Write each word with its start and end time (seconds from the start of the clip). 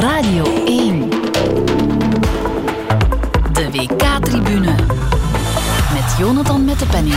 Radio 0.00 0.44
1. 0.64 1.10
De 3.52 3.70
WK-tribune. 3.72 4.74
Met 5.92 6.16
Jonathan 6.18 6.64
met 6.64 6.78
de 6.78 6.86
penning. 6.86 7.16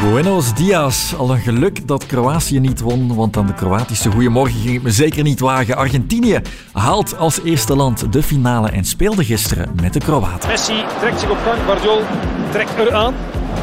Buenos 0.00 0.54
dias. 0.54 1.14
Al 1.16 1.30
een 1.30 1.38
geluk 1.38 1.88
dat 1.88 2.06
Kroatië 2.06 2.60
niet 2.60 2.80
won, 2.80 3.14
want 3.14 3.36
aan 3.36 3.46
de 3.46 3.54
Kroatische 3.54 4.10
goeiemorgen 4.10 4.60
ging 4.60 4.74
ik 4.74 4.82
me 4.82 4.90
zeker 4.90 5.22
niet 5.22 5.40
wagen. 5.40 5.76
Argentinië 5.76 6.40
haalt 6.72 7.18
als 7.18 7.42
eerste 7.42 7.76
land 7.76 8.12
de 8.12 8.22
finale 8.22 8.68
en 8.68 8.84
speelde 8.84 9.24
gisteren 9.24 9.74
met 9.82 9.92
de 9.92 10.00
Kroaten. 10.00 10.48
Messi 10.48 10.84
trekt 11.00 11.20
zich 11.20 11.30
op 11.30 11.38
gang, 11.44 11.58
Guardiol 11.64 12.02
trekt 12.50 12.78
eraan. 12.78 13.14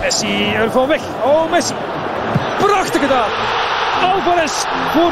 Messi 0.01 0.51
ervan 0.53 0.87
weg. 0.87 1.01
Oh, 1.25 1.51
Messi. 1.51 1.73
Prachtig 2.57 3.01
gedaan. 3.01 3.29
Alvarez 4.01 4.65
voor 4.91 5.11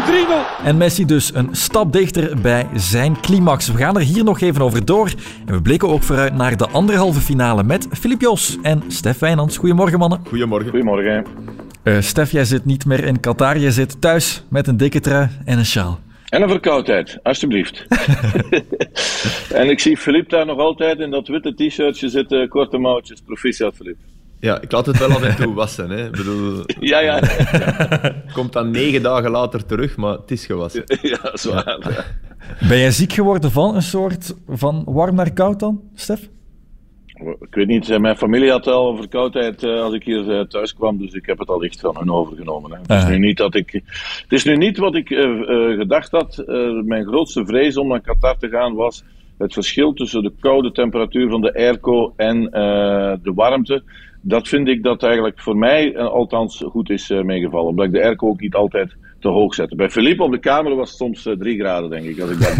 3-0. 0.62 0.64
En 0.64 0.78
Messi 0.78 1.06
dus 1.06 1.34
een 1.34 1.50
stap 1.52 1.94
dichter 1.94 2.42
bij 2.42 2.68
zijn 2.76 3.20
climax. 3.22 3.72
We 3.72 3.78
gaan 3.78 3.96
er 3.96 4.02
hier 4.02 4.24
nog 4.24 4.42
even 4.42 4.62
over 4.62 4.86
door. 4.86 5.14
En 5.46 5.54
we 5.54 5.62
blikken 5.62 5.90
ook 5.90 6.04
vooruit 6.04 6.34
naar 6.34 6.58
de 6.58 6.68
anderhalve 6.68 7.20
finale 7.20 7.64
met 7.64 7.88
Filip 7.92 8.22
Jos 8.22 8.58
en 8.62 8.84
Stef 8.88 9.20
Wijnands. 9.20 9.58
Goedemorgen, 9.58 10.00
mannen. 10.00 10.20
Goedemorgen. 10.28 10.70
Goedemorgen. 10.70 11.26
Uh, 11.84 12.02
Stef, 12.02 12.32
jij 12.32 12.46
zit 12.46 12.66
niet 12.66 12.86
meer 12.86 13.04
in 13.04 13.20
Qatar. 13.20 13.58
Je 13.58 13.72
zit 13.72 14.02
thuis 14.02 14.44
met 14.50 14.68
een 14.68 14.78
dikke 14.78 15.00
trui 15.00 15.28
en 15.46 15.58
een 15.58 15.66
sjaal. 15.66 16.00
En 16.30 16.42
een 16.42 16.50
verkoudheid, 16.50 17.20
alsjeblieft. 17.24 17.86
en 19.62 19.70
ik 19.70 19.80
zie 19.80 19.98
Filip 19.98 20.30
daar 20.30 20.46
nog 20.46 20.60
altijd 20.60 21.00
in 21.00 21.12
dat 21.12 21.28
witte 21.28 21.54
t-shirtje 21.54 22.10
zitten, 22.10 22.50
korte 22.50 22.78
mouwtjes. 22.78 23.22
Proficiat, 23.22 23.76
Filip. 23.76 23.98
Ja, 24.40 24.62
ik 24.62 24.72
laat 24.72 24.86
het 24.86 24.98
wel 24.98 25.10
af 25.10 25.24
en 25.24 25.36
toe 25.36 25.54
wassen. 25.54 25.90
Hè. 25.90 26.06
Ik 26.06 26.12
bedoel, 26.12 26.64
ja, 26.80 27.00
ja. 27.00 27.20
Komt 28.34 28.54
dan 28.54 28.72
negen 28.72 29.02
dagen 29.02 29.32
later 29.32 29.66
terug, 29.66 29.98
maar 29.98 30.14
het 30.14 30.32
is 30.32 30.46
gewassen. 30.46 30.84
Ja, 31.02 31.18
dat 31.22 31.34
is 31.34 31.44
waar. 31.44 32.06
Ben 32.68 32.78
jij 32.78 32.92
ziek 32.92 33.14
geworden 33.14 33.52
van 33.52 33.76
een 33.76 33.82
soort 33.82 34.36
van 34.48 34.84
warm 34.86 35.16
naar 35.16 35.34
koud 35.34 35.60
dan, 35.60 35.82
Stef? 35.96 36.30
Ik 37.40 37.56
weet 37.56 37.68
niet, 37.68 38.00
mijn 38.00 38.18
familie 38.18 38.52
had 38.52 38.68
al 38.68 38.96
verkoudheid 38.96 39.64
uh, 39.64 39.82
als 39.82 39.94
ik 39.94 40.04
hier 40.04 40.48
thuis 40.48 40.74
kwam, 40.74 40.98
dus 40.98 41.14
ik 41.14 41.26
heb 41.26 41.38
het 41.40 41.50
al 41.50 41.60
licht 41.60 41.80
van 41.80 41.98
hun 41.98 42.12
overgenomen. 42.12 42.72
Hè. 42.72 42.78
Het, 42.96 43.04
is 43.04 43.10
nu 43.10 43.20
niet 43.20 43.38
dat 43.38 43.56
ik, 43.56 43.72
het 44.22 44.32
is 44.32 44.44
nu 44.44 44.58
niet 44.58 44.78
wat 44.78 44.96
ik 44.96 45.10
uh, 45.10 45.78
gedacht 45.78 46.12
had. 46.12 46.44
mijn 46.86 47.06
grootste 47.06 47.46
vrees 47.46 47.78
om 47.78 47.88
naar 47.88 48.02
Qatar 48.02 48.38
te 48.38 48.50
gaan 48.50 48.74
was 48.74 49.04
het 49.38 49.54
verschil 49.54 49.94
tussen 49.94 50.24
de 50.24 50.34
koude 50.40 50.72
temperatuur 50.72 51.30
van 51.30 51.42
de 51.42 51.54
airco 51.54 52.14
en 52.16 52.42
de 53.22 53.32
warmte 53.36 53.84
dat 54.28 54.48
vind 54.48 54.68
ik 54.68 54.84
dat 54.84 55.04
eigenlijk 55.04 55.40
voor 55.40 55.58
mij 55.58 55.94
uh, 55.94 56.08
althans 56.08 56.64
goed 56.70 56.90
is 56.90 57.10
uh, 57.10 57.22
meegevallen. 57.22 57.70
Omdat 57.70 57.86
ik 57.86 57.92
de 57.92 58.04
airco 58.04 58.28
ook 58.28 58.42
niet 58.42 58.56
altijd 58.56 58.96
te 59.20 59.28
hoog 59.28 59.54
zette. 59.54 59.76
Bij 59.76 59.90
Philippe 59.90 60.24
op 60.24 60.32
de 60.32 60.40
kamer 60.40 60.76
was 60.76 60.90
het 60.90 60.98
soms 60.98 61.26
uh, 61.26 61.34
drie 61.34 61.60
graden, 61.60 61.90
denk 61.90 62.06
ik, 62.06 62.20
als 62.20 62.30
ik 62.30 62.40
dat 62.40 62.56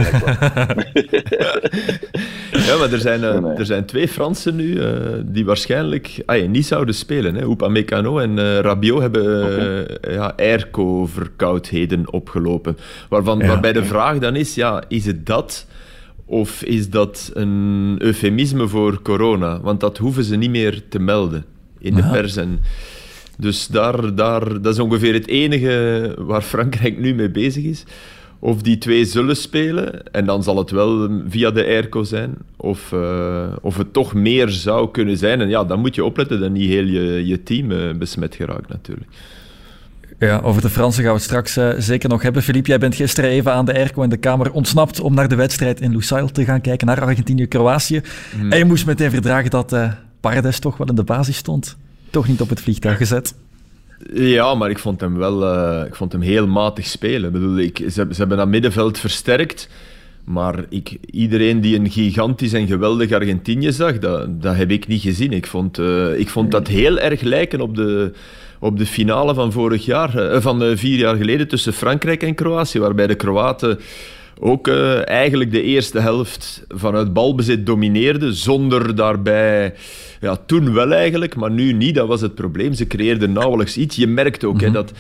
Ja, 2.68 2.78
maar 2.78 2.92
er 2.92 3.00
zijn, 3.00 3.24
er 3.44 3.66
zijn 3.66 3.86
twee 3.86 4.08
Fransen 4.08 4.56
nu 4.56 4.80
die 5.26 5.46
waarschijnlijk 5.46 6.24
ah, 6.26 6.48
niet 6.48 6.66
zouden 6.66 6.96
spelen. 6.96 7.36
Hè. 7.36 7.44
Upamecano 7.44 8.20
en 8.20 8.62
Rabiot 8.62 9.02
hebben 9.02 9.44
okay. 9.44 9.86
ja, 10.14 10.34
airco-verkoudheden 10.38 12.14
opgelopen. 12.14 12.78
Waarvan, 13.10 13.40
ja. 13.40 13.48
Waarbij 13.48 13.74
de 13.74 13.84
vraag 13.84 14.18
dan 14.18 14.36
is, 14.36 14.56
ja, 14.56 14.84
is 14.88 15.06
het 15.06 15.26
dat... 15.26 15.68
Of 16.30 16.64
is 16.64 16.90
dat 16.90 17.32
een 17.34 17.96
eufemisme 18.00 18.68
voor 18.68 19.02
corona? 19.02 19.62
Want 19.62 19.80
dat 19.80 19.98
hoeven 19.98 20.24
ze 20.24 20.36
niet 20.36 20.50
meer 20.50 20.84
te 20.90 21.00
melden 21.00 21.46
in 21.80 21.96
de 21.96 22.04
pers. 22.12 22.36
En 22.36 22.60
dus 23.38 23.68
daar, 23.68 24.16
daar, 24.16 24.62
dat 24.62 24.74
is 24.74 24.80
ongeveer 24.80 25.14
het 25.14 25.28
enige 25.28 26.16
waar 26.18 26.42
Frankrijk 26.42 27.00
nu 27.00 27.14
mee 27.14 27.30
bezig 27.30 27.64
is. 27.64 27.84
Of 28.40 28.62
die 28.62 28.78
twee 28.78 29.06
zullen 29.06 29.36
spelen, 29.36 30.12
en 30.12 30.26
dan 30.26 30.44
zal 30.44 30.58
het 30.58 30.72
wel 30.72 31.10
via 31.28 31.52
de 31.52 31.66
airco 31.66 32.04
zijn. 32.04 32.34
Of, 32.56 32.92
uh, 32.94 33.46
of 33.62 33.78
het 33.78 33.94
toch 33.94 34.14
meer 34.14 34.50
zou 34.50 34.92
kunnen 34.92 35.18
zijn. 35.18 35.42
En 35.42 35.50
ja, 35.50 35.64
dan 35.64 35.80
moet 35.80 35.96
je 35.96 36.04
opletten 36.04 36.40
dat 36.40 36.52
niet 36.52 36.70
heel 36.70 36.86
je, 36.86 37.26
je 37.26 37.44
team 37.44 37.72
uh, 37.72 37.94
besmet 37.94 38.36
geraakt 38.36 38.70
natuurlijk. 38.70 39.08
Ja, 40.20 40.40
over 40.44 40.62
de 40.62 40.70
Fransen 40.70 41.04
gaan 41.04 41.12
we 41.12 41.18
het 41.18 41.28
straks 41.28 41.58
uh, 41.58 41.70
zeker 41.78 42.10
nog 42.10 42.22
hebben. 42.22 42.44
Philippe, 42.44 42.70
jij 42.70 42.80
bent 42.80 42.96
gisteren 42.96 43.30
even 43.30 43.54
aan 43.54 43.66
de 43.66 43.74
airco 43.74 44.02
in 44.02 44.10
de 44.10 44.18
kamer 44.18 44.52
ontsnapt 44.52 45.00
om 45.00 45.14
naar 45.14 45.28
de 45.28 45.36
wedstrijd 45.36 45.82
in 45.82 45.92
Lusail 45.92 46.32
te 46.32 46.46
gaan 46.46 46.62
kijken, 46.62 46.88
naar 46.88 47.02
Argentinië-Kroatië. 47.02 48.02
Mm. 48.42 48.52
En 48.52 48.58
je 48.58 48.66
moest 48.66 48.86
meteen 48.86 49.12
verdragen 49.12 49.50
dat 49.50 49.76
Paredes 50.28 50.60
toch 50.60 50.78
wel 50.78 50.88
in 50.88 50.96
de 50.96 51.04
basis 51.04 51.38
stond. 51.38 51.78
Toch 52.10 52.28
niet 52.28 52.42
op 52.42 52.50
het 52.50 52.62
vliegtuig 52.62 52.98
gezet. 52.98 53.36
Ja, 54.14 54.56
maar 54.56 54.70
ik 54.70 54.80
vond 54.80 55.02
hem 55.02 55.18
wel 55.18 55.44
uh, 55.44 55.86
ik 55.86 55.96
vond 55.96 56.12
hem 56.12 56.22
heel 56.22 56.48
matig 56.48 56.86
spelen. 56.86 57.26
Ik 57.26 57.32
bedoel, 57.32 57.58
ik, 57.58 57.78
ze, 57.78 57.90
ze 57.92 58.18
hebben 58.18 58.38
dat 58.38 58.48
middenveld 58.48 58.98
versterkt. 58.98 59.70
Maar 60.24 60.66
ik, 60.70 60.98
iedereen 61.12 61.62
die 61.62 61.80
een 61.80 61.90
gigantisch 61.92 62.54
en 62.54 62.68
geweldig 62.68 63.12
Argentinië 63.12 63.72
zag, 63.72 64.00
dat, 64.00 64.42
dat 64.42 64.56
heb 64.56 64.72
ik 64.72 64.88
niet 64.88 65.02
gezien. 65.02 65.32
Ik 65.32 65.48
vond, 65.48 65.80
ik 66.18 66.30
vond 66.30 66.52
dat 66.52 66.68
heel 66.68 67.00
erg 67.00 67.22
lijken 67.22 67.62
op 67.62 67.76
de 67.76 68.14
op 68.60 68.78
de 68.78 68.86
finale 68.86 69.34
van 69.34 69.52
vorig 69.52 69.86
jaar, 69.86 70.18
eh, 70.18 70.42
van 70.42 70.78
vier 70.78 70.98
jaar 70.98 71.16
geleden 71.16 71.48
tussen 71.48 71.74
Frankrijk 71.74 72.24
en 72.24 72.36
Kroatië, 72.36 72.80
waarbij 72.80 73.08
de 73.08 73.16
Kroaten 73.16 73.80
ook 74.40 74.68
uh, 74.68 75.08
eigenlijk 75.08 75.52
de 75.52 75.62
eerste 75.62 76.00
helft 76.00 76.66
vanuit 76.68 77.14
balbezit 77.14 77.66
domineerden, 77.66 78.34
zonder 78.34 78.96
daarbij... 78.96 79.74
Ja, 80.22 80.36
toen 80.36 80.74
wel 80.74 80.94
eigenlijk, 80.94 81.36
maar 81.36 81.52
nu 81.52 81.74
niet. 81.74 81.96
Dat 81.96 82.08
was 82.08 82.22
het 82.22 82.36
probleem. 82.36 82.74
Ze 82.74 82.88
creëerden 82.88 83.32
nauwelijks 83.32 83.78
iets. 83.78 83.96
Je 83.96 84.08
merkt 84.08 84.44
ook 84.44 84.54
mm 84.54 84.60
-hmm. 84.60 84.68
hè, 84.68 84.74
dat 84.74 84.94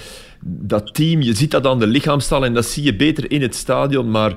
dat 0.46 0.94
team, 0.94 1.22
je 1.22 1.34
ziet 1.34 1.52
dat 1.52 1.66
aan 1.66 1.80
de 1.80 1.88
lichaamstaal 1.88 2.46
en 2.46 2.54
dat 2.54 2.66
zie 2.66 2.84
je 2.84 2.96
beter 2.96 3.32
in 3.32 3.42
het 3.42 3.56
stadion, 3.56 4.12
maar 4.12 4.34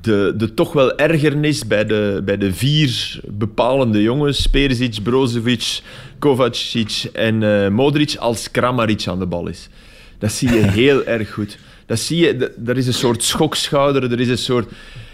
de, 0.00 0.34
de 0.36 0.54
toch 0.54 0.72
wel 0.72 0.96
ergernis 0.96 1.66
bij 1.66 1.84
de, 1.84 2.22
bij 2.24 2.36
de 2.36 2.52
vier 2.52 3.20
bepalende 3.26 4.02
jongens, 4.02 4.46
Perisic, 4.46 5.02
Brozovic, 5.02 5.80
Kovacic 6.18 7.10
en 7.12 7.42
uh, 7.42 7.68
Modric, 7.68 8.16
als 8.16 8.50
Kramaric 8.50 9.06
aan 9.06 9.18
de 9.18 9.26
bal 9.26 9.46
is. 9.46 9.68
Dat 10.18 10.32
zie 10.32 10.52
je 10.52 10.66
heel 10.82 11.04
erg 11.04 11.32
goed. 11.32 11.58
Dat 11.88 11.98
zie 11.98 12.18
je, 12.18 12.52
er 12.66 12.76
is 12.76 12.86
een 12.86 12.94
soort 12.94 13.22
schokschouder, 13.22 14.12
er 14.12 14.20
is 14.20 14.28
een 14.28 14.38
soort... 14.38 14.72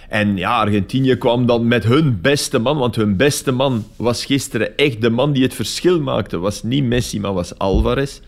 En 0.08 0.36
ja, 0.36 0.60
Argentinië 0.60 1.16
kwam 1.16 1.46
dan 1.46 1.68
met 1.68 1.84
hun 1.84 2.20
beste 2.20 2.58
man, 2.58 2.78
want 2.78 2.96
hun 2.96 3.16
beste 3.16 3.52
man 3.52 3.84
was 3.96 4.24
gisteren 4.24 4.76
echt 4.76 5.00
de 5.00 5.10
man 5.10 5.32
die 5.32 5.42
het 5.42 5.54
verschil 5.54 6.00
maakte. 6.00 6.38
Was 6.38 6.62
niet 6.62 6.84
Messi, 6.84 7.20
maar 7.20 7.32
was 7.32 7.58
Alvarez. 7.58 8.20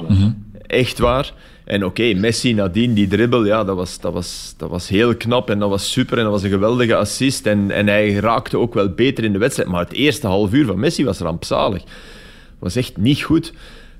Mm 0.00 0.16
-hmm. 0.16 0.44
Echt 0.66 0.98
waar. 0.98 1.32
En 1.64 1.84
oké, 1.84 2.02
okay, 2.02 2.12
Messi 2.12 2.54
nadien, 2.54 2.94
die 2.94 3.06
dribbel, 3.06 3.44
ja, 3.44 3.64
dat 3.64 3.76
was, 3.76 4.00
dat, 4.00 4.12
was, 4.12 4.54
dat 4.56 4.70
was 4.70 4.88
heel 4.88 5.16
knap 5.16 5.50
en 5.50 5.58
dat 5.58 5.68
was 5.68 5.92
super 5.92 6.18
en 6.18 6.24
dat 6.24 6.32
was 6.32 6.42
een 6.42 6.50
geweldige 6.50 6.96
assist. 6.96 7.46
En, 7.46 7.70
en 7.70 7.86
hij 7.86 8.12
raakte 8.14 8.58
ook 8.58 8.74
wel 8.74 8.88
beter 8.88 9.24
in 9.24 9.32
de 9.32 9.38
wedstrijd. 9.38 9.68
Maar 9.68 9.84
het 9.84 9.92
eerste 9.92 10.26
half 10.26 10.52
uur 10.52 10.66
van 10.66 10.78
Messi 10.78 11.04
was 11.04 11.18
rampzalig. 11.18 11.82
Was 12.58 12.76
echt 12.76 12.96
niet 12.96 13.22
goed. 13.22 13.52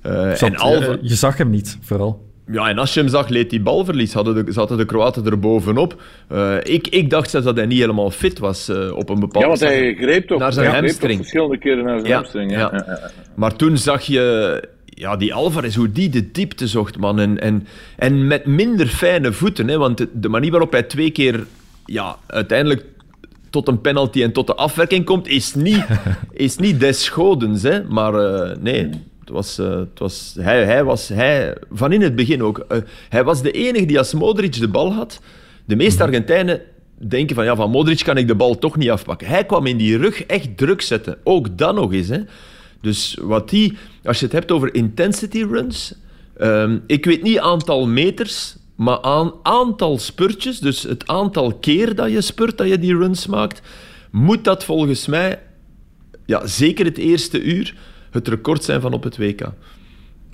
Uh, 0.03 0.13
Zat, 0.13 0.41
en 0.41 0.57
Alva... 0.57 0.97
Je 1.01 1.15
zag 1.15 1.37
hem 1.37 1.51
niet, 1.51 1.79
vooral. 1.81 2.26
Ja, 2.53 2.69
en 2.69 2.79
als 2.79 2.95
je 2.95 3.01
hem 3.01 3.09
zag, 3.09 3.29
leed 3.29 3.51
hij 3.51 3.63
balverlies. 3.63 4.13
Hadden 4.13 4.47
de, 4.47 4.53
zaten 4.53 4.77
de 4.77 4.85
Kroaten 4.85 5.27
er 5.27 5.39
bovenop. 5.39 6.03
Uh, 6.33 6.57
ik, 6.63 6.89
ik 6.89 7.11
dacht 7.11 7.31
zelfs 7.31 7.47
dat 7.47 7.57
hij 7.57 7.67
niet 7.67 7.79
helemaal 7.79 8.11
fit 8.11 8.39
was 8.39 8.69
uh, 8.69 8.97
op 8.97 9.09
een 9.09 9.21
bepaald 9.21 9.45
Ja, 9.45 9.49
want 9.49 9.61
hij 9.61 9.95
greep 9.95 10.27
toch, 10.27 10.39
naar 10.39 10.53
zijn 10.53 10.75
hamstring. 10.75 11.19
verschillende 11.19 11.59
keren 11.59 11.85
naar 11.85 11.99
zijn 11.99 12.11
ja, 12.11 12.17
hamstring. 12.17 12.51
Ja. 12.51 12.59
Ja. 12.59 12.71
Ja. 12.87 13.11
Maar 13.35 13.57
toen 13.57 13.77
zag 13.79 14.03
je 14.03 14.69
ja, 14.85 15.17
die 15.17 15.35
Alvarez, 15.35 15.77
hoe 15.77 15.93
die 15.93 16.09
de 16.09 16.31
diepte 16.31 16.67
zocht, 16.67 16.99
man. 16.99 17.19
En, 17.19 17.41
en, 17.41 17.67
en 17.97 18.27
met 18.27 18.47
minder 18.47 18.87
fijne 18.87 19.33
voeten, 19.33 19.69
hè, 19.69 19.79
want 19.79 19.99
de, 19.99 20.09
de 20.13 20.29
manier 20.29 20.51
waarop 20.51 20.73
hij 20.73 20.83
twee 20.83 21.11
keer 21.11 21.47
ja, 21.85 22.17
uiteindelijk 22.27 22.85
tot 23.51 23.69
een 23.69 23.81
penalty 23.81 24.23
en 24.23 24.33
tot 24.33 24.47
de 24.47 24.55
afwerking 24.55 25.05
komt, 25.05 25.29
is 25.29 25.55
niet, 25.55 25.85
is 26.33 26.57
niet 26.57 26.81
des 26.81 27.09
godens. 27.09 27.63
Hè, 27.63 27.85
maar 27.85 28.15
uh, 28.15 28.57
nee, 28.61 28.91
het 29.27 29.35
was, 29.35 29.59
uh, 29.59 29.71
het 29.71 29.99
was, 29.99 30.37
hij, 30.39 30.65
hij 30.65 30.85
was 30.85 31.09
hij, 31.09 31.57
van 31.71 31.93
in 31.93 32.03
het 32.03 32.15
begin 32.15 32.43
ook. 32.43 32.65
Uh, 32.69 32.79
hij 33.09 33.25
was 33.25 33.43
de 33.43 33.51
enige 33.51 33.87
die 33.87 33.99
als 33.99 34.15
Modric 34.15 34.53
de 34.53 34.69
bal 34.69 34.93
had. 34.93 35.21
De 35.65 35.77
meeste 35.77 36.03
Argentijnen 36.03 36.61
denken 36.99 37.35
van 37.35 37.45
ja, 37.45 37.57
van 37.57 37.71
Modric 37.71 38.05
kan 38.05 38.17
ik 38.17 38.29
de 38.29 38.35
bal 38.35 38.59
toch 38.59 38.77
niet 38.77 38.91
afpakken. 38.91 39.27
Hij 39.27 39.45
kwam 39.45 39.67
in 39.67 39.77
die 39.77 39.97
rug 39.97 40.25
echt 40.25 40.57
druk 40.57 40.83
zetten. 40.83 41.19
Ook 41.25 41.59
dan 41.59 41.75
nog 41.75 41.93
eens. 41.93 42.09
Hè. 42.09 42.21
Dus 42.81 43.19
wat 43.21 43.51
die, 43.51 43.77
als 44.05 44.19
je 44.19 44.25
het 44.25 44.35
hebt 44.35 44.53
over 44.53 44.75
intensity 44.75 45.43
runs, 45.43 45.95
um, 46.41 46.83
ik 46.87 47.05
weet 47.05 47.23
niet 47.23 47.39
aantal 47.39 47.87
meters, 47.87 48.57
maar 48.75 49.01
aan 49.01 49.33
aantal 49.43 49.99
spurtjes, 49.99 50.59
dus 50.59 50.83
het 50.83 51.07
aantal 51.07 51.55
keer 51.55 51.95
dat 51.95 52.11
je 52.11 52.21
spurt, 52.21 52.59
dat 52.59 52.69
je 52.69 52.79
die 52.79 52.97
runs 52.97 53.27
maakt, 53.27 53.63
moet 54.11 54.45
dat 54.45 54.65
volgens 54.65 55.07
mij, 55.07 55.39
ja, 56.27 56.47
zeker 56.47 56.85
het 56.85 56.99
eerste 56.99 57.43
uur, 57.43 57.75
het 58.17 58.29
record 58.29 58.65
zijn 58.65 58.81
van 58.81 58.93
op 58.93 59.03
het 59.03 59.17
WK. 59.17 59.53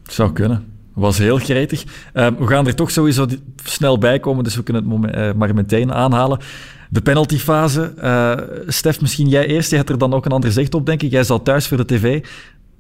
Zou 0.03 0.33
kunnen. 0.33 0.65
Was 0.95 1.19
heel 1.19 1.39
gretig. 1.39 1.85
Uh, 2.15 2.27
we 2.39 2.47
gaan 2.47 2.67
er 2.67 2.75
toch 2.75 2.91
sowieso 2.91 3.27
snel 3.65 3.99
bij 3.99 4.19
komen, 4.19 4.45
dus 4.45 4.57
we 4.57 4.63
kunnen 4.63 4.83
het 4.83 4.93
moment, 4.93 5.17
uh, 5.17 5.33
maar 5.33 5.55
meteen 5.55 5.93
aanhalen. 5.93 6.39
De 6.91 7.01
penaltyfase. 7.01 7.93
Uh, 7.99 8.37
Stef, 8.67 9.01
misschien 9.01 9.29
jij 9.29 9.47
eerst. 9.47 9.71
Je 9.71 9.77
hebt 9.77 9.89
er 9.89 9.99
dan 9.99 10.15
ook 10.15 10.25
een 10.25 10.33
ander 10.33 10.53
zicht 10.53 10.75
op, 10.75 10.87
denk 10.87 11.03
ik. 11.03 11.11
Jij 11.11 11.25
zat 11.25 11.45
thuis 11.45 11.69
voor 11.69 11.77
de 11.77 11.85
tv. 11.85 12.25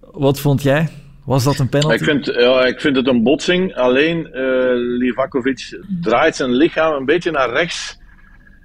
Wat 0.00 0.40
vond 0.40 0.62
jij 0.62 0.88
Was 1.25 1.44
dat 1.44 1.58
een 1.58 1.69
penalty? 1.69 1.94
Ik 1.94 2.05
vind, 2.05 2.26
ja, 2.26 2.64
ik 2.64 2.81
vind 2.81 2.96
het 2.96 3.06
een 3.06 3.22
botsing. 3.22 3.75
Alleen 3.75 4.19
uh, 4.19 4.70
Livakovic 4.98 5.81
draait 6.00 6.37
zijn 6.37 6.50
lichaam 6.50 6.94
een 6.94 7.05
beetje 7.05 7.31
naar 7.31 7.50
rechts. 7.50 8.00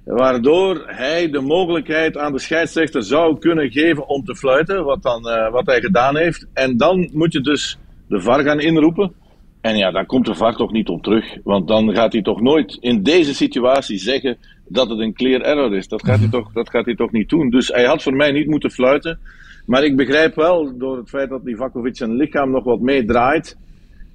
Waardoor 0.07 0.83
hij 0.86 1.30
de 1.30 1.42
mogelijkheid 1.42 2.18
aan 2.18 2.31
de 2.31 2.39
scheidsrechter 2.39 3.04
zou 3.04 3.39
kunnen 3.39 3.71
geven 3.71 4.07
om 4.07 4.24
te 4.24 4.36
fluiten. 4.36 4.83
Wat, 4.83 5.01
dan, 5.01 5.27
uh, 5.27 5.51
wat 5.51 5.65
hij 5.65 5.81
gedaan 5.81 6.18
heeft. 6.18 6.48
En 6.54 6.77
dan 6.77 7.09
moet 7.13 7.33
je 7.33 7.42
dus 7.42 7.77
de 8.07 8.21
VAR 8.21 8.44
gaan 8.44 8.59
inroepen. 8.59 9.13
En 9.62 9.77
ja, 9.77 9.92
dan 9.92 10.06
komt 10.06 10.25
de 10.25 10.36
VAR 10.36 10.56
toch 10.56 10.71
niet 10.71 10.88
op 10.88 11.04
terug. 11.04 11.38
Want 11.44 11.68
dan 11.68 11.94
gaat 11.94 12.13
hij 12.13 12.21
toch 12.21 12.42
nooit 12.42 12.77
in 12.80 13.04
deze 13.04 13.36
situatie 13.36 13.98
zeggen 13.98 14.38
dat 14.68 14.89
het 14.89 15.00
een 15.00 15.13
clear 15.13 15.42
error 15.42 15.75
is. 15.75 15.88
Dat 15.88 16.06
gaat 16.06 16.19
hij 16.19 16.30
toch, 16.30 16.51
dat 16.51 16.69
gaat 16.69 16.86
hij 16.86 16.95
toch 16.95 17.12
niet 17.12 17.30
doen. 17.30 17.50
Dus 17.50 17.68
hij 17.68 17.86
had 17.86 18.04
voor 18.04 18.15
mij 18.15 18.31
niet 18.31 18.48
moeten 18.48 18.71
fluiten. 18.71 19.19
Maar 19.65 19.83
ik 19.83 19.95
begrijp 19.95 20.36
wel, 20.36 20.77
door 20.77 20.98
het 20.98 21.09
feit 21.09 21.30
dat 21.30 21.44
Livakovic 21.44 21.98
zijn 21.98 22.15
lichaam 22.15 22.51
nog 22.51 22.63
wat 22.63 22.80
meedraait, 22.80 23.57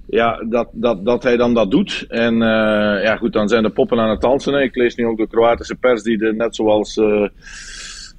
ja, 0.05 0.45
dat, 0.49 0.69
dat, 0.71 1.05
dat 1.05 1.23
hij 1.23 1.37
dan 1.37 1.53
dat 1.53 1.71
doet. 1.71 2.05
En 2.07 2.33
uh, 2.33 3.03
ja, 3.03 3.15
goed, 3.15 3.33
dan 3.33 3.47
zijn 3.47 3.63
de 3.63 3.69
poppen 3.69 3.99
aan 3.99 4.09
het 4.09 4.21
dansen. 4.21 4.61
Ik 4.63 4.75
lees 4.75 4.95
nu 4.95 5.05
ook 5.05 5.17
de 5.17 5.27
Kroatische 5.27 5.75
pers, 5.75 6.03
die 6.03 6.17
net 6.17 6.55
zoals 6.55 6.97
uh, 6.97 7.27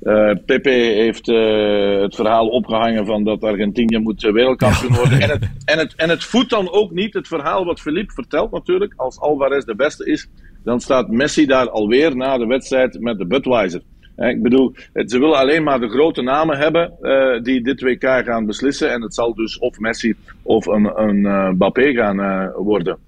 uh, 0.02 0.30
Pepe 0.46 0.70
heeft 0.70 1.26
het 1.26 2.14
verhaal 2.14 2.48
opgehangen 2.48 3.06
van 3.06 3.24
dat 3.24 3.42
Argentinië 3.42 3.98
moet 3.98 4.22
wereldkampioen 4.22 4.94
worden. 4.94 5.20
En 5.20 5.30
het, 5.30 5.48
en, 5.64 5.78
het, 5.78 5.94
en 5.94 6.08
het 6.08 6.24
voedt 6.24 6.50
dan 6.50 6.72
ook 6.72 6.90
niet 6.90 7.14
het 7.14 7.28
verhaal 7.28 7.64
wat 7.64 7.80
Philippe 7.80 8.12
vertelt 8.12 8.50
natuurlijk. 8.50 8.92
Als 8.96 9.20
Alvarez 9.20 9.64
de 9.64 9.76
beste 9.76 10.10
is, 10.10 10.28
dan 10.64 10.80
staat 10.80 11.08
Messi 11.08 11.46
daar 11.46 11.70
alweer 11.70 12.16
na 12.16 12.38
de 12.38 12.46
wedstrijd 12.46 13.00
met 13.00 13.18
de 13.18 13.26
Budweiser. 13.26 13.82
Ik 14.16 14.42
bedoel, 14.42 14.74
ze 14.94 15.18
willen 15.18 15.38
alleen 15.38 15.62
maar 15.62 15.80
de 15.80 15.88
grote 15.88 16.22
namen 16.22 16.58
hebben 16.58 16.92
uh, 17.02 17.42
die 17.42 17.62
dit 17.62 17.80
WK 17.80 18.04
gaan 18.24 18.46
beslissen. 18.46 18.92
En 18.92 19.02
het 19.02 19.14
zal 19.14 19.34
dus 19.34 19.58
of 19.58 19.78
Messi 19.78 20.14
of 20.42 20.66
een, 20.66 21.00
een 21.00 21.16
uh, 21.16 21.48
Mbappé 21.48 21.92
gaan 21.92 22.20
uh, 22.20 22.46
worden. 22.56 22.98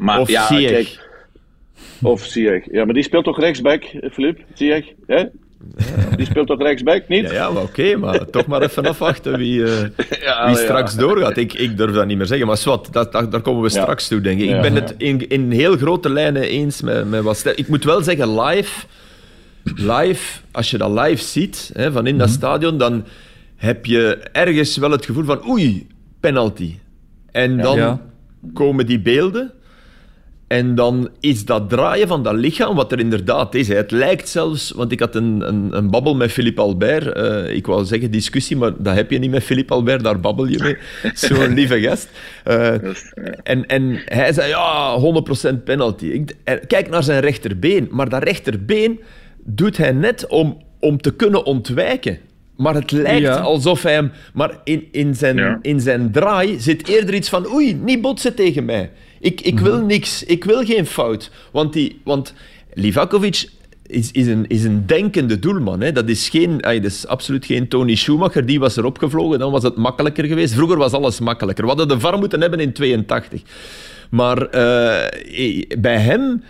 Maar, 0.00 0.20
of 0.20 0.28
ja, 0.28 0.46
Ziyech. 0.46 0.70
Kijk, 0.70 1.08
of 2.02 2.24
Ziyech. 2.24 2.64
Ja, 2.70 2.84
maar 2.84 2.94
die 2.94 3.02
speelt 3.02 3.24
toch 3.24 3.40
rechtsback, 3.40 3.84
Filip? 4.12 4.38
Ziyech? 4.54 4.92
Hè? 5.06 5.24
Ja. 5.76 6.16
Die 6.16 6.26
speelt 6.26 6.46
toch 6.46 6.62
rechtsback, 6.62 7.08
niet? 7.08 7.24
Ja, 7.24 7.32
ja 7.32 7.50
maar 7.50 7.62
oké, 7.62 7.80
okay, 7.80 7.94
maar 7.94 8.30
toch 8.30 8.46
maar 8.46 8.62
even 8.62 8.86
afwachten 8.86 9.38
wie, 9.38 9.60
uh, 9.60 9.80
ja, 10.20 10.46
wie 10.46 10.56
straks 10.56 10.94
doorgaat. 10.94 11.36
Ik, 11.36 11.52
ik 11.52 11.76
durf 11.76 11.92
dat 11.92 12.06
niet 12.06 12.16
meer 12.16 12.26
zeggen, 12.26 12.46
maar 12.46 12.56
zwart, 12.56 12.92
dat, 12.92 13.12
dat, 13.12 13.32
daar 13.32 13.40
komen 13.40 13.62
we 13.62 13.68
straks 13.68 14.08
toe, 14.08 14.20
denk 14.20 14.40
ik. 14.40 14.50
Ik 14.50 14.60
ben 14.60 14.74
het 14.74 14.94
in, 14.98 15.28
in 15.28 15.50
heel 15.50 15.76
grote 15.76 16.10
lijnen 16.10 16.42
eens 16.42 16.82
met, 16.82 17.10
met 17.10 17.22
wat 17.22 17.52
Ik 17.54 17.68
moet 17.68 17.84
wel 17.84 18.02
zeggen, 18.02 18.40
live 18.40 18.86
live, 19.76 20.40
als 20.50 20.70
je 20.70 20.78
dat 20.78 20.90
live 20.90 21.22
ziet, 21.22 21.70
hè, 21.74 21.92
van 21.92 22.06
in 22.06 22.18
dat 22.18 22.28
mhm. 22.28 22.36
stadion, 22.36 22.78
dan 22.78 23.04
heb 23.56 23.86
je 23.86 24.16
ergens 24.32 24.76
wel 24.76 24.90
het 24.90 25.04
gevoel 25.04 25.24
van 25.24 25.48
oei, 25.48 25.86
penalty. 26.20 26.74
En 27.30 27.56
dan 27.56 28.00
komen 28.52 28.86
die 28.86 29.00
beelden. 29.00 29.52
En 30.48 30.74
dan 30.74 31.08
is 31.20 31.44
dat 31.44 31.68
draaien 31.68 32.08
van 32.08 32.22
dat 32.22 32.34
lichaam, 32.34 32.74
wat 32.74 32.92
er 32.92 32.98
inderdaad 32.98 33.54
is. 33.54 33.68
Het 33.68 33.90
lijkt 33.90 34.28
zelfs, 34.28 34.70
want 34.70 34.92
ik 34.92 35.00
had 35.00 35.14
een, 35.14 35.48
een, 35.48 35.76
een 35.76 35.90
babbel 35.90 36.14
met 36.14 36.32
Philippe 36.32 36.60
Albert. 36.60 37.16
Uh, 37.16 37.54
ik 37.54 37.66
wou 37.66 37.84
zeggen 37.84 38.10
discussie, 38.10 38.56
maar 38.56 38.72
dat 38.78 38.94
heb 38.94 39.10
je 39.10 39.18
niet 39.18 39.30
met 39.30 39.42
Philippe 39.42 39.72
Albert, 39.72 40.04
daar 40.04 40.20
babbel 40.20 40.46
je 40.46 40.58
mee. 40.58 40.76
Zo'n 41.14 41.54
lieve 41.54 41.80
gast. 41.80 42.08
Uh, 42.46 42.72
en, 43.42 43.66
en 43.66 44.02
hij 44.04 44.32
zei, 44.32 44.48
ja, 44.48 44.98
100% 45.50 45.62
penalty. 45.64 46.06
Ik, 46.06 46.34
kijk 46.66 46.88
naar 46.88 47.02
zijn 47.02 47.20
rechterbeen, 47.20 47.88
maar 47.90 48.08
dat 48.08 48.22
rechterbeen 48.22 49.00
doet 49.50 49.76
hij 49.76 49.92
net 49.92 50.26
om, 50.26 50.62
om 50.80 51.00
te 51.00 51.14
kunnen 51.14 51.44
ontwijken. 51.44 52.18
Maar 52.56 52.74
het 52.74 52.90
lijkt 52.90 53.40
alsof 53.40 53.82
hij 53.82 53.92
hem... 53.92 54.12
Maar 54.34 54.60
in, 54.64 54.88
in, 54.90 55.14
zijn, 55.14 55.58
in 55.62 55.80
zijn 55.80 56.10
draai 56.10 56.60
zit 56.60 56.88
eerder 56.88 57.14
iets 57.14 57.28
van... 57.28 57.52
Oei, 57.52 57.74
niet 57.74 58.00
botsen 58.00 58.34
tegen 58.34 58.64
mij. 58.64 58.90
Ik, 59.20 59.40
ik 59.40 59.60
wil 59.60 59.76
mhm. 59.76 59.86
niks. 59.86 60.24
Ik 60.24 60.44
wil 60.44 60.64
geen 60.64 60.86
fout. 60.86 61.30
Want, 61.52 61.72
die, 61.72 62.00
want 62.04 62.34
Livakovic 62.74 63.48
is, 63.86 64.10
is, 64.10 64.26
een, 64.26 64.46
is 64.46 64.64
een 64.64 64.86
denkende 64.86 65.38
doelman. 65.38 65.80
Hè. 65.80 65.92
Dat, 65.92 66.08
is 66.08 66.28
geen, 66.28 66.58
dat 66.58 66.84
is 66.84 67.06
absoluut 67.06 67.46
geen 67.46 67.68
Tony 67.68 67.94
Schumacher. 67.94 68.46
Die 68.46 68.60
was 68.60 68.76
erop 68.76 68.98
gevlogen. 68.98 69.38
Dan 69.38 69.52
was 69.52 69.62
het 69.62 69.76
makkelijker 69.76 70.24
geweest. 70.24 70.54
Vroeger 70.54 70.76
was 70.76 70.92
alles 70.92 71.20
makkelijker. 71.20 71.64
We 71.64 71.70
hadden 71.70 71.88
de 71.88 72.00
VAR 72.00 72.18
moeten 72.18 72.40
hebben 72.40 72.60
in 72.60 72.72
82. 72.72 73.42
Maar 74.10 74.42
uh, 74.42 74.48
bij 75.78 75.98
hem 75.98 76.42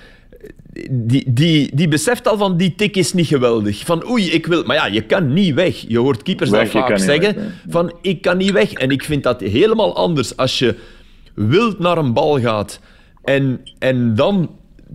die, 0.90 1.32
die, 1.32 1.70
die 1.74 1.88
beseft 1.88 2.28
al 2.28 2.36
van 2.36 2.56
die 2.56 2.74
tik 2.74 2.96
is 2.96 3.12
niet 3.12 3.26
geweldig. 3.26 3.84
Van 3.84 4.08
oei, 4.10 4.30
ik 4.30 4.46
wil... 4.46 4.64
Maar 4.64 4.76
ja, 4.76 4.86
je 4.86 5.02
kan 5.02 5.32
niet 5.32 5.54
weg. 5.54 5.84
Je 5.88 5.98
hoort 5.98 6.22
keepers 6.22 6.50
dat 6.50 6.68
vaak 6.68 6.98
zeggen. 6.98 7.52
van 7.68 7.92
ik 8.02 8.22
kan 8.22 8.36
niet 8.36 8.50
weg. 8.50 8.72
En 8.72 8.90
ik 8.90 9.04
vind 9.04 9.22
dat 9.22 9.40
helemaal 9.40 9.96
anders 9.96 10.36
als 10.36 10.58
je 10.58 10.74
wild 11.34 11.78
naar 11.78 11.98
een 11.98 12.12
bal 12.12 12.40
gaat 12.40 12.80
en, 13.24 13.60
en 13.78 14.14
dan 14.14 14.50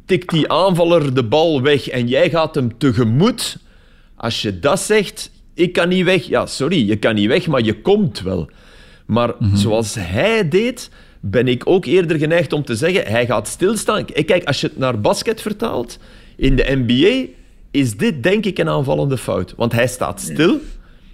tikt 0.05 0.29
die 0.29 0.51
aanvaller 0.51 1.13
de 1.13 1.23
bal 1.23 1.61
weg 1.61 1.87
en 1.87 2.07
jij 2.07 2.29
gaat 2.29 2.55
hem 2.55 2.77
tegemoet. 2.77 3.57
Als 4.15 4.41
je 4.41 4.59
dat 4.59 4.79
zegt, 4.79 5.31
ik 5.53 5.73
kan 5.73 5.89
niet 5.89 6.05
weg. 6.05 6.23
Ja, 6.23 6.45
sorry, 6.45 6.87
je 6.87 6.95
kan 6.95 7.15
niet 7.15 7.27
weg, 7.27 7.47
maar 7.47 7.61
je 7.61 7.81
komt 7.81 8.21
wel. 8.21 8.49
Maar 9.05 9.33
mhm. 9.39 9.55
zoals 9.55 9.95
hij 9.99 10.49
deed 10.49 10.89
ben 11.25 11.47
ik 11.47 11.67
ook 11.67 11.85
eerder 11.85 12.17
geneigd 12.17 12.53
om 12.53 12.63
te 12.63 12.75
zeggen, 12.75 13.11
hij 13.11 13.25
gaat 13.25 13.47
stilstaan. 13.47 14.05
Kijk, 14.05 14.43
als 14.43 14.61
je 14.61 14.67
het 14.67 14.77
naar 14.77 15.01
basket 15.01 15.41
vertaalt, 15.41 15.99
in 16.35 16.55
de 16.55 16.83
NBA 16.85 17.31
is 17.71 17.97
dit 17.97 18.23
denk 18.23 18.45
ik 18.45 18.57
een 18.57 18.69
aanvallende 18.69 19.17
fout. 19.17 19.53
Want 19.57 19.71
hij 19.71 19.87
staat 19.87 20.21
stil. 20.21 20.59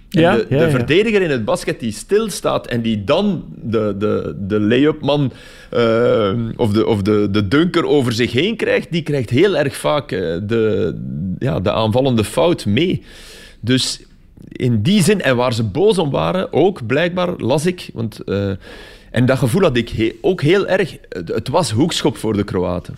Ja, 0.08 0.36
de, 0.36 0.46
de 0.48 0.70
verdediger 0.70 1.22
in 1.22 1.30
het 1.30 1.44
basket 1.44 1.80
die 1.80 1.92
stilstaat 1.92 2.66
en 2.66 2.82
die 2.82 3.04
dan 3.04 3.44
de, 3.62 3.94
de, 3.98 4.36
de 4.38 4.60
lay-up-man 4.60 5.32
uh, 5.74 6.32
of, 6.56 6.72
de, 6.72 6.86
of 6.86 7.02
de, 7.02 7.28
de 7.30 7.48
dunker 7.48 7.86
over 7.86 8.12
zich 8.12 8.32
heen 8.32 8.56
krijgt, 8.56 8.92
die 8.92 9.02
krijgt 9.02 9.30
heel 9.30 9.56
erg 9.56 9.76
vaak 9.76 10.12
uh, 10.12 10.38
de, 10.42 10.94
ja, 11.38 11.60
de 11.60 11.72
aanvallende 11.72 12.24
fout 12.24 12.66
mee. 12.66 13.02
Dus 13.60 14.02
in 14.48 14.82
die 14.82 15.02
zin, 15.02 15.22
en 15.22 15.36
waar 15.36 15.52
ze 15.52 15.64
boos 15.64 15.98
om 15.98 16.10
waren, 16.10 16.52
ook 16.52 16.86
blijkbaar 16.86 17.36
las 17.36 17.66
ik, 17.66 17.90
want 17.92 18.20
uh, 18.26 18.52
en 19.10 19.26
dat 19.26 19.38
gevoel 19.38 19.62
had 19.62 19.76
ik 19.76 20.14
ook 20.20 20.42
heel 20.42 20.66
erg. 20.66 20.96
Het 21.24 21.48
was 21.48 21.70
hoekschop 21.70 22.16
voor 22.16 22.36
de 22.36 22.44
Kroaten. 22.44 22.96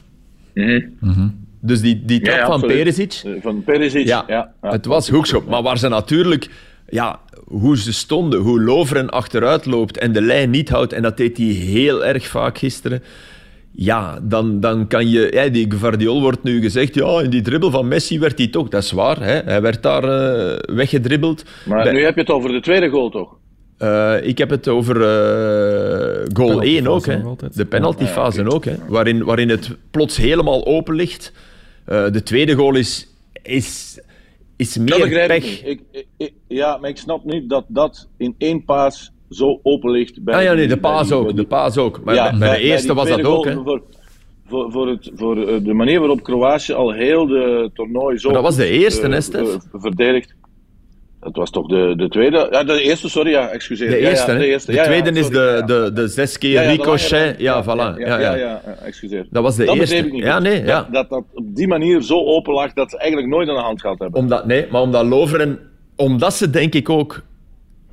Mm 0.55 0.93
-hmm. 1.01 1.41
Dus 1.61 1.81
die, 1.81 2.03
die 2.05 2.21
trap 2.21 2.47
van 2.47 2.61
Perisic. 2.61 3.21
Eh, 3.25 3.33
van 3.41 3.63
Perisic, 3.65 4.07
ja. 4.07 4.25
ja, 4.27 4.53
het 4.61 4.87
was 4.87 5.09
hoekschop. 5.09 5.49
Maar 5.49 5.63
waar 5.63 5.79
ze 5.79 5.89
natuurlijk... 5.89 6.51
Ja, 6.89 7.21
hoe 7.45 7.79
ze 7.79 7.93
stonden, 7.93 8.41
hoe 8.41 8.63
Loveren 8.63 9.11
achteruit 9.11 9.67
loopt 9.67 9.99
en 9.99 10.13
de 10.13 10.23
lijn 10.23 10.51
niet 10.51 10.69
houdt, 10.69 10.93
en 10.93 11.03
dat 11.03 11.17
deed 11.17 11.37
hij 11.37 11.47
heel 11.47 12.05
erg 12.05 12.27
vaak 12.27 12.59
gisteren. 12.59 13.03
Ja, 13.71 14.19
dan, 14.23 14.61
dan 14.61 14.87
kan 14.87 15.11
je... 15.11 15.31
Ja, 15.33 15.49
die 15.49 15.73
Guardiol 15.73 16.21
wordt 16.21 16.43
nu 16.43 16.61
gezegd, 16.61 16.95
ja, 16.95 17.21
in 17.21 17.31
die 17.31 17.43
dribbel 17.43 17.71
van 17.71 17.89
Messi 17.89 18.19
werd 18.19 18.39
hij 18.39 18.49
toch... 18.49 18.69
Dat 18.69 18.83
is 18.83 18.93
waar, 18.93 19.21
hè? 19.21 19.41
hij 19.45 19.63
werd 19.63 19.83
daar 19.83 20.05
uh, 20.05 20.59
weggedribbeld. 20.77 21.45
Maar 21.65 21.93
nu 21.93 22.05
heb 22.05 22.15
je 22.15 22.21
het 22.21 22.31
over 22.31 22.53
de 22.53 22.61
tweede 22.61 22.89
goal, 22.89 23.11
toch? 23.11 23.37
Uh, 23.83 24.27
ik 24.27 24.39
heb 24.39 24.51
het 24.51 24.69
over 24.69 24.97
uh, 24.97 26.25
goal 26.33 26.63
1 26.63 26.87
ook, 26.87 27.07
hè. 27.07 27.21
de 27.55 27.65
penaltyfase 27.65 28.43
ja, 28.43 28.49
ook, 28.49 28.65
hè. 28.65 28.75
Waarin, 28.89 29.25
waarin 29.25 29.49
het 29.49 29.77
plots 29.91 30.17
helemaal 30.17 30.67
open 30.67 30.95
ligt. 30.95 31.33
Uh, 31.89 32.11
de 32.11 32.23
tweede 32.23 32.55
goal 32.55 32.75
is, 32.75 33.09
is, 33.43 34.01
is 34.57 34.77
meer 34.79 35.27
pech. 35.27 35.65
Ik, 35.65 35.81
ik, 36.17 36.33
ja, 36.49 36.77
maar 36.77 36.91
ik 36.91 36.97
snap 36.97 37.25
niet 37.25 37.49
dat 37.49 37.65
dat 37.69 38.09
in 38.17 38.35
één 38.39 38.65
paas 38.65 39.13
zo 39.31 39.61
open 39.63 39.91
ligt. 39.91 40.25
Bij 40.25 40.35
ah 40.35 40.43
ja, 40.43 40.53
nee, 40.53 40.69
de 40.69 40.79
paas 40.79 41.13
ook. 41.13 41.37
De 41.37 41.45
paas 41.45 41.77
ook. 41.77 42.05
Maar 42.05 42.15
ja, 42.15 42.31
bij, 42.31 42.39
bij, 42.39 42.57
de 42.57 42.63
eerste 42.63 42.95
was 42.95 43.09
dat 43.09 43.25
ook, 43.25 43.45
hè. 43.45 43.53
Voor, 43.55 43.83
voor, 44.47 44.73
voor, 44.73 44.89
het, 44.89 45.11
voor 45.15 45.35
de 45.63 45.73
manier 45.73 45.99
waarop 45.99 46.23
Kroatië 46.23 46.73
al 46.73 46.93
heel 46.93 47.27
de 47.27 47.71
toernooi 47.75 48.19
zo... 48.19 48.27
Maar 48.27 48.43
dat 48.43 48.47
was 48.47 48.57
de 48.57 48.69
eerste, 48.69 49.07
uh, 49.07 49.13
hè, 49.13 49.21
Stef? 49.21 49.57
Verdedigd. 49.73 50.35
Het 51.23 51.37
was 51.37 51.51
toch 51.51 51.67
de, 51.67 51.95
de 51.97 52.09
tweede? 52.09 52.49
Ja, 52.51 52.65
de 52.65 52.83
eerste, 52.83 53.09
sorry, 53.09 53.31
ja, 53.31 53.49
excuseer. 53.49 53.91
De 53.91 53.97
eerste, 53.97 54.31
ja, 54.31 54.37
ja, 54.37 54.43
de, 54.43 54.47
eerste. 54.47 54.73
de 54.73 54.83
tweede 54.83 55.11
is 55.11 55.29
de, 55.29 55.63
de, 55.67 55.91
de 55.95 56.09
zes 56.09 56.39
keer 56.39 56.63
ricochet. 56.63 57.35
Ja, 57.39 57.65
voilà. 57.65 57.99
Ja, 57.99 58.19
ja, 58.19 58.35
ja, 58.35 58.63
excuseer. 58.85 59.27
Dat 59.31 59.43
was 59.43 59.57
de 59.57 59.65
dat 59.65 59.77
eerste. 59.77 59.97
Ik 59.97 60.13
niet 60.13 60.23
ja, 60.23 60.39
nee, 60.39 60.65
ja. 60.65 60.89
Dat, 60.91 61.11
dat 61.11 61.25
op 61.35 61.57
die 61.57 61.69
manier 61.69 62.03
zo 62.03 62.25
open 62.25 62.55
lag 62.55 62.73
dat 62.73 62.91
ze 62.91 62.99
eigenlijk 62.99 63.31
nooit 63.33 63.49
aan 63.49 63.55
de 63.55 63.61
hand 63.61 63.81
gehad 63.81 63.99
hebben. 63.99 64.21
Omdat, 64.21 64.47
nee, 64.47 64.67
maar 64.71 64.81
omdat 64.81 65.05
Loveren... 65.05 65.59
Omdat 65.97 66.35
ze 66.35 66.51
denk 66.51 66.75
ik 66.75 66.89
ook... 66.89 67.23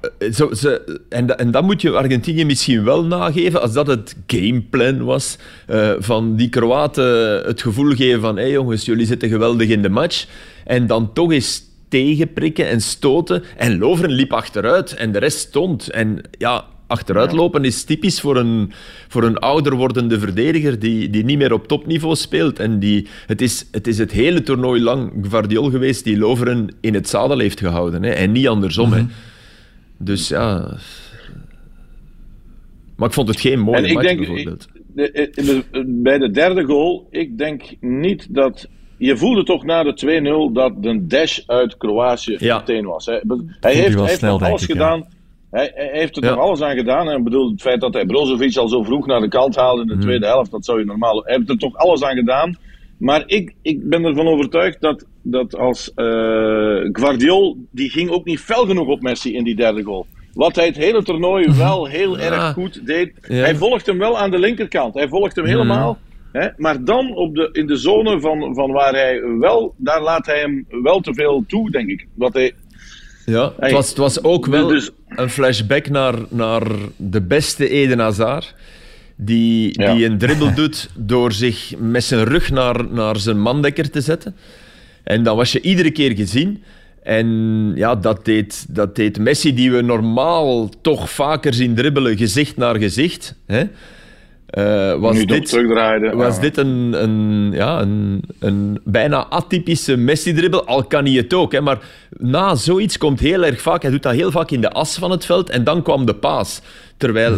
Eh, 0.02 0.32
zo, 0.32 0.54
ze, 0.54 1.00
en, 1.10 1.38
en 1.38 1.52
dat 1.52 1.64
moet 1.64 1.82
je 1.82 1.92
Argentinië 1.92 2.46
misschien 2.46 2.84
wel 2.84 3.04
nageven, 3.04 3.62
als 3.62 3.74
dat 3.74 3.88
het 3.88 4.16
gameplan 4.28 5.04
was 5.04 5.38
uh, 5.68 5.92
van 5.98 6.36
die 6.36 6.50
Kroaten 6.50 7.46
het 7.46 7.62
gevoel 7.62 7.96
geven 7.96 8.22
van 8.22 8.36
hé 8.36 8.42
hey 8.42 8.52
jongens, 8.52 8.86
jullie 8.86 9.06
zitten 9.06 9.30
geweldig 9.30 9.70
in 9.70 9.82
de 9.82 9.90
match. 9.90 10.28
En 10.66 10.88
dan 10.88 11.14
toch 11.14 11.32
eens 11.32 11.69
tegenprikken 11.89 12.67
en 12.67 12.81
stoten. 12.81 13.43
En 13.58 13.77
Loveren 13.77 14.12
liep 14.12 14.34
achteruit 14.34 14.93
en 14.96 15.12
de 15.12 15.19
rest 15.19 15.38
stond. 15.39 15.89
En 15.89 16.22
ja, 16.38 16.65
achteruitlopen 16.88 17.63
is 17.63 17.84
typisch 17.84 18.19
voor 18.22 18.38
een, 18.38 18.72
voor 19.08 19.24
een 19.24 19.38
ouder 19.38 19.75
wordende 19.75 20.19
verdediger 20.19 20.79
die, 20.79 21.10
die 21.10 21.24
niet 21.24 21.38
meer 21.38 21.53
op 21.53 21.67
topniveau 21.67 22.15
speelt. 22.15 22.60
En 22.60 22.79
die, 22.79 23.08
het, 23.27 23.41
is, 23.41 23.67
het 23.72 23.88
is 23.88 23.98
het 23.98 24.12
hele 24.12 24.41
toernooi 24.41 24.81
lang 24.81 25.12
Guardiol 25.29 25.69
geweest 25.69 26.03
die 26.03 26.17
Loveren 26.17 26.69
in 26.81 26.93
het 26.93 27.10
zadel 27.10 27.39
heeft 27.39 27.60
gehouden. 27.60 28.03
Hè, 28.03 28.10
en 28.10 28.31
niet 28.31 28.48
andersom. 28.48 28.91
hè. 28.93 29.01
Mhm. 29.01 29.10
Dus 29.98 30.27
ja... 30.27 30.77
Maar 32.96 33.08
ik 33.08 33.13
vond 33.13 33.27
het 33.27 33.39
geen 33.39 33.60
mooie 33.60 33.77
En 33.77 33.86
ik 33.86 33.93
match 33.93 34.08
denk, 34.08 34.17
bijvoorbeeld. 34.17 34.67
de- 34.93 35.29
de- 35.36 35.63
de- 35.72 35.84
bij 35.88 36.17
de 36.17 36.31
derde 36.31 36.63
goal, 36.63 37.08
ik 37.12 37.38
denk 37.38 37.63
niet 37.79 38.27
dat. 38.29 38.67
Je 39.00 39.18
voelde 39.18 39.44
toch 39.44 39.63
na 39.63 39.84
de 39.84 40.50
2-0 40.50 40.53
dat 40.53 40.84
de 40.84 41.08
dash 41.08 41.39
uit 41.46 41.77
Kroatië 41.77 42.36
Ja. 42.39 42.58
meteen 42.58 42.86
was. 42.86 43.06
Hij 43.06 43.22
hij 43.60 43.74
heeft, 43.74 43.94
hij 43.96 44.03
heeft 44.06 44.18
snel, 44.18 44.34
er 44.34 44.39
denk 44.39 44.50
alles 44.51 44.62
ik, 44.62 44.68
ja. 44.68 44.74
gedaan. 44.74 45.08
Hij, 45.51 45.72
hij 45.75 45.89
heeft 45.91 46.18
er 46.18 46.24
Ja. 46.24 46.29
alles 46.32 46.62
aan 46.62 46.75
gedaan. 46.75 47.10
En 47.10 47.18
ik 47.18 47.24
bedoel, 47.24 47.50
het 47.51 47.62
feit 47.62 47.82
dat 47.82 47.94
hij 47.94 48.06
Brozovic 48.06 48.56
al 48.56 48.68
zo 48.68 48.84
vroeg 48.84 49.06
naar 49.06 49.20
de 49.22 49.27
kant 49.27 49.56
haalde 49.56 49.82
in 49.82 49.88
de 49.88 49.98
tweede 49.98 50.25
helft, 50.25 50.51
dat 50.51 50.65
zou 50.65 50.79
je 50.79 50.86
normaal. 50.86 51.24
Hij 51.25 51.36
heeft 51.36 51.50
er 51.50 51.58
toch 51.58 51.75
alles 51.75 52.03
aan 52.03 52.15
gedaan. 52.15 52.58
Maar 52.98 53.24
ik, 53.25 53.56
ik 53.62 53.89
ben 53.89 54.03
ervan 54.06 54.27
overtuigd 54.27 54.82
dat, 54.82 55.06
dat 55.22 55.58
als 55.58 55.94
eh 55.94 56.06
Guardiol, 56.91 57.58
die 57.72 57.89
ging 57.89 58.10
ook 58.10 58.25
niet 58.25 58.39
fel 58.39 58.65
genoeg 58.65 58.88
op 58.88 59.01
Messi 59.01 59.34
in 59.36 59.44
die 59.44 59.56
derde 59.56 59.84
goal. 59.84 60.06
Wat 60.34 60.56
hij 60.56 60.65
het 60.65 60.77
hele 60.77 61.03
toernooi 61.03 61.51
wel 61.58 61.86
heel. 61.88 62.18
Ja. 62.18 62.24
erg 62.24 62.53
goed 62.53 62.86
deed. 62.86 63.12
Hij 63.22 63.56
volgt 63.56 63.86
hem 63.86 63.98
wel 63.98 64.18
aan 64.18 64.32
de 64.32 64.39
linkerkant. 64.39 64.94
Hij 64.94 65.08
volgt 65.08 65.36
hem 65.36 65.46
helemaal. 65.46 65.98
Hè? 66.32 66.48
Maar 66.58 66.84
dan 66.84 67.16
op 67.16 67.36
de, 67.36 67.50
in 67.52 67.68
de 67.68 67.76
zone 67.76 68.20
van, 68.20 68.56
van 68.56 68.72
waar 68.72 68.94
hij 68.94 69.22
wel, 69.40 69.74
daar 69.78 70.02
laat 70.02 70.26
hij 70.26 70.40
hem 70.40 70.66
wel 70.82 71.00
te 71.00 71.14
veel 71.14 71.44
toe, 71.48 71.72
denk 71.72 71.90
ik. 71.90 72.08
Wat 72.14 72.34
hij, 72.34 72.52
Ja, 73.26 73.54
het 73.60 73.72
was, 73.72 73.90
het 73.90 73.98
was 73.98 74.24
ook 74.24 74.46
wel 74.46 74.68
dus- 74.68 74.92
een 75.08 75.30
flashback 75.30 75.90
naar, 75.90 76.16
naar 76.30 76.64
de 76.96 77.22
beste 77.22 77.70
Eden 77.70 78.00
Hazard. 78.00 78.56
Die, 79.16 79.82
Ja. 79.82 79.94
die 79.94 80.06
een 80.06 80.18
dribbel 80.18 80.54
doet 80.54 80.90
door 80.98 81.32
zich 81.32 81.74
met 81.78 82.04
zijn 82.04 82.24
rug 82.26 82.52
naar, 82.52 82.86
naar 82.92 83.18
zijn 83.18 83.42
mandekker 83.42 83.90
te 83.90 84.02
zetten. 84.02 84.36
En 85.04 85.24
dan 85.24 85.36
was 85.36 85.52
je 85.52 85.62
iedere 85.62 85.92
keer 85.92 86.16
gezien. 86.16 86.64
En 87.04 87.28
ja, 87.76 87.96
dat 87.96 88.26
deed, 88.26 88.66
dat 88.70 88.96
deed 88.96 89.20
Messi, 89.20 89.54
die 89.54 89.72
we 89.72 89.82
normaal 89.82 90.70
toch 90.82 91.10
vaker 91.12 91.54
zien 91.54 91.76
dribbelen, 91.76 92.18
gezicht 92.18 92.58
naar 92.58 92.76
gezicht. 92.78 93.36
Hè? 93.46 93.64
Eh, 94.50 94.96
was 94.96 95.18
dit, 95.25 95.51
was 96.13 96.36
Ja. 96.36 96.41
dit 96.41 96.58
een, 96.58 97.03
een, 97.03 97.51
ja, 97.51 97.82
een, 97.82 98.22
een 98.39 98.79
bijna 98.84 99.25
atypische 99.27 99.98
Messi-dribbel? 99.98 100.65
Al 100.65 100.84
kan 100.84 101.06
hij 101.06 101.13
het 101.13 101.34
ook, 101.34 101.51
hè, 101.51 101.62
maar 101.62 101.79
na 102.10 102.56
zoiets 102.56 102.98
komt 102.98 103.20
heel 103.20 103.46
erg 103.46 103.62
vaak, 103.62 103.82
hij 103.82 103.91
doet 103.91 104.03
dat 104.03 104.13
heel 104.13 104.32
vaak 104.32 104.51
in 104.51 104.62
de 104.62 104.72
as 104.72 104.98
van 104.98 105.12
het 105.12 105.25
veld 105.25 105.50
en 105.50 105.63
dan 105.63 105.82
kwam 105.84 106.06
de 106.06 106.15
paas. 106.15 106.62
Terwijl 106.98 107.38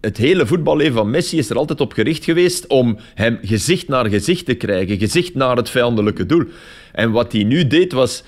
het 0.00 0.16
hele 0.16 0.46
voetballeven 0.46 0.94
van 0.94 1.10
Messi 1.10 1.38
is 1.38 1.50
er 1.50 1.56
altijd 1.56 1.80
op 1.80 1.92
gericht 1.92 2.24
geweest 2.24 2.66
om 2.66 2.96
hem 3.14 3.38
gezicht 3.42 3.88
naar 3.88 4.08
gezicht 4.08 4.46
te 4.46 4.54
krijgen, 4.54 4.98
gezicht 4.98 5.34
naar 5.34 5.56
het 5.56 5.70
vijandelijke 5.70 6.26
doel. 6.26 6.44
En 6.92 7.10
wat 7.10 7.32
hij 7.32 7.42
nu 7.44 7.66
deed 7.66 7.92
was 7.92 8.24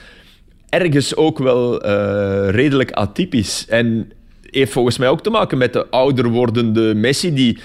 ergens 0.69 1.17
ook 1.17 1.39
wel 1.39 1.81
eh, 1.83 2.51
redelijk 2.51 2.91
atypisch. 2.93 3.67
En 3.69 4.13
heeft 4.51 4.73
volgens 4.73 4.99
mij 4.99 5.09
ook 5.09 5.23
te 5.23 5.31
maken 5.31 5.59
met 5.59 5.73
de 5.73 5.87
ouder 5.91 6.29
wordende 6.29 6.95
Messi, 6.95 7.35
die 7.35 7.59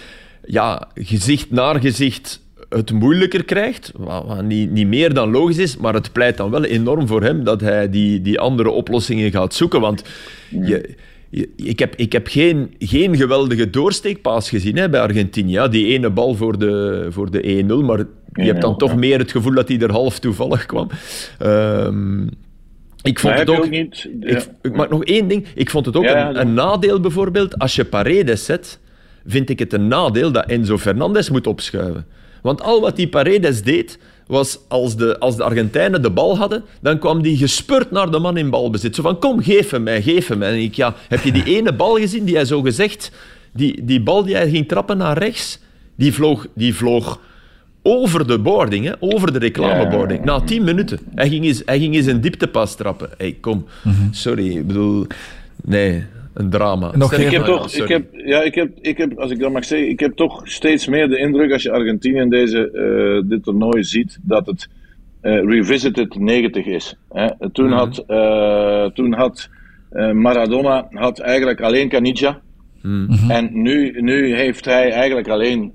ja, 0.51 0.87
gezicht 0.95 1.51
naar 1.51 1.79
gezicht 1.81 2.41
het 2.69 2.91
moeilijker 2.91 3.43
krijgt. 3.45 3.91
Wat, 3.95 4.43
niet, 4.43 4.71
niet 4.71 4.87
meer 4.87 5.13
dan 5.13 5.31
logisch 5.31 5.57
is, 5.57 5.77
maar 5.77 5.93
het 5.93 6.11
pleit 6.11 6.37
dan 6.37 6.51
wel 6.51 6.63
enorm 6.63 7.07
voor 7.07 7.23
hem 7.23 7.43
dat 7.43 7.61
hij 7.61 7.89
die, 7.89 8.21
die 8.21 8.39
andere 8.39 8.69
oplossingen 8.69 9.31
gaat 9.31 9.53
zoeken. 9.53 9.81
Want 9.81 10.03
je, 10.49 10.95
je- 11.29 11.49
ik 11.55 11.79
heb, 11.79 11.95
ik 11.95 12.11
heb 12.11 12.27
geen, 12.27 12.73
geen 12.79 13.15
geweldige 13.17 13.69
doorsteekpaas 13.69 14.49
gezien 14.49 14.75
hè, 14.77 14.89
bij 14.89 15.01
Argentinië. 15.01 15.51
Ja, 15.51 15.67
die 15.67 15.85
ene 15.87 16.09
bal 16.09 16.35
voor 16.35 16.59
de, 16.59 17.07
voor 17.09 17.31
de 17.31 17.63
1-0, 17.63 17.85
maar 17.85 17.97
je 18.33 18.43
hebt 18.43 18.61
dan 18.61 18.73
1-0, 18.73 18.77
toch 18.77 18.95
meer 18.95 19.19
het 19.19 19.31
gevoel 19.31 19.53
dat 19.53 19.67
hij 19.67 19.79
er 19.79 19.91
half 19.91 20.19
toevallig 20.19 20.65
kwam. 20.65 20.87
Ehm, 21.39 22.21
ik 23.01 23.19
vond 23.19 23.33
Maar 23.33 23.37
het 23.45 23.49
ook... 23.49 23.57
ook 23.63 23.69
niet- 23.69 24.09
ik, 24.21 24.29
ja. 24.29 24.41
ik 24.61 24.75
maak 24.75 24.89
nog 24.89 25.03
één 25.03 25.27
ding. 25.27 25.45
Ik 25.55 25.69
vond 25.69 25.85
het 25.85 25.95
ook 25.95 26.03
Ja, 26.03 26.29
een, 26.29 26.39
een 26.39 26.53
nadeel 26.53 26.99
bijvoorbeeld. 26.99 27.59
Als 27.59 27.75
je 27.75 27.85
Paredes 27.85 28.45
zet, 28.45 28.79
vind 29.29 29.49
ik 29.49 29.59
het 29.59 29.73
een 29.73 29.87
nadeel 29.87 30.31
dat 30.31 30.45
Enzo 30.45 30.77
Fernandez 30.77 31.29
moet 31.29 31.47
opschuiven. 31.47 32.05
Want 32.41 32.61
al 32.61 32.81
wat 32.81 32.95
die 32.95 33.07
Paredes 33.07 33.63
deed, 33.63 33.99
was 34.27 34.59
als 34.67 34.95
de, 34.95 35.19
als 35.19 35.35
de 35.35 35.43
Argentijnen 35.43 36.01
de 36.01 36.09
bal 36.09 36.37
hadden, 36.37 36.63
dan 36.81 36.99
kwam 36.99 37.21
die 37.21 37.37
gespurt 37.37 37.91
naar 37.91 38.11
de 38.11 38.19
man 38.19 38.37
in 38.37 38.49
balbezit. 38.49 38.95
Zo 38.95 39.01
van, 39.01 39.19
kom, 39.19 39.41
geef 39.41 39.69
hem 39.69 39.83
mij, 39.83 40.01
geef 40.01 40.27
hem 40.27 40.37
mij. 40.37 40.51
En 40.51 40.61
ik, 40.61 40.73
ja, 40.73 40.95
heb 41.07 41.23
je 41.23 41.31
die 41.31 41.43
ene 41.57 41.73
bal 41.73 41.95
gezien 41.95 42.25
die 42.25 42.35
hij 42.35 42.45
zo 42.45 42.61
gezegd... 42.61 43.11
Die, 43.53 43.85
die 43.85 44.01
bal 44.01 44.23
die 44.23 44.35
hij 44.35 44.49
ging 44.49 44.67
trappen 44.67 44.97
naar 44.97 45.17
rechts, 45.17 45.59
die 45.95 46.13
vloog, 46.13 46.47
die 46.55 46.75
vloog 46.75 47.19
over 47.81 48.27
de 48.27 48.39
boarding, 48.39 48.85
hè, 48.85 48.91
over 48.99 49.33
de 49.33 49.39
reclameboarding. 49.39 50.23
Na 50.23 50.41
tien 50.41 50.63
minuten. 50.63 50.99
Hij 51.15 51.29
ging 51.29 51.45
eens, 51.45 51.61
hij 51.65 51.79
ging 51.79 51.95
eens 51.95 52.05
een 52.05 52.21
dieptepas 52.21 52.75
trappen. 52.75 53.09
hey, 53.17 53.37
kom. 53.41 53.65
Sorry, 54.11 54.57
ik 54.57 54.67
bedoel... 54.67 55.07
Nee, 55.63 56.05
een 56.39 56.49
drama. 56.49 56.91
Nog 56.95 57.13
Ik 57.13 57.29
heb 57.29 57.43
toch, 57.43 57.73
ik 57.73 57.87
heb, 57.87 58.05
ja, 58.11 58.41
ik 58.41 58.55
heb, 58.55 58.71
ik 58.81 58.97
heb, 58.97 59.19
als 59.19 59.31
ik 59.31 59.39
dat 59.39 59.51
mag 59.51 59.65
zeggen, 59.65 59.89
ik 59.89 59.99
heb 59.99 60.15
toch 60.15 60.41
steeds 60.43 60.87
meer 60.87 61.07
de 61.09 61.17
indruk 61.17 61.51
als 61.51 61.63
je 61.63 61.71
Argentinië 61.71 62.19
in 62.19 62.29
deze, 62.29 62.71
eh, 62.71 63.29
dit 63.29 63.43
toernooi 63.43 63.83
ziet, 63.83 64.19
dat 64.21 64.45
het 64.45 64.67
eh, 65.21 65.43
revisited 65.43 66.15
90 66.19 66.65
is. 66.65 66.95
Hè. 67.09 67.49
Toen 67.51 67.65
Mhm. 67.69 67.77
had, 67.77 68.03
eh, 68.07 68.85
toen 68.85 69.13
had 69.13 69.49
eh, 69.89 70.11
Maradona 70.11 70.87
had 70.89 71.19
eigenlijk 71.19 71.61
alleen 71.61 71.89
Caniggia. 71.89 72.39
Mhm. 72.81 73.31
En 73.31 73.49
nu, 73.61 74.01
nu 74.01 74.35
heeft 74.35 74.65
hij 74.65 74.91
eigenlijk 74.91 75.27
alleen 75.27 75.71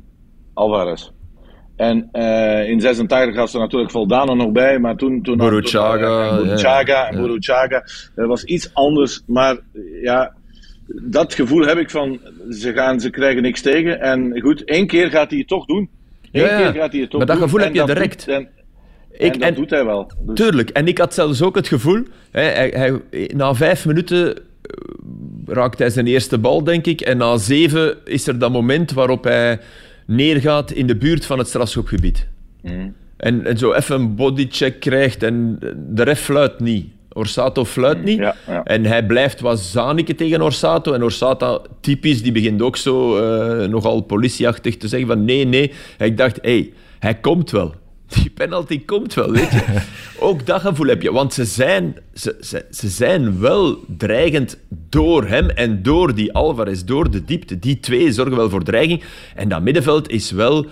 Alvarez. 0.55 1.11
En 1.77 2.09
eh, 2.13 2.69
in 2.69 2.81
86 2.81 3.37
had 3.37 3.51
ze 3.51 3.59
natuurlijk 3.59 3.91
Voldano 3.91 4.35
nog 4.35 4.53
bij, 4.53 4.79
maar 4.79 4.97
toen... 4.97 5.23
toen 5.23 5.35
eh, 5.35 5.41
Boruchaga, 5.41 6.07
ja. 6.87 7.09
en 7.09 7.17
Boruchaga. 7.21 7.83
Dat 8.15 8.27
was 8.27 8.45
iets 8.45 8.75
anders, 8.75 9.23
maar 9.27 9.59
ja, 10.03 10.35
dat 10.87 11.35
gevoel 11.35 11.67
heb 11.67 11.79
ik 11.79 11.91
van, 11.91 12.21
ze, 12.51 12.73
gaan, 12.73 13.01
ze 13.01 13.11
krijgen 13.11 13.43
niks 13.43 13.61
tegen. 13.61 14.01
En 14.01 14.41
goed, 14.41 14.65
één 14.65 14.87
keer 14.87 15.11
gaat 15.11 15.31
hij 15.31 15.39
het 15.39 15.49
toch 15.49 15.67
doen. 15.67 15.89
Eén 16.33 16.43
Ja, 16.43 16.57
keer 16.57 16.81
gaat 16.81 16.93
hij 16.93 17.01
het 17.01 17.11
toch 17.11 17.19
Maar 17.19 17.27
dat 17.29 17.37
doen. 17.39 17.45
gevoel 17.45 17.61
heb 17.61 17.73
je 17.73 17.79
dat 17.79 17.87
direct. 17.87 18.27
Doet, 18.27 18.35
en, 18.35 18.49
Ik- 19.13 19.33
en 19.33 19.39
dat 19.39 19.49
en- 19.49 19.55
doet 19.55 19.71
hij 19.71 19.85
wel. 19.85 20.11
Dus, 20.21 20.37
Tuurlijk. 20.37 20.71
En 20.71 20.87
ik 20.89 20.99
had 20.99 21.15
zelfs 21.15 21.43
ook 21.43 21.55
het 21.55 21.69
gevoel... 21.69 22.03
Hè, 22.31 22.41
hij, 22.43 22.69
hij, 22.77 23.01
na 23.35 23.55
vijf 23.55 23.87
minuten 23.87 24.37
eh, 24.37 24.43
raakt 25.47 25.79
hij 25.79 25.91
zijn 25.91 26.07
eerste 26.07 26.39
bal, 26.39 26.65
denk 26.65 26.87
ik. 26.87 27.01
En 27.01 27.17
na 27.17 27.37
zeven 27.37 27.97
is 28.05 28.27
er 28.27 28.39
dat 28.39 28.53
moment 28.53 28.93
waarop 28.93 29.25
hij 29.25 29.61
neergaat 30.07 30.71
in 30.71 30.87
de 30.87 30.97
buurt 30.97 31.27
van 31.27 31.39
het 31.39 31.49
strafschopgebied. 31.49 32.27
Mhm. 32.63 32.89
En, 33.17 33.45
en 33.47 33.59
zo 33.59 33.73
even 33.73 33.95
een 34.01 34.15
bodycheck 34.15 34.81
krijgt 34.81 35.23
en 35.23 35.59
de 35.89 36.03
ref 36.03 36.21
fluit 36.21 36.61
niet. 36.61 36.87
Orsato 37.15 37.65
fluit 37.65 38.05
niet. 38.05 38.19
ja, 38.19 38.37
ja. 38.47 38.65
En 38.65 38.85
hij 38.85 39.07
blijft 39.07 39.41
wat 39.41 39.61
zaniken 39.61 40.17
tegen 40.17 40.43
Orsato. 40.43 40.93
En 40.93 41.03
Orsato, 41.03 41.63
typisch, 41.81 42.23
die 42.23 42.33
begint 42.33 42.63
ook 42.63 42.77
zo 42.77 43.17
eh, 43.17 43.69
nogal 43.69 44.01
politieachtig 44.01 44.77
te 44.77 44.89
zeggen 44.89 45.09
van 45.09 45.25
nee, 45.25 45.45
nee. 45.47 45.73
En 45.99 46.07
ik 46.07 46.17
dacht, 46.17 46.37
hé, 46.43 46.51
hey, 46.51 46.73
hij 46.99 47.15
komt 47.15 47.51
wel. 47.51 47.75
Die 48.15 48.31
penalty 48.31 48.85
komt 48.85 49.15
wel, 49.15 49.31
weet 49.31 49.51
je. 49.51 49.63
Ook 50.19 50.47
dat 50.47 50.61
gevoel 50.61 50.87
heb 50.87 51.03
je. 51.03 51.13
Want 51.13 51.35
ze 51.35 51.45
zijn, 51.45 51.97
ze, 52.15 52.37
ze, 52.41 52.65
ze 52.71 52.89
zijn 52.89 53.41
wel 53.41 53.79
dreigend 53.97 54.59
door 54.89 55.27
hem 55.27 55.49
en 55.51 55.83
door 55.83 56.15
die 56.15 56.33
Alvarez, 56.33 56.83
door 56.83 57.11
de 57.11 57.25
diepte. 57.25 57.59
Die 57.59 57.81
twee 57.81 58.13
zorgen 58.13 58.37
wel 58.37 58.51
voor 58.51 58.63
dreiging. 58.63 59.03
En 59.35 59.49
dat 59.49 59.63
middenveld 59.63 60.11
is 60.11 60.31
wel... 60.31 60.67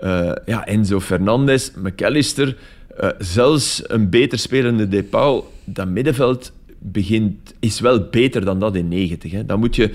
eh, 0.00 0.32
ja, 0.46 0.66
Enzo 0.66 1.00
Fernandez, 1.00 1.70
McAllister, 1.82 2.56
eh, 2.96 3.08
zelfs 3.18 3.82
een 3.86 4.10
beter 4.10 4.38
spelende 4.38 4.88
De 4.88 5.02
Paul. 5.02 5.52
Dat 5.66 5.88
middenveld 5.88 6.52
begint, 6.78 7.54
is 7.60 7.80
wel 7.80 8.06
beter 8.10 8.44
dan 8.44 8.60
dat 8.60 8.76
in 8.76 8.88
90. 8.88 9.32
Hè. 9.32 9.46
Dan 9.46 9.58
moet 9.58 9.76
je, 9.76 9.90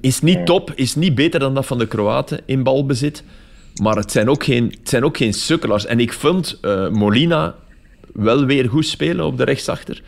is 0.00 0.20
niet 0.20 0.46
top, 0.46 0.72
is 0.74 0.94
niet 0.94 1.14
beter 1.14 1.40
dan 1.40 1.54
dat 1.54 1.66
van 1.66 1.78
de 1.78 1.86
Kroaten 1.86 2.40
in 2.46 2.62
balbezit. 2.62 3.22
Maar 3.82 3.96
het 3.96 4.12
zijn 4.12 4.28
ook 4.28 4.44
geen, 4.44 4.64
het 4.80 4.88
zijn 4.88 5.04
ook 5.04 5.16
geen 5.16 5.32
sukkelaars. 5.34 5.86
En 5.86 6.00
ik 6.00 6.12
vond 6.12 6.58
eh, 6.62 6.88
Molina 6.88 7.54
wel 8.12 8.44
weer 8.44 8.68
goed 8.68 8.86
spelen 8.86 9.24
op 9.26 9.36
de 9.36 9.44
rechtsachter. 9.44 10.02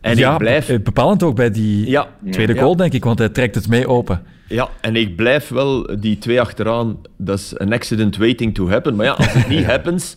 En 0.00 0.16
ja, 0.16 0.32
ik 0.32 0.38
blijf... 0.38 0.68
eh, 0.68 0.78
bepalend 0.80 1.22
ook 1.22 1.36
bij 1.36 1.50
die 1.50 1.90
Ja, 1.90 2.08
tweede 2.30 2.54
ja. 2.54 2.60
goal, 2.62 2.76
denk 2.76 2.92
ik, 2.92 3.04
want 3.04 3.18
hij 3.18 3.28
trekt 3.28 3.54
het 3.54 3.68
mee 3.68 3.86
open. 3.88 4.22
Ja, 4.48 4.68
en 4.80 4.96
ik 4.96 5.16
blijf 5.16 5.48
wel 5.48 6.00
die 6.00 6.18
twee 6.18 6.40
achteraan. 6.40 6.98
Dat 7.16 7.38
is 7.38 7.52
een 7.56 7.72
accident 7.72 8.16
waiting 8.16 8.54
to 8.54 8.68
happen. 8.68 8.96
Maar 8.96 9.06
ja, 9.06 9.12
als 9.12 9.32
het 9.32 9.48
niet 9.48 9.64
happens. 9.74 10.16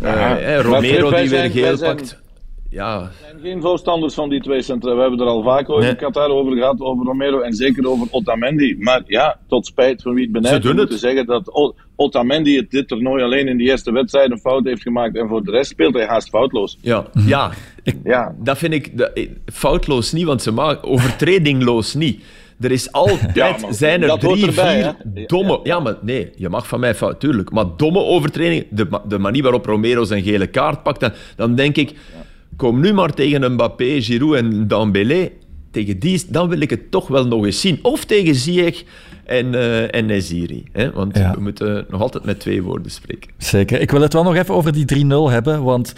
eh, 0.00 0.58
Romero 0.60 1.10
die 1.10 1.28
weer 1.28 1.50
geel 1.50 1.76
zijn- 1.76 1.96
pakt. 1.96 2.18
Ja, 2.76 3.00
Er 3.00 3.10
zijn 3.20 3.40
geen 3.42 3.60
voorstanders 3.62 4.14
van 4.14 4.28
die 4.28 4.40
twee 4.40 4.62
centra. 4.62 4.94
We 4.94 5.00
hebben 5.00 5.20
er 5.20 5.26
al 5.26 5.42
vaak 5.42 5.68
over 5.70 5.82
Nee. 5.82 5.90
in 5.90 5.96
Qatar 5.96 6.28
over 6.30 6.56
gehad, 6.56 6.80
over 6.80 7.04
Romero 7.06 7.40
en 7.40 7.52
zeker 7.52 7.88
over 7.88 8.06
Otamendi. 8.10 8.76
Maar 8.78 9.02
ja, 9.06 9.38
tot 9.48 9.66
spijt 9.66 10.02
van 10.02 10.14
wie 10.14 10.22
het 10.22 10.32
benijdt, 10.32 10.64
Ze 10.66 10.74
moeten 10.74 10.98
zeggen 10.98 11.26
dat 11.26 11.74
Otamendi 11.96 12.56
het 12.56 12.70
dit 12.70 12.88
toernooi 12.88 13.22
alleen 13.22 13.48
in 13.48 13.56
die 13.56 13.68
eerste 13.70 13.92
wedstrijd 13.92 14.30
een 14.30 14.38
fout 14.38 14.64
heeft 14.64 14.82
gemaakt 14.82 15.16
en 15.16 15.28
voor 15.28 15.44
de 15.44 15.50
rest 15.50 15.70
speelt 15.70 15.94
hij 15.94 16.06
haast 16.06 16.28
foutloos. 16.28 16.78
ja, 16.80 17.04
ja. 17.26 17.50
Ja, 18.04 18.34
Dat 18.38 18.58
vind 18.58 18.72
ik 18.72 18.98
dat- 18.98 19.12
eh, 19.12 19.28
foutloos 19.52 20.12
niet, 20.12 20.24
want 20.24 20.42
ze 20.42 20.50
maken 20.52 20.88
overtredingloos 20.88 21.94
niet. 21.94 22.24
Er 22.60 22.70
is 22.72 22.92
altijd, 22.92 23.34
Ja, 23.34 23.56
maar 23.60 23.74
zijn 23.74 24.02
er 24.02 24.18
drie, 24.18 24.46
erbij, 24.46 24.74
vier 24.82 24.94
hè? 25.14 25.24
domme... 25.26 25.60
Ja, 25.62 25.80
maar 25.80 25.96
nee, 26.02 26.30
je 26.36 26.48
mag 26.48 26.66
van 26.68 26.80
mij 26.80 26.94
fout, 26.94 27.20
tuurlijk. 27.20 27.50
Maar 27.52 27.64
domme 27.76 27.98
overtredingen, 28.02 28.64
de, 28.70 29.00
de 29.08 29.18
manier 29.18 29.42
waarop 29.42 29.66
Romero 29.66 30.04
zijn 30.04 30.22
gele 30.22 30.46
kaart 30.46 30.82
pakt, 30.82 31.00
dan, 31.00 31.10
dan 31.36 31.54
denk 31.54 31.76
ik, 31.76 31.92
kom 32.56 32.80
nu 32.80 32.92
maar 32.92 33.14
tegen 33.14 33.52
Mbappé, 33.52 34.02
Giroud 34.02 34.34
en 34.34 34.68
Dembélé. 34.68 35.30
Tegen 35.70 35.98
die, 35.98 36.24
dan 36.28 36.48
wil 36.48 36.60
ik 36.60 36.70
het 36.70 36.90
toch 36.90 37.08
wel 37.08 37.26
nog 37.26 37.44
eens 37.44 37.60
zien. 37.60 37.78
Of 37.82 38.04
tegen 38.04 38.34
Ziyech 38.34 38.84
en, 39.24 39.52
uh, 39.52 39.94
en 39.94 40.06
Neziri. 40.06 40.64
Hè? 40.72 40.92
Want 40.92 41.16
Ja. 41.18 41.34
we 41.34 41.40
moeten 41.40 41.86
nog 41.90 42.00
altijd 42.00 42.24
met 42.24 42.40
twee 42.40 42.62
woorden 42.62 42.90
spreken. 42.90 43.30
Zeker. 43.38 43.80
Ik 43.80 43.90
wil 43.90 44.00
het 44.00 44.12
wel 44.12 44.22
nog 44.22 44.34
even 44.34 44.54
over 44.54 44.72
die 44.72 44.84
3-0 44.84 45.30
hebben, 45.30 45.62
want 45.62 45.92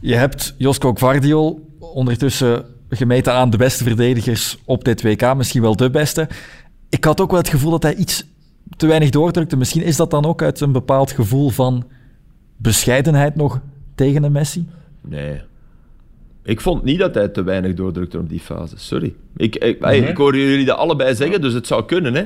je 0.00 0.14
hebt 0.14 0.54
Josko 0.58 0.94
Gvardiol 0.94 1.68
ondertussen 1.78 2.64
gemeten 2.88 3.32
aan 3.32 3.50
de 3.50 3.56
beste 3.56 3.84
verdedigers 3.84 4.58
op 4.64 4.84
dit 4.84 5.02
WK, 5.02 5.34
misschien 5.36 5.62
wel 5.62 5.76
de 5.76 5.90
beste. 5.90 6.28
Ik 6.88 7.04
had 7.04 7.20
ook 7.20 7.30
wel 7.30 7.40
het 7.40 7.48
gevoel 7.48 7.70
dat 7.70 7.82
hij 7.82 7.94
iets 7.94 8.24
te 8.76 8.86
weinig 8.86 9.10
doordrukte. 9.10 9.56
Misschien 9.56 9.82
is 9.82 9.96
dat 9.96 10.10
dan 10.10 10.24
ook 10.24 10.42
uit 10.42 10.60
een 10.60 10.72
bepaald 10.72 11.10
gevoel 11.10 11.48
van 11.48 11.84
bescheidenheid 12.56 13.34
nog 13.36 13.60
tegen 13.94 14.22
een 14.22 14.32
Messi? 14.32 14.66
Nee. 15.00 15.40
Ik 16.50 16.60
vond 16.60 16.84
niet 16.84 16.98
dat 16.98 17.14
hij 17.14 17.28
te 17.28 17.42
weinig 17.42 17.74
doordrukte 17.74 18.18
op 18.18 18.28
die 18.28 18.40
fase. 18.40 18.74
Sorry. 18.78 19.14
Ik, 19.36 19.56
ik, 19.56 19.76
hey, 19.80 19.98
ik 19.98 20.16
hoor 20.16 20.36
jullie 20.36 20.64
dat 20.64 20.76
allebei 20.76 21.14
zeggen, 21.14 21.40
dus 21.40 21.52
het 21.52 21.66
zou 21.66 21.84
kunnen. 21.84 22.14
Hè. 22.14 22.24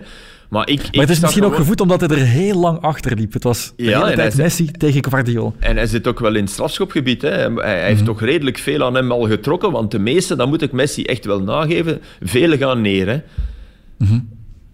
Maar, 0.49 0.69
ik, 0.69 0.79
Maar 0.93 1.01
het 1.01 1.11
is 1.11 1.21
misschien 1.21 1.45
ook 1.45 1.55
gevoed 1.55 1.81
omdat 1.81 2.01
hij 2.01 2.09
er 2.09 2.17
heel 2.25 2.59
lang 2.59 2.81
achter 2.81 3.17
liep. 3.17 3.33
Het 3.33 3.43
was 3.43 3.73
de 3.77 3.85
Ja, 3.85 4.05
hele 4.05 4.17
tijd 4.17 4.37
Messi 4.37 4.71
tegen 4.71 5.05
Gvardiol. 5.05 5.55
En 5.59 5.77
hij 5.77 5.87
zit 5.87 6.07
ook 6.07 6.19
wel 6.21 6.35
in 6.35 6.43
het 6.43 6.51
strafschopgebied. 6.53 7.23
Hè. 7.23 7.29
Hij, 7.31 7.51
hij 7.55 7.85
heeft 7.87 8.05
toch 8.05 8.21
redelijk 8.21 8.59
veel 8.59 8.85
aan 8.85 8.95
hem 8.95 9.13
al 9.13 9.27
getrokken, 9.27 9.71
want 9.73 9.91
de 9.91 9.99
meeste, 9.99 10.37
dat 10.37 10.49
moet 10.49 10.63
ik 10.63 10.73
Messi 10.73 11.03
echt 11.05 11.25
wel 11.25 11.41
nageven, 11.43 12.01
vele 12.23 12.57
gaan 12.57 12.81
neer. 12.81 13.09
Hè. 13.09 13.19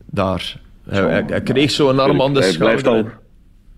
Daar. 0.07 0.61
Hij, 0.89 1.03
hij, 1.03 1.25
hij 1.27 1.43
kreeg 1.43 1.71
zo'n 1.71 1.99
arm 1.99 2.23
aan 2.23 2.35
de 2.35 2.41
Hij 2.41 2.57
blijft 2.57 2.81
schouder. 2.81 3.13
al- 3.13 3.19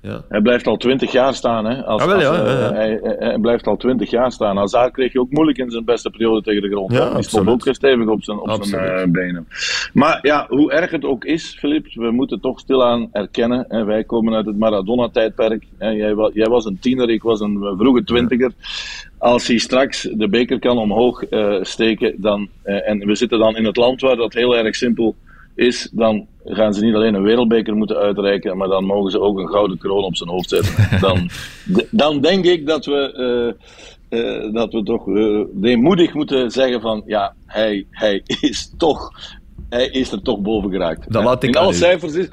Ja. 0.02 0.24
Hij 0.28 0.40
blijft 0.40 0.66
al 0.66 0.76
twintig 0.76 1.12
jaar 1.12 1.34
staan. 1.34 1.64
Hè? 1.64 1.84
Als, 1.84 2.02
Ah, 2.02 2.08
wel, 2.08 2.16
als, 2.16 2.24
ja, 2.24 2.44
eh, 2.44 2.60
ja, 2.60 2.84
ja. 2.84 3.16
Hij, 3.18 3.38
blijft 3.38 3.66
al 3.66 3.76
twintig 3.76 4.10
jaar 4.10 4.32
staan. 4.32 4.56
Hazard 4.56 4.92
kreeg 4.92 5.12
je 5.12 5.20
ook 5.20 5.30
moeilijk 5.30 5.58
in 5.58 5.70
zijn 5.70 5.84
beste 5.84 6.10
periode 6.10 6.42
tegen 6.42 6.62
de 6.62 6.68
grond. 6.68 6.92
Ja. 6.92 7.14
Die 7.14 7.22
stond 7.22 7.48
ook 7.48 7.68
stevig 7.70 8.06
op 8.06 8.24
zijn, 8.24 8.38
op 8.38 8.64
zijn 8.64 8.84
eh, 8.84 9.10
benen. 9.10 9.48
Maar 9.92 10.18
ja, 10.22 10.46
hoe 10.48 10.72
erg 10.72 10.90
het 10.90 11.04
ook 11.04 11.24
is, 11.24 11.56
Filip, 11.58 11.86
we 11.94 12.10
moeten 12.10 12.40
toch 12.40 12.60
stilaan 12.60 13.08
erkennen. 13.12 13.64
Hè, 13.68 13.84
wij 13.84 14.04
komen 14.04 14.34
uit 14.34 14.46
het 14.46 14.58
Maradona-tijdperk. 14.58 15.66
Jij, 15.78 16.30
jij 16.32 16.48
was 16.48 16.64
een 16.64 16.78
tiener, 16.78 17.10
ik 17.10 17.22
was 17.22 17.40
een 17.40 17.62
eh, 17.62 17.72
vroege 17.78 18.04
twintiger. 18.04 18.52
Als 19.18 19.46
hij 19.46 19.58
straks 19.58 20.08
de 20.12 20.28
beker 20.28 20.58
kan 20.58 20.78
omhoog 20.78 21.22
eh, 21.22 21.56
steken, 21.60 22.14
dan, 22.16 22.48
eh, 22.62 22.88
en 22.88 22.98
we 22.98 23.14
zitten 23.14 23.38
dan 23.38 23.56
in 23.56 23.64
het 23.64 23.76
land 23.76 24.00
waar 24.00 24.16
dat 24.16 24.34
heel 24.34 24.56
erg 24.56 24.76
simpel 24.76 25.08
is, 25.08 25.30
dan 25.92 26.26
gaan 26.44 26.74
ze 26.74 26.84
niet 26.84 26.94
alleen 26.94 27.14
een 27.14 27.22
wereldbeker 27.22 27.74
moeten 27.74 27.96
uitreiken, 27.96 28.56
maar 28.56 28.68
dan 28.68 28.84
mogen 28.84 29.10
ze 29.10 29.20
ook 29.20 29.38
een 29.38 29.48
gouden 29.48 29.78
kroon 29.78 30.04
op 30.04 30.16
zijn 30.16 30.30
hoofd 30.30 30.48
zetten. 30.48 30.74
Dan, 31.00 31.30
dan 31.90 32.20
denk 32.20 32.44
ik 32.44 32.66
dat 32.66 32.84
we, 32.84 33.12
eh, 34.08 34.18
eh, 34.18 34.52
dat 34.52 34.72
we 34.72 34.82
toch 34.82 35.08
eh, 35.08 35.40
deemoedig 35.52 36.14
moeten 36.14 36.50
zeggen 36.50 36.80
van, 36.80 37.02
ja, 37.06 37.34
hij, 37.46 37.86
hij 37.90 38.22
is 38.40 38.72
toch, 38.76 39.12
hij 39.68 39.86
is 39.86 40.12
er 40.12 40.22
toch 40.22 40.40
boven 40.40 40.70
geraakt. 40.70 41.12
Dat 41.12 41.24
laat 41.24 41.42
ik 41.42 41.48
In 41.48 41.56
alle 41.56 41.72
cijfers 41.72 42.14
is, 42.14 42.28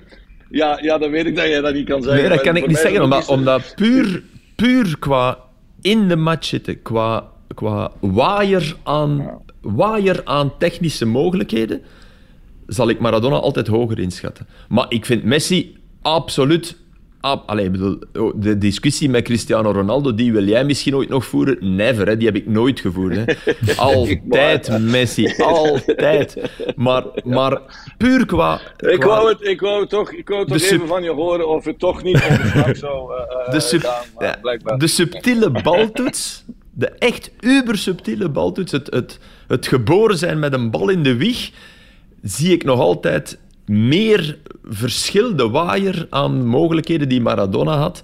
ja, 0.50 0.80
ja, 0.82 0.98
dan 0.98 1.12
weet 1.12 1.26
ik 1.26 1.36
dat 1.36 1.46
jij 1.46 1.62
dat 1.62 1.74
niet 1.74 1.88
kan 1.88 2.02
zeggen. 2.02 2.22
Nee, 2.22 2.32
dat 2.32 2.42
kan 2.42 2.56
ik 2.56 2.68
niet 2.68 2.78
zeggen, 2.78 2.98
is 2.98 3.04
omdat, 3.04 3.28
omdat 3.28 3.74
puur, 3.76 4.24
puur 4.56 5.00
qua 5.00 5.38
in 5.82 6.08
de 6.08 6.16
match 6.16 6.46
zitten, 6.46 6.82
qua, 6.82 7.24
qua 7.54 7.92
waaier, 8.00 8.76
aan, 8.84 9.42
waaier 9.62 10.22
aan 10.24 10.58
technische 10.58 11.06
mogelijkheden, 11.06 11.82
zal 12.70 12.90
ik 12.90 13.00
Maradona 13.00 13.36
altijd 13.36 13.68
hoger 13.68 14.00
inschatten. 14.00 14.48
Maar 14.70 14.86
ik 14.90 15.06
vind 15.06 15.24
Messi 15.24 15.78
absoluut... 16.02 16.78
ab- 17.22 17.44
Allee, 17.50 17.66
ik 17.66 17.72
bedoel, 17.72 18.00
oh, 18.14 18.34
de 18.36 18.58
discussie 18.58 19.10
met 19.10 19.24
Cristiano 19.24 19.72
Ronaldo, 19.72 20.16
die 20.16 20.32
wil 20.32 20.44
jij 20.48 20.64
misschien 20.66 20.96
ooit 20.96 21.10
nog 21.10 21.26
voeren? 21.26 21.76
Never, 21.76 22.08
hè, 22.08 22.18
die 22.18 22.28
heb 22.28 22.36
ik 22.36 22.48
nooit 22.48 22.80
gevoerd. 22.80 23.16
Hè. 23.16 23.24
Altijd 23.76 24.80
Messi, 24.92 25.34
altijd. 25.38 26.38
Maar, 26.76 27.04
maar 27.24 27.62
puur 27.98 28.26
qua... 28.26 28.60
Ik 28.78 29.04
wou 29.04 29.30
het, 29.30 29.42
ik 29.42 29.62
wou 29.62 29.88
toch, 29.88 30.12
ik 30.12 30.28
wou 30.28 30.40
het 30.40 30.50
De 30.50 30.60
toch 30.60 30.70
even 30.72 30.88
van 30.88 31.04
je 31.04 31.12
horen 31.12 31.48
of 31.48 31.66
het 31.66 31.80
toch 31.80 32.04
niet 32.04 32.16
ongeslacht 32.30 32.78
zou 32.78 33.14
eh, 33.14 33.22
eh, 33.46 33.52
de, 33.52 33.60
sub- 33.60 33.82
gaan, 33.82 34.06
maar 34.18 34.26
ja, 34.28 34.38
blijkbaar. 34.42 34.78
de 34.78 34.88
subtiele 34.88 35.50
baltoets, 35.64 36.44
de 36.74 36.88
echt 36.90 37.32
uber 37.40 37.78
subtiele 37.78 38.30
baltoets, 38.30 38.72
het, 38.72 38.88
het, 38.94 39.20
het 39.48 39.68
geboren 39.68 40.18
zijn 40.18 40.40
met 40.40 40.54
een 40.54 40.72
bal 40.72 40.90
in 40.90 41.04
de 41.04 41.16
wieg, 41.16 41.52
zie 42.22 42.54
ik 42.54 42.64
nog 42.64 42.80
altijd 42.80 43.40
meer 43.66 44.38
verschil, 44.64 45.36
de 45.36 45.50
waaier 45.50 46.08
aan 46.10 46.46
mogelijkheden 46.46 47.10
die 47.10 47.22
Maradona 47.22 47.78
had, 47.78 48.04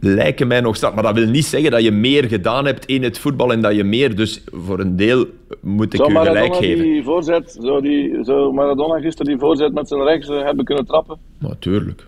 lijken 0.00 0.46
mij 0.46 0.60
nog 0.60 0.76
sterk. 0.76 0.94
Maar 0.94 1.02
dat 1.02 1.14
wil 1.14 1.28
niet 1.28 1.44
zeggen 1.44 1.70
dat 1.70 1.82
je 1.82 1.90
meer 1.90 2.24
gedaan 2.24 2.66
hebt 2.66 2.86
in 2.86 3.02
het 3.02 3.18
voetbal 3.18 3.52
en 3.52 3.60
dat 3.60 3.74
je 3.74 3.84
meer, 3.84 4.16
dus 4.16 4.44
voor 4.52 4.80
een 4.80 4.96
deel 4.96 5.26
moet 5.60 5.92
ik 5.92 6.00
Zou 6.00 6.10
u 6.10 6.12
Maradona 6.12 6.40
gelijk 6.40 6.64
geven. 6.64 6.84
die 6.84 7.02
voorzet, 7.02 7.56
zou, 7.60 7.82
die, 7.82 8.24
zou 8.24 8.52
Maradona 8.52 9.00
gisteren 9.00 9.32
die 9.32 9.40
voorzet 9.40 9.72
met 9.72 9.88
zijn 9.88 10.02
rechts 10.02 10.28
eh, 10.28 10.42
hebben 10.42 10.64
kunnen 10.64 10.86
trappen? 10.86 11.18
Natuurlijk. 11.38 12.06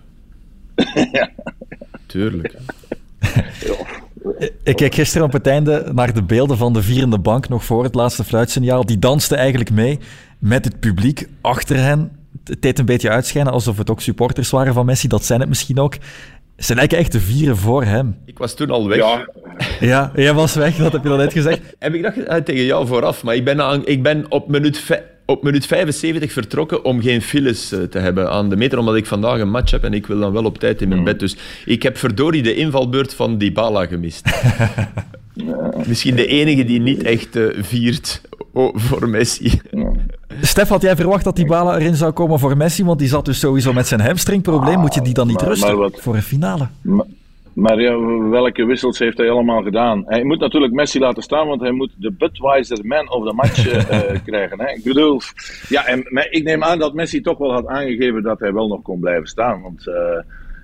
Tuurlijk. 2.07 2.55
Ik 4.63 4.77
keek 4.77 4.95
gisteren 4.95 5.27
op 5.27 5.33
het 5.33 5.47
einde 5.47 5.91
naar 5.93 6.15
de 6.15 6.23
beelden 6.23 6.57
van 6.57 6.73
de 6.73 6.83
vierende 6.83 7.19
bank, 7.19 7.49
nog 7.49 7.65
voor 7.65 7.85
het 7.85 7.95
laatste 7.95 8.25
fluitsignaal. 8.25 8.87
Die 8.87 8.99
danste 8.99 9.37
eigenlijk 9.37 9.71
mee 9.71 9.99
met 10.39 10.65
het 10.65 10.81
publiek 10.81 11.29
achter 11.41 11.77
hen. 11.77 12.11
Het 12.45 12.63
deed 12.63 12.79
een 12.79 12.85
beetje 12.85 13.11
uitschijnen 13.11 13.53
alsof 13.53 13.79
het 13.79 13.91
ook 13.91 14.01
supporters 14.01 14.51
waren 14.51 14.75
van 14.75 14.87
Messi. 14.87 15.09
Dat 15.09 15.25
zijn 15.25 15.41
het 15.41 15.49
misschien 15.49 15.79
ook. 15.79 15.97
Ze 16.57 16.75
lijken 16.75 16.99
echt 16.99 17.11
te 17.11 17.21
vieren 17.21 17.57
voor 17.57 17.85
hem. 17.85 18.17
Ik 18.25 18.39
was 18.39 18.55
toen 18.55 18.71
al 18.71 18.89
weg. 18.89 18.99
Ja, 18.99 19.29
Ja, 19.81 20.13
jij 20.15 20.35
was 20.35 20.55
weg, 20.55 20.77
dat 20.77 20.93
heb 20.93 21.03
je 21.03 21.09
dan 21.09 21.19
net 21.19 21.33
gezegd. 21.33 21.61
Heb 21.79 21.95
ik 21.95 22.03
dat 22.03 22.13
gezegd 22.13 22.45
tegen 22.45 22.65
jou 22.65 22.87
vooraf? 22.87 23.23
Maar 23.23 23.35
ik 23.35 23.45
ben, 23.45 23.61
aan, 23.61 23.87
ik 23.87 24.03
ben 24.03 24.31
op, 24.31 24.49
minuut 24.49 24.81
op 25.31 25.43
minuut 25.43 25.67
75 25.67 26.33
vertrokken 26.33 26.85
om 26.85 27.03
geen 27.03 27.23
files 27.23 27.73
eh, 27.73 27.83
te 27.83 27.99
hebben 27.99 28.31
aan 28.31 28.49
de 28.49 28.57
meter, 28.57 28.79
omdat 28.79 28.97
ik 28.97 29.07
vandaag 29.07 29.41
een 29.41 29.51
match 29.51 29.71
heb 29.71 29.85
en 29.85 29.95
ik 29.95 30.07
wil 30.07 30.19
dan 30.19 30.33
wel 30.33 30.45
op 30.45 30.59
tijd 30.59 30.83
in 30.83 30.89
mijn 30.89 31.05
bed. 31.05 31.21
Dus 31.21 31.37
ik 31.65 31.83
heb 31.83 31.97
verdorie 31.97 32.43
de 32.43 32.55
invalbeurt 32.55 33.15
van 33.15 33.39
Dybala 33.39 33.87
gemist. 33.87 34.31
Misschien 35.87 36.17
de 36.17 36.27
enige 36.27 36.65
die 36.65 36.81
niet 36.81 37.03
echt 37.03 37.37
eh, 37.37 37.45
viert 37.61 38.21
oh, 38.53 38.77
voor 38.77 39.09
Messi. 39.09 39.61
Stef, 40.41 40.69
had 40.69 40.83
jij 40.83 40.97
verwacht 40.97 41.25
dat 41.25 41.37
die 41.37 41.47
Bala 41.47 41.79
erin 41.79 41.95
zou 41.95 42.13
komen 42.13 42.39
voor 42.39 42.57
Messi? 42.57 42.85
Want 42.85 42.99
die 42.99 43.09
zat 43.09 43.25
dus 43.25 43.39
sowieso 43.41 43.73
met 43.73 43.87
zijn 43.87 44.01
hamstringprobleem. 44.01 44.79
Moet 44.79 44.95
je 44.95 45.03
die 45.03 45.15
dan 45.15 45.27
niet 45.27 45.37
maar- 45.41 45.47
rusten 45.49 45.69
maar 45.69 45.77
wat- 45.77 46.01
voor 46.01 46.15
een 46.15 46.23
finale? 46.23 46.69
maar, 46.83 47.07
maar 47.53 47.81
ja, 47.81 47.99
welke 48.31 48.65
wissels 48.65 48.99
heeft 48.99 49.19
hij 49.19 49.31
allemaal 49.31 49.63
gedaan? 49.63 50.03
Hij 50.07 50.25
moet 50.25 50.39
natuurlijk 50.41 50.73
Messi 50.73 50.99
laten 50.99 51.23
staan, 51.23 51.47
want 51.47 51.61
hij 51.61 51.73
moet 51.73 51.91
de 51.97 52.13
Budweiser 52.13 52.79
Man 52.87 53.11
of 53.11 53.27
the 53.29 53.35
Match 53.35 53.69
eh, 53.69 54.09
krijgen. 54.27 54.61
Hè? 54.61 54.73
Ik 54.73 54.85
bedoel, 54.85 55.21
ja, 55.69 55.87
en, 55.87 56.05
maar 56.09 56.27
ik 56.31 56.45
neem 56.45 56.63
aan 56.65 56.79
dat 56.79 56.95
Messi 56.95 57.21
toch 57.21 57.39
wel 57.39 57.53
had 57.53 57.67
aangegeven 57.67 58.23
dat 58.23 58.41
hij 58.41 58.53
wel 58.53 58.69
nog 58.69 58.83
kon 58.83 59.01
blijven 59.01 59.27
staan. 59.27 59.63
Want 59.63 59.87
eh, 59.89 59.95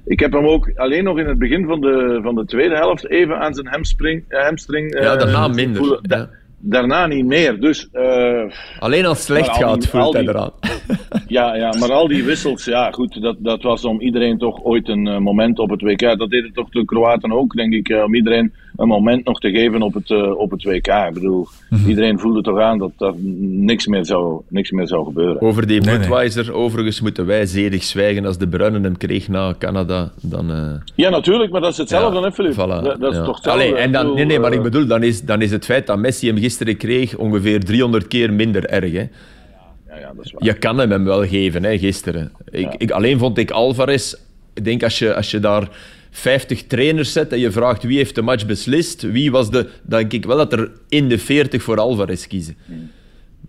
ik 0.05 0.21
heb 0.21 0.33
hem 0.33 0.47
ook 0.47 0.71
alleen 0.77 1.05
nog 1.05 1.19
in 1.19 1.27
het 1.27 1.39
begin 1.39 1.67
van 1.67 1.81
de, 1.81 2.21
van 2.23 2.35
de 2.35 2.45
tweede 2.45 2.75
helft 2.75 3.09
even 3.11 3.39
aan 3.39 3.55
zijn 3.55 3.67
hamstring. 3.67 4.25
eh, 4.29 4.43
hamstring 4.45 4.93
eh, 4.93 5.03
Ja, 5.03 5.17
daarna 5.17 5.49
minder. 5.49 5.77
voelen. 5.83 5.99
Da- 6.03 6.17
Ja. 6.17 6.29
Daarna 6.67 7.07
niet 7.07 7.25
meer. 7.25 7.61
Dus 7.61 7.89
eh, 7.93 8.43
Alleen 8.79 9.07
als 9.07 9.17
het 9.19 9.27
slecht 9.27 9.57
gaat, 9.57 9.87
voelt 9.87 10.15
hij 10.15 10.23
eraan. 10.23 10.53
Ja, 11.35 11.55
ja, 11.55 11.75
maar 11.79 11.93
al 11.93 12.09
die 12.09 12.23
wissels, 12.25 12.65
ja 12.65 12.91
goed, 12.91 13.21
dat, 13.23 13.37
dat 13.39 13.63
was 13.63 13.85
om 13.85 14.01
iedereen 14.01 14.39
toch 14.39 14.63
ooit 14.65 14.89
een 14.89 15.07
eh, 15.07 15.19
moment 15.19 15.59
op 15.59 15.71
het 15.71 15.81
WK. 15.83 16.01
Dat 16.19 16.31
deden 16.31 16.53
toch 16.53 16.69
de 16.69 16.85
Kroaten 16.85 17.33
ook, 17.33 17.55
denk 17.57 17.73
ik, 17.73 17.89
eh, 17.89 18.03
om 18.03 18.15
iedereen 18.15 18.53
een 18.77 18.89
moment 18.89 19.25
nog 19.25 19.41
te 19.41 19.51
geven 19.51 19.83
op 19.83 19.95
het, 19.95 20.11
eh, 20.11 20.39
op 20.39 20.51
het 20.51 20.63
WK. 20.65 20.87
Ik 20.87 21.11
bedoel, 21.15 21.47
Mhm. 21.71 21.89
iedereen 21.89 22.19
voelde 22.19 22.43
toch 22.43 22.59
aan 22.61 22.79
dat 22.79 22.91
er 22.99 23.15
niks 23.41 23.87
meer 23.87 24.05
zou, 24.05 24.41
niks 24.49 24.71
meer 24.71 24.87
zou 24.87 25.05
gebeuren. 25.05 25.41
Over 25.43 25.67
die 25.67 25.81
Nee, 25.81 25.89
nee. 25.91 25.99
Budweiser, 25.99 26.53
overigens 26.55 27.01
moeten 27.01 27.27
wij 27.27 27.47
zedig 27.47 27.83
zwijgen. 27.83 28.27
Als 28.27 28.39
de 28.39 28.49
Bruinen 28.49 28.83
hem 28.85 28.97
kreeg 28.97 29.29
na 29.29 29.55
Canada, 29.59 30.13
dan... 30.23 30.51
eh, 30.51 30.73
Ja, 30.95 31.09
natuurlijk, 31.11 31.53
maar 31.53 31.61
dat 31.61 31.71
is 31.73 31.79
hetzelfde, 31.79 32.19
Ja, 32.19 32.25
hè, 32.25 32.33
Filip? 32.33 32.53
voilà, 32.53 32.57
dat, 32.85 33.01
dat 33.01 33.13
is 33.13 33.19
toch 33.19 33.35
hetzelfde. 33.37 33.51
Allee, 33.51 33.75
en 33.75 33.93
dan, 33.93 34.15
nee, 34.15 34.25
nee, 34.25 34.39
maar 34.41 34.53
ik 34.53 34.63
bedoel, 34.63 34.87
dan 34.87 35.03
is, 35.03 35.23
dan 35.23 35.43
is 35.43 35.51
het 35.51 35.65
feit 35.65 35.87
dat 35.87 35.99
Messi 35.99 36.27
hem 36.29 36.39
gisteren 36.39 36.77
kreeg 36.77 37.17
ongeveer 37.17 37.65
300 37.65 38.09
keer 38.09 38.33
minder 38.33 38.65
erg. 38.67 38.93
Hè. 38.93 39.05
Ja, 39.95 40.01
ja, 40.01 40.13
dat 40.15 40.25
is 40.25 40.33
waar. 40.33 40.45
Je 40.45 40.55
kan 40.59 40.79
hem 40.79 40.91
hem 40.91 41.05
wel 41.05 41.27
geven, 41.27 41.65
hè, 41.65 41.79
gisteren. 41.79 42.33
Ik, 42.51 42.75
ik, 42.79 42.91
alleen 42.91 43.19
vond 43.19 43.39
ik 43.39 43.51
Alvarez... 43.51 44.15
Ik 44.55 44.65
denk, 44.65 44.83
als 44.83 44.99
je, 44.99 45.15
als 45.15 45.31
je 45.31 45.39
daar 45.39 45.69
50 46.11 46.67
trainers 46.67 47.13
zet 47.13 47.33
en 47.33 47.39
je 47.39 47.51
vraagt 47.51 47.83
wie 47.83 47.97
heeft 47.97 48.15
de 48.15 48.23
match 48.23 48.47
beslist, 48.47 49.03
wie 49.03 49.31
was 49.31 49.51
de... 49.51 49.69
Dan 49.83 49.99
denk 49.99 50.13
ik 50.13 50.25
wel 50.25 50.37
dat 50.37 50.53
er 50.53 50.71
in 50.89 51.09
de 51.09 51.19
40 51.19 51.63
voor 51.63 51.81
Alvarez 51.81 52.27
kiezen. 52.27 52.57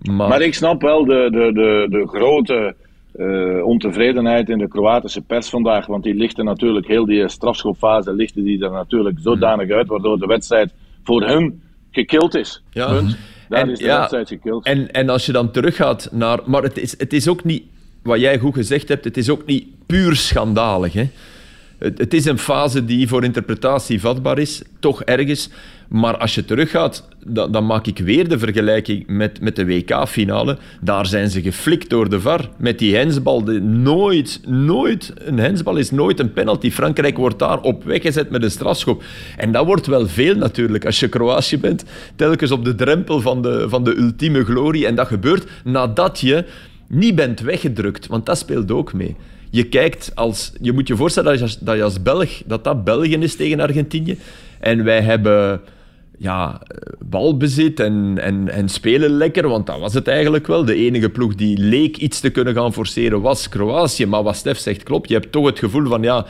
Maar, 0.01 0.27
Maar 0.27 0.41
ik 0.41 0.53
snap 0.53 0.81
wel 0.81 1.05
de, 1.05 1.27
de, 1.31 1.51
de, 1.53 1.88
de 1.89 2.08
grote 2.08 2.75
eh, 3.12 3.65
ontevredenheid 3.65 4.49
in 4.49 4.58
de 4.58 4.67
Kroatische 4.67 5.21
pers 5.21 5.49
vandaag. 5.49 5.86
Want 5.86 6.03
die 6.03 6.15
lichten 6.15 6.45
natuurlijk, 6.45 6.88
heel 6.88 7.05
die 7.05 7.29
strafschopfase 7.29 8.13
lichten 8.13 8.43
die 8.43 8.63
er 8.63 8.71
natuurlijk 8.71 9.17
zodanig 9.19 9.71
uit, 9.71 9.88
waardoor 9.88 10.19
de 10.19 10.25
wedstrijd 10.25 10.73
voor 11.03 11.27
hun 11.27 11.62
gekild 11.91 12.36
is. 12.36 12.63
Ja. 12.71 12.88
Punt. 12.88 13.17
Daar 13.49 13.62
En- 13.62 13.69
is 13.69 13.79
de 13.79 13.86
ja. 13.86 14.10
gekild. 14.23 14.65
En, 14.65 14.91
en 14.91 15.10
als 15.10 15.25
je 15.25 15.31
dan 15.31 15.51
teruggaat 15.51 16.10
naar... 16.12 16.39
Maar 16.45 16.63
het 16.63 16.77
is, 16.77 16.95
het 16.97 17.13
is 17.13 17.27
ook 17.27 17.43
niet, 17.43 17.63
wat 18.03 18.19
jij 18.19 18.39
goed 18.39 18.53
gezegd 18.53 18.88
hebt, 18.88 19.03
het 19.03 19.17
is 19.17 19.29
ook 19.29 19.45
niet 19.45 19.67
puur 19.86 20.15
schandalig. 20.15 20.93
Hè? 20.93 21.10
Het, 21.77 21.97
het, 21.97 22.13
is 22.13 22.25
een 22.25 22.39
fase 22.39 22.86
die 22.86 23.08
voor 23.08 23.23
interpretatie 23.23 23.99
vatbaar 23.99 24.39
is, 24.39 24.62
toch 24.79 25.03
ergens. 25.03 25.49
Maar 25.89 26.17
als 26.17 26.36
je 26.36 26.45
teruggaat, 26.45 27.08
dan, 27.28 27.52
dan 27.52 27.65
maak 27.65 27.88
ik 27.88 27.98
weer 27.98 28.30
de 28.30 28.39
vergelijking 28.39 29.08
met, 29.08 29.41
met 29.41 29.56
de 29.56 29.65
WK-finale. 29.65 30.58
Daar 30.82 31.06
zijn 31.06 31.30
ze 31.30 31.41
geflikt 31.41 31.89
door 31.89 32.10
de 32.10 32.19
VAR. 32.19 32.50
Met 32.58 32.80
die 32.80 32.95
hensbal. 32.95 33.41
Nooit, 33.62 34.41
nooit, 34.48 35.13
een 35.15 35.39
hensbal 35.39 35.78
is 35.78 35.91
nooit 35.91 36.19
een 36.19 36.34
penalty. 36.34 36.71
Frankrijk 36.71 37.17
wordt 37.17 37.39
daar 37.39 37.62
op 37.62 37.84
weggezet 37.84 38.30
met 38.30 38.43
een 38.43 38.52
strafschop. 38.52 39.04
En 39.38 39.52
dat 39.52 39.65
wordt 39.65 39.86
wel 39.86 40.08
veel 40.08 40.36
natuurlijk. 40.36 40.86
Als 40.86 41.00
je 41.00 41.08
Kroatië 41.08 41.60
bent, 41.60 41.86
telkens 42.15 42.52
op 42.52 42.65
de 42.65 42.76
drempel 42.76 43.21
van 43.21 43.41
de, 43.41 43.65
van 43.69 43.84
de 43.84 43.98
ultieme 43.98 44.43
glorie. 44.43 44.86
En 44.86 44.95
dat 44.95 45.08
gebeurt 45.08 45.50
nadat 45.63 46.19
je 46.19 46.45
niet 46.88 47.15
bent 47.15 47.39
weggedrukt. 47.39 48.08
Want 48.08 48.26
dat 48.26 48.38
speelt 48.38 48.71
ook 48.71 48.93
mee 48.93 49.15
je 49.56 49.63
kijkt 49.63 50.12
als... 50.15 50.52
Je 50.62 50.71
moet 50.71 50.88
je 50.88 50.95
voorstellen 50.95 51.30
dat 51.30 51.78
je 51.78 51.84
als, 51.84 51.93
dat 51.93 52.04
Belg... 52.04 52.41
Dat 52.45 52.63
dat 52.63 52.84
België 52.84 53.17
is 53.17 53.36
tegen 53.36 53.60
Argentinië. 53.60 54.17
En 54.60 54.84
wij 54.84 55.02
hebben 55.02 55.62
ja, 56.17 56.62
balbezit 56.99 57.80
en, 57.80 58.17
en, 58.21 58.49
en 58.49 58.69
spelen 58.69 59.10
lekker, 59.10 59.47
want 59.47 59.65
dat 59.65 59.80
was 59.80 59.93
het 59.93 60.08
eigenlijk 60.08 60.47
wel. 60.47 60.65
De 60.65 60.75
enige 60.75 61.10
ploeg 61.10 61.36
die 61.36 61.58
leek 61.58 61.97
iets 61.97 62.19
te 62.19 62.30
kunnen 62.30 62.54
gaan 62.54 62.73
forceren 62.73 63.21
was 63.21 63.49
Kroatië. 63.49 64.06
Maar 64.06 64.23
wat 64.23 64.36
Stef 64.36 64.58
zegt 64.58 64.84
klopt. 64.84 65.10
Je 65.10 65.13
hebt 65.13 65.32
toch 65.32 65.45
het 65.45 65.60
gevoel 65.60 65.88
van 65.88 66.01
ja, 66.01 66.25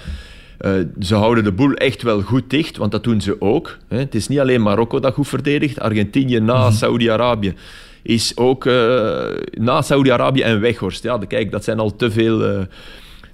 uh, 0.62 0.72
ze 1.00 1.16
houden 1.16 1.44
de 1.44 1.52
boel 1.52 1.74
echt 1.74 2.02
wel 2.02 2.22
goed 2.22 2.50
dicht, 2.50 2.78
want 2.78 2.92
dat 2.92 3.04
doen 3.04 3.22
ze 3.22 3.42
ook. 3.42 3.78
Hè. 3.88 3.98
Het 3.98 4.16
is 4.16 4.28
niet 4.28 4.40
alleen 4.40 4.62
Marokko 4.62 5.00
dat 5.00 5.14
goed 5.14 5.28
verdedigt. 5.28 5.80
Argentinië 5.80 6.40
na 6.40 6.66
mm 6.66 6.72
Saudi-Arabië 6.72 7.54
is 8.02 8.38
ook 8.38 8.66
uh, 8.66 9.26
na 9.52 9.82
Saudi-Arabië 9.82 10.42
en 10.42 10.60
Weghorst. 10.60 11.04
Ja, 11.04 11.18
kijk, 11.18 11.52
dat 11.52 11.64
zijn 11.64 11.80
al 11.80 11.96
te 11.96 12.12
veel... 12.12 12.52
Uh, 12.52 12.62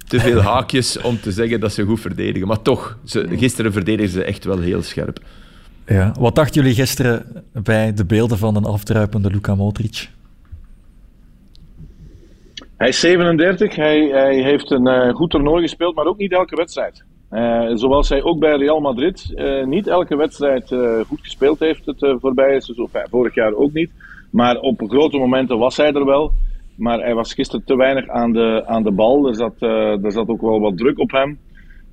te 0.06 0.20
veel 0.20 0.40
haakjes 0.52 1.00
om 1.00 1.20
te 1.20 1.32
zeggen 1.32 1.60
dat 1.60 1.72
ze 1.72 1.84
goed 1.84 2.00
verdedigen. 2.00 2.48
Maar 2.48 2.62
toch, 2.62 2.98
ze, 3.04 3.28
gisteren 3.30 3.72
verdedigen 3.72 4.10
ze 4.10 4.24
echt 4.24 4.44
wel 4.44 4.58
heel 4.58 4.82
scherp. 4.82 5.18
Ja. 5.86 6.14
Wat 6.18 6.34
dachten 6.34 6.62
jullie 6.62 6.76
gisteren 6.76 7.44
bij 7.52 7.94
de 7.94 8.04
beelden 8.04 8.38
van 8.38 8.56
een 8.56 8.64
afdruipende 8.64 9.30
Luka 9.30 9.54
Modric? 9.54 10.08
Hij 12.76 12.88
is 12.88 13.00
37, 13.00 13.76
hij, 13.76 14.00
hij 14.00 14.42
heeft 14.42 14.70
een 14.70 14.88
uh, 14.88 15.14
goed 15.14 15.30
toernooi 15.30 15.62
gespeeld, 15.62 15.94
maar 15.94 16.06
ook 16.06 16.18
niet 16.18 16.32
elke 16.32 16.56
wedstrijd. 16.56 17.04
Uh, 17.30 17.70
zoals 17.74 18.08
hij 18.08 18.22
ook 18.22 18.38
bij 18.38 18.56
Real 18.56 18.80
Madrid 18.80 19.32
uh, 19.34 19.64
niet 19.64 19.86
elke 19.86 20.16
wedstrijd 20.16 20.68
goed 21.06 21.20
gespeeld 21.20 21.58
heeft 21.58 21.86
het 21.86 22.16
voorbije 22.20 22.60
seizoen. 22.60 22.88
Vorig 23.10 23.34
jaar 23.34 23.54
ook 23.54 23.72
niet. 23.72 23.90
Maar 24.30 24.56
op 24.56 24.82
grote 24.86 25.18
momenten 25.18 25.58
was 25.58 25.76
hij 25.76 25.92
er 25.92 26.04
wel. 26.04 26.32
Maar 26.74 26.98
hij 26.98 27.14
was 27.14 27.34
gisteren 27.34 27.64
te 27.64 27.76
weinig 27.76 28.08
aan 28.08 28.32
de, 28.32 28.62
aan 28.66 28.82
de 28.82 28.90
bal. 28.90 29.28
Er 29.28 29.34
zat, 29.34 29.54
er 30.02 30.12
zat 30.12 30.28
ook 30.28 30.40
wel 30.40 30.60
wat 30.60 30.76
druk 30.76 30.98
op 30.98 31.10
hem. 31.10 31.38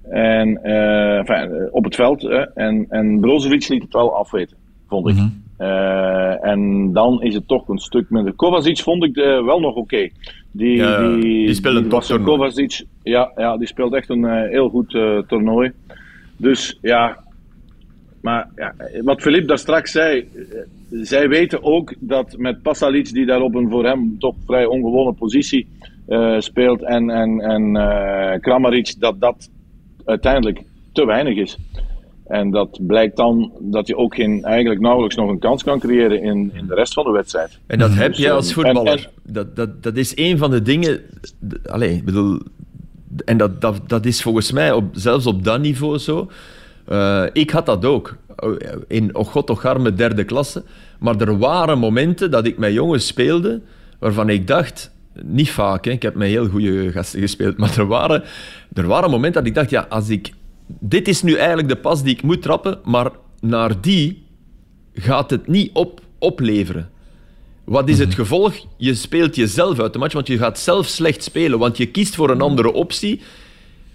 En, 0.10 0.60
uh, 0.64 1.18
enfin, 1.18 1.68
op 1.72 1.84
het 1.84 1.96
veld. 1.96 2.24
en, 2.56 2.86
en 2.90 3.20
Brozovic 3.20 3.68
liet 3.68 3.84
het 3.84 3.94
wel 3.94 4.16
afweten, 4.16 4.58
vond 4.88 5.10
ik. 5.10 5.16
Mm 5.16 5.48
en 6.42 6.94
dan 6.94 7.22
is 7.22 7.34
het 7.34 7.48
toch 7.48 7.68
een 7.68 7.78
stuk 7.78 8.10
minder. 8.10 8.34
Kovacic 8.34 8.80
vond 8.80 9.04
ik 9.04 9.18
uh, 9.18 9.46
wel 9.46 9.60
nog 9.60 9.76
oké. 9.76 9.80
Okay. 9.80 10.12
Die, 10.52 10.76
ja, 10.76 11.08
die, 11.08 11.22
die 11.22 11.54
speelt 11.54 11.76
een 11.76 12.18
die 12.18 12.26
Kovacic, 12.26 12.84
ja, 13.04 13.32
ja, 13.36 13.58
die 13.58 13.68
speelt 13.68 13.94
echt 13.94 14.10
een 14.10 14.48
heel 14.48 14.70
goed 14.70 14.90
toernooi. 15.28 15.72
Dus 16.38 16.78
ja, 16.82 17.18
maar 18.22 18.48
ja, 18.56 18.74
wat 19.04 19.22
Filip 19.22 19.48
daar 19.48 19.58
straks 19.58 19.92
zei, 19.92 20.28
zij 20.90 21.30
weten 21.30 21.64
ook 21.64 21.94
dat 22.00 22.38
met 22.38 22.62
Pasalic, 22.62 23.14
die 23.14 23.26
daar 23.26 23.42
op 23.42 23.56
een 23.56 23.70
voor 23.70 23.86
hem 23.86 24.16
toch 24.20 24.36
vrij 24.46 24.66
ongewone 24.66 25.14
positie 25.14 25.68
speelt, 26.38 26.82
en, 26.82 27.10
en, 27.10 27.40
en 27.40 28.42
Kramaric, 28.42 28.96
dat 29.00 29.20
dat 29.20 29.50
uiteindelijk 30.10 30.64
te 30.92 31.06
weinig 31.06 31.38
is. 31.38 31.58
En 32.26 32.52
dat 32.52 32.80
blijkt 32.88 33.18
dan 33.18 33.52
dat 33.60 33.88
je 33.88 33.98
ook 33.98 34.16
geen, 34.16 34.44
eigenlijk 34.44 34.82
nauwelijks 34.82 35.16
nog 35.16 35.30
een 35.30 35.40
kans 35.40 35.64
kan 35.64 35.80
creëren 35.80 36.22
in, 36.22 36.52
in 36.54 36.68
de 36.68 36.76
rest 36.76 36.94
van 36.94 37.04
de 37.04 37.12
wedstrijd. 37.12 37.60
En 37.68 37.80
dat 37.80 37.94
heb 37.94 38.14
je 38.14 38.24
dus, 38.24 38.32
als 38.32 38.48
eh, 38.48 38.54
voetballer. 38.54 39.10
dat, 39.24 39.56
dat, 39.56 39.84
dat 39.84 39.98
is 39.98 40.18
een 40.18 40.38
van 40.38 40.52
de 40.52 40.62
dingen. 40.62 41.02
Allee, 41.66 41.96
ik 41.96 42.06
bedoel. 42.06 42.40
En 43.26 43.38
dat, 43.38 43.62
dat, 43.62 43.82
dat 43.88 44.06
is 44.06 44.22
volgens 44.22 44.52
mij 44.52 44.72
op, 44.72 44.86
zelfs 44.92 45.26
op 45.26 45.44
dat 45.44 45.62
niveau 45.62 45.98
zo. 45.98 46.30
Uh, 46.90 47.24
ik 47.34 47.50
had 47.50 47.66
dat 47.66 47.86
ook. 47.86 48.18
In 48.88 49.16
oh 49.16 49.26
god, 49.26 49.48
toch 49.48 49.66
arme 49.66 49.94
derde 49.94 50.24
klasse. 50.24 50.64
Maar 51.00 51.22
er 51.22 51.38
waren 51.38 51.80
momenten 51.80 52.32
dat 52.32 52.46
ik 52.46 52.58
met 52.58 52.74
jongens 52.74 53.08
speelde 53.08 53.62
waarvan 54.00 54.30
ik 54.30 54.48
dacht 54.48 54.92
niet 55.24 55.52
vaak, 55.52 55.86
hè. 55.86 55.92
ik 55.92 56.02
heb 56.02 56.16
met 56.16 56.28
heel 56.28 56.48
goede 56.48 56.92
gasten 56.92 57.20
gespeeld, 57.20 57.58
maar 57.58 57.78
er 57.78 57.88
waren, 57.88 58.24
er 58.74 58.88
waren 58.88 59.10
momenten 59.10 59.42
dat 59.42 59.50
ik 59.50 59.56
dacht, 59.56 59.70
ja, 59.70 59.86
als 59.90 60.10
ik... 60.10 60.34
Dit 60.80 61.08
is 61.08 61.22
nu 61.22 61.36
eigenlijk 61.36 61.68
de 61.68 61.76
pas 61.76 62.04
die 62.04 62.14
ik 62.14 62.24
moet 62.24 62.42
trappen, 62.42 62.80
maar 62.84 63.12
naar 63.42 63.82
die 63.82 64.26
gaat 64.94 65.30
het 65.30 65.48
niet 65.48 65.70
op, 65.74 66.02
opleveren. 66.20 66.90
Wat 67.64 67.90
is 67.90 68.00
het 68.00 68.08
mhm. 68.08 68.18
gevolg? 68.18 68.54
Je 68.78 68.94
speelt 68.94 69.36
jezelf 69.36 69.80
uit 69.80 69.94
de 69.94 70.00
match, 70.00 70.14
want 70.14 70.28
je 70.28 70.38
gaat 70.38 70.60
zelf 70.60 70.88
slecht 70.88 71.24
spelen, 71.24 71.60
want 71.60 71.78
je 71.78 71.86
kiest 71.86 72.16
voor 72.16 72.30
een 72.30 72.42
andere 72.42 72.74
optie 72.74 73.22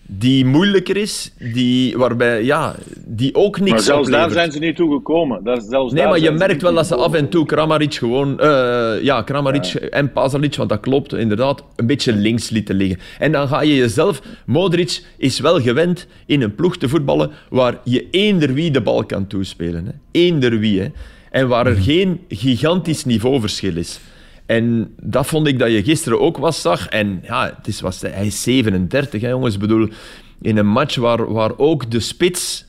die 0.07 0.45
moeilijker 0.45 0.97
is, 0.97 1.33
die, 1.39 1.97
waarbij, 1.97 2.45
ja, 2.45 2.75
die 3.07 3.35
ook 3.35 3.59
niks 3.59 3.71
Maar 3.71 3.81
zelfs 3.81 4.07
oplevert. 4.07 4.29
daar 4.29 4.39
zijn 4.39 4.53
ze 4.53 4.59
niet 4.59 4.77
toe 4.77 4.93
gekomen. 4.93 5.45
Dat, 5.45 5.65
zelfs 5.69 5.93
nee, 5.93 6.03
daar 6.03 6.11
maar 6.11 6.21
je 6.21 6.31
merkt 6.31 6.63
wel 6.63 6.75
dat 6.75 6.87
ze 6.87 6.95
af 6.97 7.15
en 7.15 7.29
toe 7.29 7.47
Kramaric 7.47 7.95
gewoon... 7.95 8.41
eh, 8.41 9.03
ja, 9.03 9.23
Kramaric 9.23 9.75
en 9.75 10.13
Pasalic, 10.13 10.57
want 10.57 10.69
dat 10.69 10.81
klopt 10.81 11.15
inderdaad, 11.15 11.65
een 11.77 11.87
beetje 11.87 12.13
links 12.13 12.51
lieten 12.51 12.75
liggen. 12.75 12.99
En 13.19 13.33
dan 13.33 13.49
ga 13.49 13.63
je 13.63 13.75
jezelf... 13.75 14.23
Modric 14.47 15.03
is 15.17 15.41
wel 15.41 15.61
gewend 15.61 16.07
in 16.27 16.43
een 16.43 16.55
ploeg 16.55 16.77
te 16.77 16.89
voetballen 16.89 17.31
waar 17.51 17.79
je 17.85 18.11
eender 18.11 18.55
wie 18.55 18.71
de 18.71 18.81
bal 18.81 19.05
kan 19.05 19.27
toespelen. 19.27 19.87
Hè. 19.87 19.93
Eender 20.11 20.59
wie, 20.59 20.81
hè. 20.81 20.87
En 21.31 21.49
waar 21.49 21.67
er 21.67 21.77
geen 21.77 22.21
gigantisch 22.29 23.05
niveauverschil 23.05 23.77
is. 23.77 24.01
En 24.47 24.95
dat 25.03 25.27
vond 25.27 25.47
ik 25.47 25.59
dat 25.59 25.71
je 25.71 25.83
gisteren 25.83 26.21
ook 26.21 26.37
was 26.37 26.61
zag. 26.61 26.89
En 26.89 27.21
ja, 27.23 27.55
het 27.57 27.67
is, 27.67 27.81
was, 27.81 28.01
hij 28.01 28.27
is 28.27 28.43
37, 28.43 29.21
hè, 29.21 29.29
jongens. 29.29 29.55
Ik 29.55 29.61
bedoel, 29.61 29.89
in 30.41 30.57
een 30.57 30.67
match 30.67 30.97
waar, 30.97 31.33
waar 31.33 31.59
ook 31.59 31.91
de 31.91 32.01
spits 32.01 32.67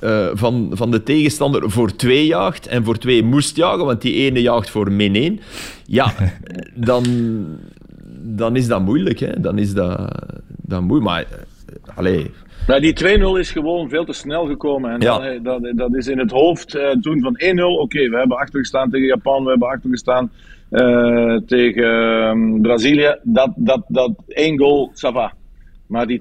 uh, 0.00 0.28
van, 0.32 0.70
van 0.72 0.90
de 0.90 1.02
tegenstander 1.02 1.70
voor 1.70 1.96
twee 1.96 2.26
jaagt 2.26 2.66
en 2.66 2.84
voor 2.84 2.98
twee 2.98 3.22
moest 3.22 3.56
jagen, 3.56 3.84
want 3.84 4.02
die 4.02 4.14
ene 4.14 4.42
jaagt 4.42 4.70
voor 4.70 4.92
min 4.92 5.14
één. 5.14 5.40
Ja, 5.86 6.12
dan, 6.74 7.04
dan 8.22 8.56
is 8.56 8.66
dat 8.66 8.84
moeilijk. 8.84 9.18
Hè. 9.18 9.40
Dan 9.40 9.58
is 9.58 9.74
dat, 9.74 10.12
dat 10.46 10.80
moeilijk. 10.80 11.10
Maar, 11.10 11.22
uh, 11.22 11.96
allee... 11.96 12.30
Maar 12.66 12.80
die 12.80 13.18
2-0 13.36 13.38
is 13.38 13.50
gewoon 13.50 13.88
veel 13.88 14.04
te 14.04 14.12
snel 14.12 14.46
gekomen. 14.46 14.90
En 14.90 15.00
Ja. 15.00 15.18
dat, 15.18 15.44
dat, 15.44 15.72
dat 15.76 15.94
is 15.94 16.06
in 16.06 16.18
het 16.18 16.30
hoofd 16.30 16.74
uh, 16.74 16.90
toen 16.90 17.20
van 17.20 17.40
1-0. 17.44 17.62
Oké, 17.80 18.08
we 18.08 18.16
hebben 18.16 18.36
achtergestaan 18.36 18.90
tegen 18.90 19.06
Japan, 19.06 19.44
we 19.44 19.50
hebben 19.50 19.68
achtergestaan 19.68 20.30
uh, 20.72 21.36
tegen 21.46 21.84
um, 22.28 22.60
Brazilië. 22.62 23.16
Dat, 23.22 23.52
dat, 23.56 23.82
dat 23.88 24.12
één 24.28 24.58
goal, 24.58 24.90
ça 24.94 25.12
va. 25.12 25.32
Maar 25.86 26.06
die 26.06 26.20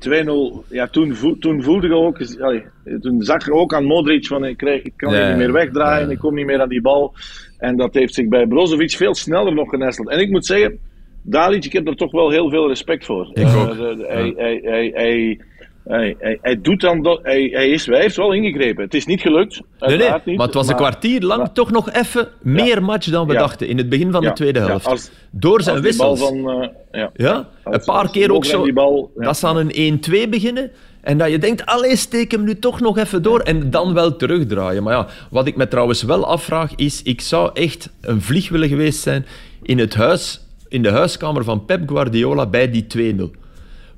2-0, 0.66 0.68
ja, 0.70 0.88
toen, 0.88 1.16
toen 1.40 1.64
voelde 1.64 1.88
je 1.88 1.94
ook, 1.94 2.18
allee, 2.42 2.64
toen 3.02 3.22
zag 3.22 3.46
je 3.46 3.52
ook 3.54 3.74
aan 3.74 3.86
Modric 3.86 4.28
van 4.28 4.46
ik, 4.46 4.58
krijg, 4.58 4.82
ik 4.82 4.94
kan 4.96 5.14
Ja, 5.14 5.28
niet 5.28 5.38
meer 5.38 5.52
wegdraaien, 5.52 6.06
ja. 6.08 6.12
ik 6.14 6.20
kom 6.20 6.36
niet 6.36 6.46
meer 6.46 6.62
aan 6.62 6.70
die 6.70 6.82
bal. 6.82 7.14
En 7.58 7.78
dat 7.78 7.94
heeft 7.94 8.14
zich 8.14 8.28
bij 8.28 8.48
Brozovic 8.48 8.92
veel 8.92 9.16
sneller 9.16 9.54
nog 9.54 9.70
genesteld. 9.70 10.10
En 10.10 10.20
ik 10.20 10.30
moet 10.30 10.46
zeggen, 10.46 10.78
Dalic, 11.22 11.66
ik 11.66 11.74
heb 11.74 11.88
er 11.88 11.96
toch 11.96 12.12
wel 12.12 12.30
heel 12.30 12.50
veel 12.50 12.68
respect 12.68 13.06
voor. 13.06 13.30
Ik 13.34 13.38
Eh, 13.44 13.62
ook. 13.62 13.78
de- 13.78 14.06
hij, 14.08 14.34
hij, 14.64 14.92
hij, 14.94 15.40
hij, 15.84 16.16
hij, 16.42 16.62
doet 16.62 16.82
dan 16.82 17.20
hij, 17.24 17.50
hij, 17.54 17.70
is, 17.70 17.86
hij 17.86 18.00
heeft 18.02 18.16
wel 18.16 18.32
ingegrepen. 18.34 18.84
Het 18.84 18.94
is 18.94 19.06
niet 19.06 19.22
gelukt. 19.22 19.62
Nee, 19.80 19.98
nee, 19.98 20.12
niet, 20.26 20.38
maar 20.38 20.46
het 20.46 20.56
was 20.56 20.68
een 20.68 20.76
kwartier 20.76 21.22
lang 21.22 21.40
maar- 21.40 21.52
toch 21.52 21.72
nog 21.72 21.92
even 21.92 22.28
meer 22.42 22.84
match 22.84 23.08
dan 23.10 23.28
we 23.28 23.34
Ja. 23.34 23.40
dachten 23.40 23.68
in 23.68 23.78
het 23.78 23.90
begin 23.90 24.12
van 24.12 24.22
Ja, 24.22 24.30
de 24.30 24.36
tweede 24.36 24.60
helft. 24.60 24.86
als- 24.88 25.12
Door 25.32 25.62
zijn 25.62 25.82
wissels. 25.82 26.20
van, 26.20 26.50
eh, 26.92 27.04
ja. 27.14 27.48
Als- 27.64 27.76
een 27.76 27.84
paar 27.86 28.12
keer 28.12 28.34
ook 28.34 28.46
zo. 28.46 28.74
Bal. 28.74 29.12
Dat 29.16 29.38
ze 29.38 29.48
aan 29.48 29.58
een 29.58 29.72
1-2 29.76 30.28
beginnen. 30.30 30.72
En 31.02 31.18
dat 31.18 31.32
je 31.32 31.38
denkt, 31.38 31.66
allee, 31.66 31.96
steek 31.96 32.32
hem 32.32 32.44
nu 32.44 32.60
toch 32.60 32.80
nog 32.80 32.98
even 32.98 33.22
door. 33.22 33.40
En 33.40 33.70
dan 33.70 33.94
wel 33.94 34.16
terugdraaien. 34.16 34.84
Maar 34.84 34.94
ja, 34.94 35.08
wat 35.30 35.48
ik 35.48 35.56
me 35.56 35.68
trouwens 35.68 36.04
wel 36.04 36.26
afvraag 36.26 36.76
is... 36.76 37.02
Ik 37.04 37.22
zou 37.22 37.50
echt 37.54 37.90
een 38.02 38.22
vlieg 38.22 38.50
willen 38.50 38.68
geweest 38.68 39.00
zijn 39.00 39.26
in, 39.62 39.78
het 39.80 39.94
huis, 39.94 40.42
in 40.70 40.82
de 40.84 40.90
huiskamer 40.90 41.44
van 41.44 41.66
Pep 41.66 41.90
Guardiola 41.90 42.46
bij 42.46 42.72
die 42.72 42.88
2-0. 42.88 43.32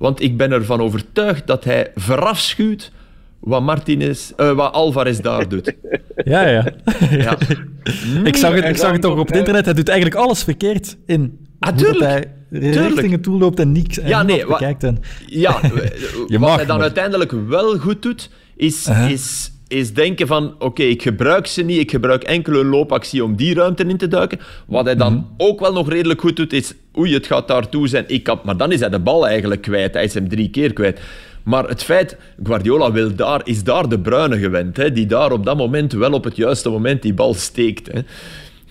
Want 0.03 0.21
ik 0.21 0.37
ben 0.37 0.51
ervan 0.51 0.81
overtuigd 0.81 1.47
dat 1.47 1.63
hij 1.63 1.91
verafschuwt 1.95 2.91
wat, 3.39 3.61
Martinez, 3.61 4.31
eh, 4.37 4.51
wat 4.51 4.73
Alvarez 4.73 5.19
daar 5.19 5.47
doet. 5.49 5.73
Ja, 6.25 6.47
ja. 6.47 6.65
Ja. 7.09 7.37
ik 8.29 8.35
zag 8.35 8.53
het, 8.53 8.65
ik 8.65 8.77
zag 8.77 8.91
het 8.91 9.01
toch 9.01 9.11
toch- 9.11 9.19
op 9.19 9.27
het 9.27 9.35
internet. 9.37 9.65
Hij 9.65 9.73
doet 9.73 9.89
eigenlijk 9.89 10.19
alles 10.19 10.43
verkeerd 10.43 10.97
in 11.05 11.47
Ah, 11.59 11.69
hoe 11.69 11.77
dat 11.83 11.91
tuurlijk. 11.91 12.11
hij 12.49 12.59
Tuurlijk. 12.59 12.87
richtingen 12.93 13.21
toeloopt 13.21 13.59
en 13.59 13.71
niks 13.71 13.97
en 13.99 14.07
Ja, 14.07 14.23
nee, 14.23 14.45
wa-. 14.45 14.59
En... 14.79 14.97
Ja, 15.25 15.59
Je 15.63 15.71
wat 16.27 16.39
mag, 16.39 16.55
hij 16.55 16.65
dan 16.65 16.75
maar- 16.75 16.85
uiteindelijk 16.85 17.31
wel 17.47 17.77
goed 17.77 18.01
doet, 18.01 18.29
is, 18.55 18.87
Uh-huh. 18.87 19.09
is, 19.11 19.51
is 19.73 19.93
denken 19.93 20.27
van... 20.27 20.55
Oké, 20.59 20.83
ik 20.83 21.01
gebruik 21.01 21.47
ze 21.47 21.62
niet, 21.62 21.79
ik 21.79 21.91
gebruik 21.91 22.23
enkel 22.23 22.53
een 22.59 22.65
loopactie 22.67 23.23
om 23.23 23.36
die 23.36 23.53
ruimte 23.53 23.83
in 23.83 23.97
te 23.97 24.07
duiken. 24.07 24.39
Wat 24.67 24.86
hij 24.86 24.95
dan 24.95 25.13
Mhm. 25.13 25.23
ook 25.38 25.59
wel 25.59 25.73
nog 25.73 25.89
redelijk 25.89 26.21
goed 26.21 26.36
doet, 26.36 26.53
is... 26.53 26.73
Oei, 26.97 27.13
het 27.13 27.27
gaat 27.27 27.47
daartoe 27.47 27.88
zijn, 27.88 28.03
ik 28.07 28.23
kan... 28.23 28.39
Maar 28.43 28.57
dan 28.57 28.71
is 28.71 28.79
hij 28.79 28.89
de 28.89 28.99
bal 28.99 29.27
eigenlijk 29.27 29.62
kwijt. 29.62 29.93
Hij 29.93 30.03
is 30.03 30.13
hem 30.13 30.29
drie 30.29 30.49
keer 30.49 30.73
kwijt. 30.73 30.99
Maar 31.43 31.67
het 31.67 31.83
feit, 31.83 32.17
Guardiola 32.43 32.91
wil 32.91 33.15
daar, 33.15 33.41
is 33.43 33.63
daar 33.63 33.89
de 33.89 33.99
bruine 33.99 34.38
gewend, 34.39 34.77
hè, 34.77 34.91
die 34.91 35.05
daar 35.05 35.31
op 35.31 35.45
dat 35.45 35.57
moment 35.57 35.93
wel 35.93 36.12
op 36.12 36.23
het 36.23 36.36
juiste 36.36 36.69
moment 36.69 37.01
die 37.01 37.13
bal 37.13 37.33
steekt. 37.33 37.91
Hè. 37.91 37.99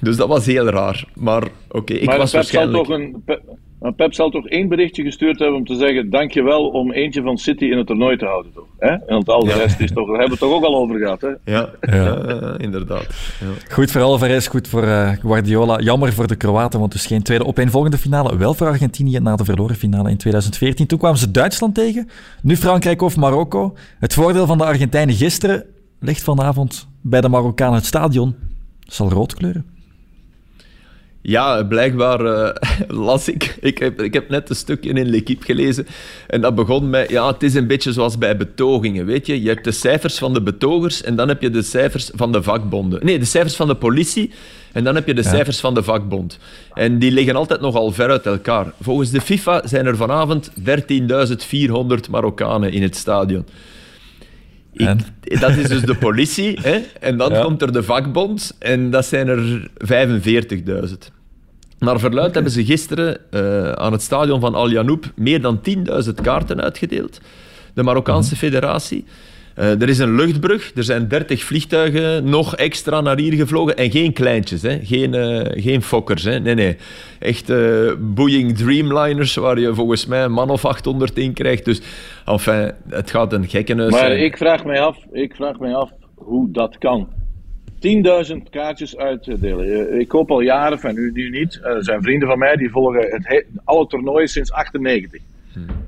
Dus 0.01 0.17
dat 0.17 0.29
was 0.29 0.47
heel 0.47 0.67
raar. 0.67 1.05
Maar 1.15 1.43
oké, 1.69 1.93
ik 1.93 2.05
maar 2.07 2.19
was 2.19 2.33
waarschijnlijk... 2.33 2.87
Zal 2.87 2.97
toch 2.97 3.05
een, 3.27 3.41
maar 3.83 3.93
Pep 3.93 4.15
zal 4.15 4.31
toch 4.31 4.49
één 4.49 4.69
berichtje 4.69 5.03
gestuurd 5.03 5.39
hebben 5.39 5.59
om 5.59 5.67
te 5.67 5.75
zeggen: 5.75 6.11
dankjewel 6.11 6.69
om 6.69 6.93
eentje 6.93 7.23
van 7.23 7.39
City 7.39 7.65
in 7.65 7.79
het 7.79 7.87
toernooi 7.87 8.17
te 8.17 8.25
houden, 8.25 8.53
toch? 8.53 8.67
Hè? 8.79 8.89
En 8.89 9.25
al 9.25 9.45
de 9.45 9.53
rest 9.53 9.81
is 9.81 9.93
toch, 9.93 10.07
daar 10.09 10.19
hebben 10.19 10.39
we 10.39 10.45
het 10.45 10.51
toch 10.51 10.53
ook 10.53 10.65
al 10.65 10.77
over 10.77 10.99
gehad, 10.99 11.21
hè? 11.21 11.29
Ja, 11.45 11.71
ja. 11.81 12.59
inderdaad. 12.59 13.07
Ja. 13.41 13.75
Goed 13.75 13.91
voor 13.91 14.03
Alvarez, 14.03 14.49
goed 14.49 14.69
voor 14.69 14.85
uh, 14.85 15.09
Guardiola. 15.09 15.81
Jammer 15.81 16.13
voor 16.13 16.27
de 16.27 16.37
Kroaten, 16.37 16.81
want 16.81 16.93
dus 16.93 17.07
geen 17.07 17.23
tweede 17.23 17.47
opeenvolgende 17.47 17.99
finale. 17.99 18.37
Wel 18.37 18.55
voor 18.55 18.67
Argentinië 18.67 19.19
na 19.19 19.37
de 19.37 19.45
verloren 19.45 19.77
finale 19.77 20.11
in 20.11 20.17
2014. 20.17 20.87
Toen 20.87 20.99
kwamen 20.99 21.19
ze 21.19 21.31
Duitsland 21.31 21.75
tegen. 21.75 22.09
Nu 22.43 22.57
Frankrijk 22.57 23.03
of 23.03 23.17
Marokko. 23.17 23.77
Het 23.99 24.15
voordeel 24.15 24.47
van 24.47 24.59
de 24.59 24.65
Argentijnen 24.65 25.15
gisteren 25.15 25.65
ligt 26.01 26.23
vanavond 26.23 26.89
bij 27.01 27.21
de 27.21 27.29
Marokkanen 27.29 27.75
het 27.75 27.87
stadion. 27.87 28.35
Zal 28.81 29.11
rood 29.11 29.35
kleuren. 29.35 29.72
Ja, 31.23 31.63
blijkbaar 31.65 32.21
uh, 32.21 32.51
las 33.07 33.29
ik. 33.29 33.57
Ik 33.61 33.79
heb, 33.79 34.03
ik 34.03 34.13
heb 34.13 34.29
net 34.29 34.51
een 34.51 34.57
stukje 34.57 34.91
in 34.91 35.11
L'Equipe 35.11 35.45
gelezen. 35.45 35.87
En 36.27 36.41
dat 36.41 36.55
begon 36.55 36.91
met. 36.91 37.11
Ja, 37.11 37.27
het 37.27 37.43
is 37.43 37.55
een 37.55 37.67
beetje 37.67 37.93
zoals 37.93 38.19
bij 38.19 38.37
betogingen. 38.37 39.07
Weet 39.07 39.27
je, 39.27 39.43
je 39.43 39.49
hebt 39.49 39.65
de 39.65 39.73
cijfers 39.73 40.19
van 40.19 40.35
de 40.35 40.43
betogers. 40.43 41.03
En 41.03 41.17
dan 41.17 41.29
heb 41.29 41.43
je 41.43 41.51
de 41.51 41.63
cijfers 41.63 42.11
van 42.15 42.33
de 42.33 42.43
vakbonden. 42.43 43.05
Nee, 43.05 43.19
de 43.19 43.25
cijfers 43.25 43.57
van 43.57 43.67
de 43.67 43.75
politie. 43.75 44.31
En 44.73 44.85
dan 44.85 44.95
heb 44.95 45.07
je 45.07 45.15
de 45.15 45.23
ja. 45.23 45.29
cijfers 45.29 45.61
van 45.61 45.75
de 45.75 45.83
vakbond. 45.83 46.39
En 46.75 46.99
die 46.99 47.11
liggen 47.11 47.37
altijd 47.37 47.61
nogal 47.61 47.93
ver 47.93 48.11
uit 48.11 48.27
elkaar. 48.27 48.73
Volgens 48.81 49.11
de 49.11 49.21
FIFA 49.21 49.67
zijn 49.67 49.87
er 49.87 49.97
vanavond 49.97 50.51
13.400 50.51 52.11
Marokkanen 52.11 52.73
in 52.73 52.83
het 52.83 52.97
stadion. 52.97 53.45
Ik, 54.73 55.41
dat 55.41 55.57
is 55.57 55.69
dus 55.69 55.83
de 55.83 55.95
politie. 55.95 56.59
Hè? 56.69 56.81
En 57.01 57.17
dan 57.17 57.33
ja. 57.33 57.43
komt 57.43 57.63
er 57.63 57.73
de 57.73 57.83
vakbond. 57.83 58.57
En 58.59 58.91
dat 58.91 59.07
zijn 59.07 59.29
er 59.29 59.71
45.000. 59.71 60.95
Naar 61.79 61.99
verluid 61.99 62.29
okay. 62.29 62.33
hebben 62.33 62.53
ze 62.53 62.65
gisteren 62.65 63.19
uh, 63.31 63.73
aan 63.73 63.93
het 63.93 64.03
stadion 64.03 64.41
van 64.41 64.55
Al 64.55 64.71
Janoub 64.71 65.13
meer 65.15 65.41
dan 65.41 65.61
10.000 66.05 66.15
kaarten 66.23 66.61
uitgedeeld. 66.61 67.21
De 67.75 67.83
Marokkaanse 67.83 68.35
mm 68.35 68.41
-hmm. 68.41 68.49
federatie. 68.49 69.05
Uh, 69.59 69.83
er 69.83 69.89
is 69.89 69.99
een 69.99 70.15
luchtbrug, 70.15 70.73
er 70.75 70.85
zijn 70.85 71.09
30 71.09 71.43
vliegtuigen 71.43 72.25
nog 72.25 72.57
extra 72.57 73.01
naar 73.01 73.19
hier 73.19 73.33
gevlogen. 73.33 73.77
En 73.77 73.91
geen 73.91 74.13
kleintjes, 74.13 74.63
hè? 74.63 74.79
Geen, 74.83 75.15
uh, 75.15 75.63
geen 75.63 75.83
fokkers. 75.83 76.23
Hè? 76.23 76.41
Nee, 76.41 76.55
nee. 76.55 76.77
Echt 77.19 77.51
uh, 77.51 77.93
Boeing 77.99 78.57
Dreamliners, 78.57 79.35
waar 79.35 79.59
je 79.59 79.75
volgens 79.75 80.07
mij 80.07 80.25
een 80.25 80.33
man 80.33 80.51
of 80.51 80.65
800 80.65 81.19
in 81.19 81.33
krijgt. 81.33 81.65
Dus, 81.65 81.81
enfin, 82.25 82.73
het 82.89 83.11
gaat 83.11 83.33
een 83.33 83.49
gekkenhuis 83.49 83.91
maar 83.91 84.01
zijn. 84.01 84.13
Maar 84.13 84.21
ik 84.21 84.37
vraag 84.37 84.65
mij 84.65 84.81
af, 84.81 84.97
ik 85.13 85.35
vraag 85.35 85.59
mij 85.59 85.75
af 85.75 85.91
hoe 86.15 86.51
dat 86.51 86.79
kan. 86.79 87.09
10.000 88.35 88.37
kaartjes 88.51 88.97
uitdelen. 88.97 90.01
Ik 90.01 90.09
koop 90.09 90.31
al 90.31 90.41
jaren, 90.41 90.79
van 90.79 90.95
nu, 90.95 91.11
nu 91.13 91.31
niet. 91.31 91.61
Er 91.63 91.85
zijn 91.85 92.03
vrienden 92.03 92.29
van 92.29 92.39
mij 92.39 92.57
die 92.57 92.71
volgen 92.71 93.07
het 93.11 93.47
alle 93.65 93.87
toernooien 93.87 94.29
sinds 94.29 94.53
98. 94.53 95.21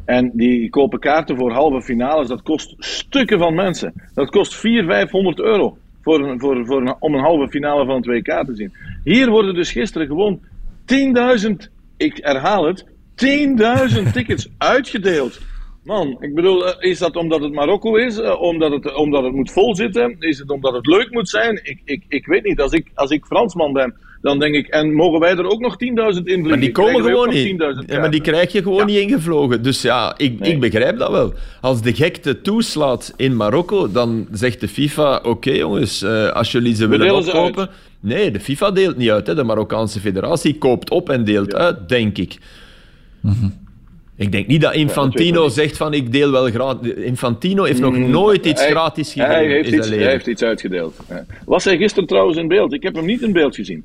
En 0.04 0.30
die 0.34 0.70
kopen 0.70 0.98
kaarten 0.98 1.36
voor 1.36 1.52
halve 1.52 1.82
finales. 1.82 2.28
Dat 2.28 2.42
kost 2.42 2.74
stukken 2.78 3.38
van 3.38 3.54
mensen. 3.54 3.92
Dat 4.14 4.30
kost 4.30 4.54
400, 4.54 4.98
500 4.98 5.40
euro 5.40 5.76
voor 6.02 6.28
een, 6.28 6.40
voor, 6.40 6.66
voor 6.66 6.80
een, 6.80 6.94
om 6.98 7.14
een 7.14 7.20
halve 7.20 7.48
finale 7.48 7.84
van 7.84 7.96
het 7.96 8.06
WK 8.06 8.44
te 8.46 8.54
zien. 8.54 8.72
Hier 9.04 9.30
worden 9.30 9.54
dus 9.54 9.72
gisteren 9.72 10.06
gewoon 10.06 10.40
10.000, 11.46 11.50
ik 11.96 12.18
herhaal 12.22 12.64
het, 12.66 12.84
10.000 12.84 12.92
tickets 14.12 14.48
uitgedeeld. 14.58 15.40
Man, 15.84 16.16
ik 16.20 16.34
bedoel, 16.34 16.80
is 16.80 16.98
dat 16.98 17.16
omdat 17.16 17.40
het 17.40 17.52
Marokko 17.52 17.96
is? 17.96 18.20
Omdat 18.20 18.72
het, 18.72 18.94
omdat 18.94 19.24
het 19.24 19.32
moet 19.32 19.52
volzitten? 19.52 20.16
Is 20.18 20.38
het 20.38 20.50
omdat 20.50 20.72
het 20.72 20.86
leuk 20.86 21.10
moet 21.10 21.28
zijn? 21.28 21.60
Ik, 21.62 21.80
ik, 21.84 22.04
ik 22.08 22.26
weet 22.26 22.44
niet. 22.44 22.60
Als 22.60 22.72
ik, 22.72 22.90
als 22.94 23.10
ik 23.10 23.24
Fransman 23.24 23.72
ben, 23.72 23.94
dan 24.24 24.38
denk 24.38 24.54
ik, 24.54 24.66
en 24.66 24.94
mogen 24.94 25.20
wij 25.20 25.30
er 25.30 25.46
ook 25.46 25.60
nog 25.60 25.74
10.000 25.74 25.86
invliegen? 25.88 26.48
Maar 26.48 26.60
die 26.60 26.72
komen 26.72 27.02
gewoon 27.02 27.28
niet. 27.28 27.64
Ja, 27.86 28.00
maar 28.00 28.10
die 28.10 28.20
krijg 28.20 28.52
je 28.52 28.62
gewoon 28.62 28.78
ja. 28.78 28.84
niet 28.84 28.98
ingevlogen. 28.98 29.62
Dus 29.62 29.82
ja, 29.82 30.14
ik, 30.16 30.38
nee. 30.38 30.52
ik 30.52 30.60
begrijp 30.60 30.98
dat 30.98 31.10
wel. 31.10 31.32
Als 31.60 31.82
de 31.82 31.94
gekte 31.94 32.40
toeslaat 32.40 33.14
in 33.16 33.36
Marokko, 33.36 33.90
dan 33.92 34.26
zegt 34.32 34.60
de 34.60 34.68
FIFA, 34.68 35.16
oké 35.16 35.28
okay, 35.28 35.56
jongens, 35.56 36.02
uh, 36.02 36.28
als 36.28 36.52
jullie 36.52 36.74
ze 36.74 36.86
willen 36.86 37.14
opkopen... 37.14 37.68
Nee, 38.00 38.30
de 38.30 38.40
FIFA 38.40 38.70
deelt 38.70 38.96
niet 38.96 39.10
uit. 39.10 39.26
Hè. 39.26 39.34
De 39.34 39.44
Marokkaanse 39.44 40.00
federatie 40.00 40.58
koopt 40.58 40.90
op 40.90 41.10
en 41.10 41.24
deelt 41.24 41.52
ja. 41.52 41.58
uit, 41.58 41.88
denk 41.88 42.18
ik. 42.18 42.38
Mm 43.20 43.32
-hmm. 43.40 43.62
Ik 44.16 44.32
denk 44.32 44.46
niet 44.46 44.60
dat 44.60 44.74
Infantino 44.74 45.42
ja, 45.42 45.48
zegt 45.48 45.76
van 45.76 45.94
ik 45.94 46.12
deel 46.12 46.30
wel 46.30 46.50
gratis. 46.50 46.92
Infantino 46.92 47.64
heeft 47.64 47.80
nog 47.80 47.96
nooit 47.98 48.46
iets 48.46 48.60
hij, 48.60 48.70
gratis 48.70 49.12
gegeven 49.12 49.34
hij 49.34 49.46
heeft, 49.46 49.68
in 49.68 49.74
iets, 49.74 49.86
zijn 49.86 50.00
hij 50.00 50.10
heeft 50.10 50.26
iets 50.26 50.42
uitgedeeld. 50.42 50.96
Was 51.44 51.64
hij 51.64 51.76
gisteren 51.76 52.08
trouwens 52.08 52.38
in 52.38 52.48
beeld? 52.48 52.72
Ik 52.72 52.82
heb 52.82 52.94
hem 52.94 53.04
niet 53.04 53.22
in 53.22 53.32
beeld 53.32 53.54
gezien. 53.54 53.84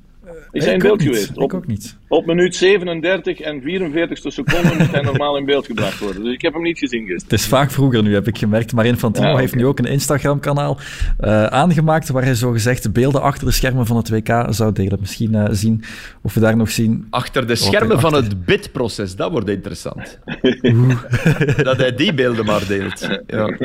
Is 0.52 0.63
hij 0.63 0.74
in 0.74 0.78
ik 0.80 0.84
beeld 0.86 1.02
geweest? 1.02 1.30
Ik 1.30 1.38
Op, 1.39 1.54
ook 1.54 1.68
niet. 1.68 1.98
op 2.08 2.26
minuut 2.26 2.56
37 2.56 3.39
en 3.39 3.62
44 3.62 4.34
seconden 4.34 4.78
moet 4.78 4.92
hij 4.92 5.02
normaal 5.02 5.38
in 5.38 5.46
beeld 5.46 5.65
gebracht 5.65 6.00
worden. 6.00 6.24
Dus 6.24 6.34
ik 6.34 6.42
heb 6.42 6.54
hem 6.54 6.62
niet 6.62 6.78
gezien 6.80 7.00
gisteren. 7.00 7.24
Het 7.30 7.39
is 7.39 7.46
vaak 7.46 7.72
vroeger 7.72 8.04
nu, 8.04 8.13
heb 8.13 8.28
ik 8.28 8.38
gemerkt. 8.38 8.74
Maar 8.74 8.86
Infantino 8.86 9.26
Ja, 9.26 9.32
oké. 9.32 9.42
heeft 9.42 9.56
nu 9.56 9.65
ook 9.65 9.80
een 9.80 9.86
Instagram-kanaal 9.86 10.78
eh, 11.18 11.46
aangemaakt 11.46 12.10
waar 12.10 12.24
hij 12.24 12.36
zogezegd 12.36 12.94
beelden 12.94 13.22
achter 13.22 13.46
de 13.48 13.54
schermen 13.54 13.86
van 13.86 13.98
het 13.98 14.10
WK 14.10 14.46
zou 14.50 14.74
delen. 14.74 14.98
Misschien 15.00 15.36
eh, 15.36 15.46
zien 15.52 15.84
of 16.22 16.34
we 16.34 16.39
daar 16.39 16.58
nog 16.58 16.70
zien. 16.72 17.08
Achter 17.10 17.48
de 17.48 17.56
schermen 17.56 18.00
van 18.00 18.13
achter. 18.13 18.30
het 18.30 18.46
bidproces, 18.46 19.15
dat 19.15 19.32
wordt 19.32 19.50
interessant. 19.50 20.20
dat 21.63 21.78
hij 21.78 21.96
die 21.96 22.13
beelden 22.13 22.46
maar 22.46 22.68
deelt. 22.68 23.08
Ja. 23.28 23.58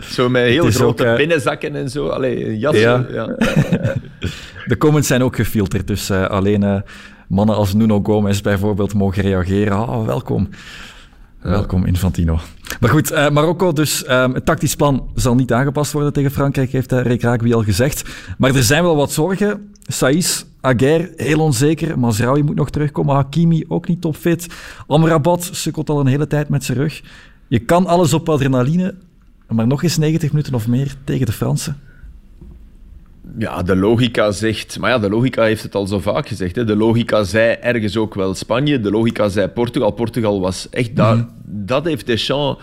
Zo 0.00 0.28
met 0.28 0.42
heel 0.46 0.70
grote 0.70 1.02
ook, 1.02 1.08
eh, 1.10 1.16
binnenzakken 1.16 1.76
en 1.76 1.88
zo. 1.90 2.08
Allee, 2.08 2.58
jassen. 2.58 2.80
Ja. 2.82 3.06
Ja. 3.12 3.36
De 4.66 4.76
comments 4.76 5.08
zijn 5.08 5.22
ook 5.22 5.36
gefilterd, 5.36 5.79
dus 5.86 6.10
alleen 6.10 6.62
eh, 6.62 6.80
mannen 7.28 7.56
als 7.56 7.74
Nuno 7.74 8.00
Gomez 8.02 8.40
bijvoorbeeld 8.40 8.94
mogen 8.94 9.22
reageren. 9.22 9.86
Ah, 9.86 10.06
welkom. 10.06 10.48
Welkom, 11.40 11.84
Infantino. 11.86 12.38
Maar 12.80 12.90
goed, 12.90 13.10
eh, 13.10 13.30
Marokko 13.30 13.72
dus. 13.72 14.04
ehm, 14.04 14.32
het 14.32 14.44
tactisch 14.44 14.76
plan 14.76 15.08
zal 15.14 15.34
niet 15.34 15.52
aangepast 15.52 15.92
worden 15.92 16.12
tegen 16.12 16.30
Frankrijk, 16.30 16.72
heeft 16.72 16.92
uh, 16.92 17.02
Rick 17.02 17.22
Raakby 17.22 17.54
al 17.54 17.62
gezegd. 17.62 18.02
Maar 18.38 18.54
er 18.54 18.62
zijn 18.62 18.82
wel 18.82 18.96
wat 18.96 19.12
zorgen. 19.12 19.72
Saïs, 19.86 20.46
Aguer, 20.60 21.10
heel 21.16 21.40
onzeker. 21.40 21.98
Mazraoui 21.98 22.42
moet 22.42 22.54
nog 22.56 22.70
terugkomen. 22.70 23.14
Hakimi 23.14 23.64
ook 23.68 23.88
niet 23.88 24.00
topfit. 24.00 24.46
Amrabat 24.86 25.48
sukkelt 25.52 25.90
al 25.90 26.00
een 26.00 26.06
hele 26.06 26.26
tijd 26.26 26.48
met 26.48 26.64
zijn 26.64 26.78
rug. 26.78 27.02
Je 27.48 27.58
kan 27.58 27.86
alles 27.86 28.14
op 28.14 28.28
adrenaline, 28.28 28.94
maar 29.48 29.66
nog 29.66 29.82
eens 29.82 29.98
90 29.98 30.30
minuten 30.30 30.54
of 30.54 30.68
meer 30.68 30.94
tegen 31.04 31.26
de 31.26 31.32
Fransen. 31.32 31.76
Ja, 33.38 33.62
de 33.62 33.76
logica 33.76 34.30
zegt... 34.30 34.78
Maar 34.78 34.90
ja, 34.90 34.98
de 34.98 35.10
logica 35.10 35.42
heeft 35.42 35.62
het 35.62 35.74
al 35.74 35.86
zo 35.86 35.98
vaak 35.98 36.28
gezegd. 36.28 36.56
Hè. 36.56 36.64
De 36.64 36.76
logica 36.76 37.24
zei 37.24 37.56
ergens 37.60 37.96
ook 37.96 38.14
wel 38.14 38.34
Spanje. 38.34 38.80
De 38.80 38.90
logica 38.90 39.28
zei 39.28 39.48
Portugal. 39.48 39.90
Portugal 39.90 40.40
was 40.40 40.68
echt 40.70 40.96
daar... 40.96 41.26
Dat 41.44 41.84
heeft 41.84 42.06
Deschamps... 42.06 42.62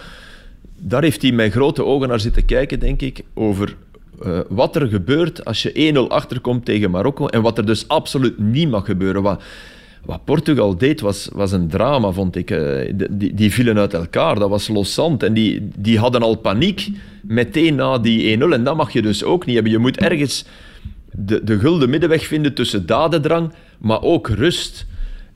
Daar 0.79 1.03
heeft 1.03 1.21
hij 1.21 1.31
met 1.31 1.51
grote 1.51 1.85
ogen 1.85 2.07
naar 2.07 2.19
zitten 2.19 2.45
kijken, 2.45 2.79
denk 2.79 3.01
ik, 3.01 3.21
over 3.33 3.75
eh, 4.21 4.39
wat 4.49 4.75
er 4.75 4.87
gebeurt 4.87 5.45
als 5.45 5.61
je 5.61 5.93
1-0 5.95 6.11
achterkomt 6.11 6.65
tegen 6.65 6.91
Marokko 6.91 7.27
en 7.27 7.41
wat 7.41 7.57
er 7.57 7.65
dus 7.65 7.87
absoluut 7.87 8.39
niet 8.39 8.69
mag 8.69 8.85
gebeuren. 8.85 9.21
Wat, 9.21 9.43
wat 10.07 10.25
Portugal 10.25 10.77
deed 10.77 11.01
was, 11.01 11.29
was 11.33 11.51
een 11.51 11.67
drama, 11.67 12.11
vond 12.11 12.35
ik. 12.35 12.51
Eh, 12.51 12.93
die, 13.11 13.33
die 13.33 13.53
vielen 13.53 13.77
uit 13.77 13.93
elkaar, 13.93 14.39
dat 14.39 14.49
was 14.49 14.67
loszand. 14.67 15.23
En 15.23 15.33
die, 15.33 15.69
die 15.75 15.99
hadden 15.99 16.21
al 16.21 16.35
paniek 16.35 16.89
meteen 17.21 17.75
na 17.75 17.97
die 17.97 18.37
1-0. 18.37 18.41
En 18.41 18.63
dat 18.63 18.75
mag 18.75 18.91
je 18.91 19.01
dus 19.01 19.23
ook 19.23 19.45
niet 19.45 19.55
hebben. 19.55 19.73
Je 19.73 19.77
moet 19.77 19.97
ergens 19.97 20.45
de, 21.11 21.43
de 21.43 21.59
gulden 21.59 21.89
middenweg 21.89 22.25
vinden 22.25 22.53
tussen 22.53 22.85
dadendrang, 22.85 23.51
maar 23.77 24.01
ook 24.01 24.27
rust. 24.27 24.85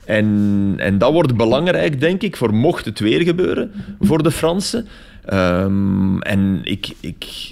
En, 0.04 0.74
en 0.76 0.98
dat 0.98 1.12
wordt 1.12 1.36
belangrijk, 1.36 2.00
denk 2.00 2.22
ik, 2.22 2.36
voor 2.36 2.54
mocht 2.54 2.84
het 2.84 2.98
weer 2.98 3.20
gebeuren 3.20 3.72
voor 4.00 4.22
de 4.22 4.30
Fransen. 4.30 4.86
Ehm, 5.24 6.20
en 6.20 6.60
ik, 6.62 6.88
ik, 7.00 7.50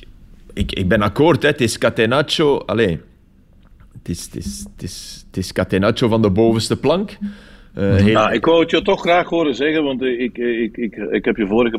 ik, 0.52 0.72
ik 0.72 0.88
ben 0.88 1.02
akkoord, 1.02 1.42
hè. 1.42 1.48
het 1.48 1.61
is 1.61 1.78
Catenaccio. 1.78 2.59
Allee, 2.59 3.00
het 4.02 4.08
is, 4.08 4.24
het, 4.24 4.36
is, 4.36 4.64
het, 4.74 4.82
is, 4.82 5.24
het 5.26 5.36
is 5.36 5.52
Catenaccio 5.52 6.08
van 6.08 6.22
de 6.22 6.30
bovenste 6.30 6.76
plank. 6.76 7.18
Heel- 7.74 8.12
Nou, 8.12 8.32
ik 8.32 8.44
wou 8.44 8.60
het 8.60 8.70
je 8.70 8.82
toch 8.82 9.00
graag 9.00 9.28
horen 9.28 9.54
zeggen, 9.54 9.84
want 9.84 10.02
ik, 10.02 10.38
ik, 10.38 10.76
ik, 10.76 10.96
ik 10.96 11.24
heb 11.24 11.36
je 11.36 11.46
vorige 11.46 11.78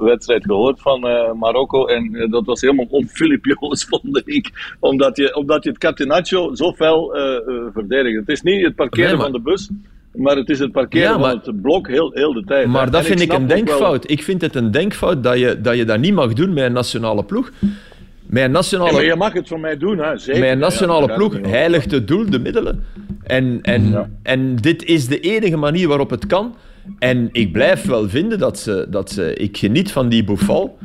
wedstrijd 0.00 0.44
gehoord 0.44 0.80
van 0.80 1.08
eh, 1.08 1.32
Marokko 1.32 1.86
en 1.86 2.14
eh, 2.14 2.30
dat 2.30 2.46
was 2.46 2.60
helemaal 2.60 2.86
on 2.90 3.06
Filip 3.08 3.44
Joos, 3.44 3.84
vond 3.90 4.22
ik. 4.24 4.74
Omdat 4.80 5.16
je, 5.16 5.34
omdat 5.36 5.62
je 5.64 5.68
het 5.68 5.78
Catenaccio 5.78 6.54
zo 6.54 6.72
fel 6.72 7.10
verdedigt. 7.72 8.16
Het 8.18 8.28
is 8.28 8.42
niet 8.42 8.64
het 8.64 8.74
parkeren 8.74 9.06
Nee, 9.08 9.14
maar- 9.16 9.22
van 9.30 9.32
de 9.32 9.40
bus, 9.40 9.70
maar 10.14 10.36
het 10.36 10.48
is 10.48 10.58
het 10.58 10.72
parkeren 10.72 11.08
Ja, 11.10 11.18
maar- 11.18 11.30
van 11.30 11.40
het 11.44 11.62
blok 11.62 11.88
heel, 11.88 12.10
heel 12.12 12.32
de 12.32 12.44
tijd. 12.44 12.66
Maar 12.66 12.90
dat 12.90 13.04
vind 13.04 13.20
ik 13.20 13.32
een 13.32 13.46
wel- 13.46 13.56
denkfout. 13.56 14.10
Ik 14.10 14.22
vind 14.22 14.40
het 14.40 14.54
een 14.54 14.70
denkfout 14.70 15.22
dat 15.22 15.38
je, 15.38 15.60
dat 15.60 15.76
je 15.76 15.84
dat 15.84 15.98
niet 16.00 16.14
mag 16.14 16.32
doen 16.32 16.52
met 16.52 16.64
een 16.64 16.72
nationale 16.72 17.24
ploeg. 17.24 17.52
Een 18.32 18.50
nationale, 18.50 18.92
maar 18.92 19.04
je 19.04 19.16
mag 19.16 19.32
het 19.32 19.48
van 19.48 19.60
mij 19.60 19.76
doen, 19.76 19.98
hè? 19.98 20.18
Zeker. 20.18 20.44
Ja, 20.44 20.54
nationale 20.54 21.14
ploeg 21.14 21.38
heiligt 21.42 21.90
het 21.90 22.08
doel 22.08 22.30
de 22.30 22.38
middelen. 22.38 22.84
En, 23.22 23.58
en, 23.62 23.90
Ja. 23.90 24.08
en 24.22 24.56
dit 24.56 24.84
is 24.84 25.06
de 25.06 25.20
enige 25.20 25.56
manier 25.56 25.88
waarop 25.88 26.10
het 26.10 26.26
kan. 26.26 26.54
En 26.98 27.28
ik 27.32 27.52
blijf 27.52 27.84
wel 27.84 28.08
vinden 28.08 28.38
dat 28.38 28.58
ze... 28.58 28.86
Dat 28.90 29.10
ze 29.10 29.34
ik 29.34 29.56
geniet 29.56 29.92
van 29.92 30.08
die 30.08 30.24
Bouffal. 30.24 30.78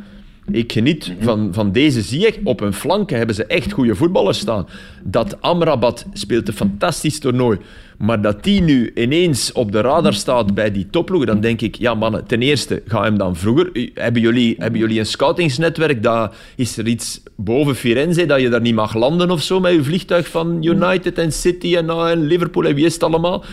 Ik 0.52 0.72
geniet 0.72 1.14
Mhm. 1.16 1.24
van, 1.24 1.50
van 1.54 1.72
deze 1.72 2.02
Ziyech. 2.02 2.38
Op 2.44 2.60
hun 2.60 2.74
flanken 2.74 3.18
hebben 3.18 3.36
ze 3.36 3.46
echt 3.46 3.72
goede 3.72 3.96
voetballers 3.96 4.40
staan. 4.40 4.68
Dat 5.04 5.42
Amrabat 5.42 6.06
speelt 6.14 6.48
een 6.48 6.54
fantastisch 6.54 7.20
toernooi. 7.20 7.58
Maar 7.98 8.22
dat 8.22 8.44
die 8.44 8.62
nu 8.62 8.92
ineens 8.96 9.52
op 9.52 9.72
de 9.72 9.82
radar 9.82 10.14
staat 10.14 10.54
bij 10.54 10.72
die 10.72 10.88
topploegen, 10.90 11.28
dan 11.28 11.40
denk 11.40 11.62
ik, 11.62 11.76
ja 11.76 11.94
mannen, 11.94 12.26
ten 12.26 12.42
eerste, 12.42 12.82
ga 12.86 13.04
hem 13.04 13.18
dan 13.18 13.36
vroeger... 13.36 13.90
Hebben 13.94 14.22
jullie, 14.22 14.56
hebben 14.58 14.80
jullie 14.80 15.00
een 15.00 15.06
scoutingsnetwerk? 15.06 16.04
Dat, 16.04 16.36
is 16.56 16.78
er 16.78 16.88
iets 16.88 17.22
boven 17.36 17.76
Firenze 17.76 18.26
dat 18.26 18.42
je 18.42 18.50
daar 18.50 18.62
niet 18.62 18.76
mag 18.76 18.94
landen 18.94 19.32
of 19.32 19.42
zo 19.42 19.60
met 19.60 19.74
je 19.74 19.84
vliegtuig 19.84 20.28
van 20.28 20.64
United 20.64 21.18
en 21.18 21.32
City 21.32 21.76
en, 21.76 21.86
nou, 21.86 22.10
en 22.10 22.26
Liverpool 22.26 22.64
en 22.66 22.76
wie 22.76 22.86
is 22.86 22.94
het 22.94 23.04
allemaal? 23.04 23.44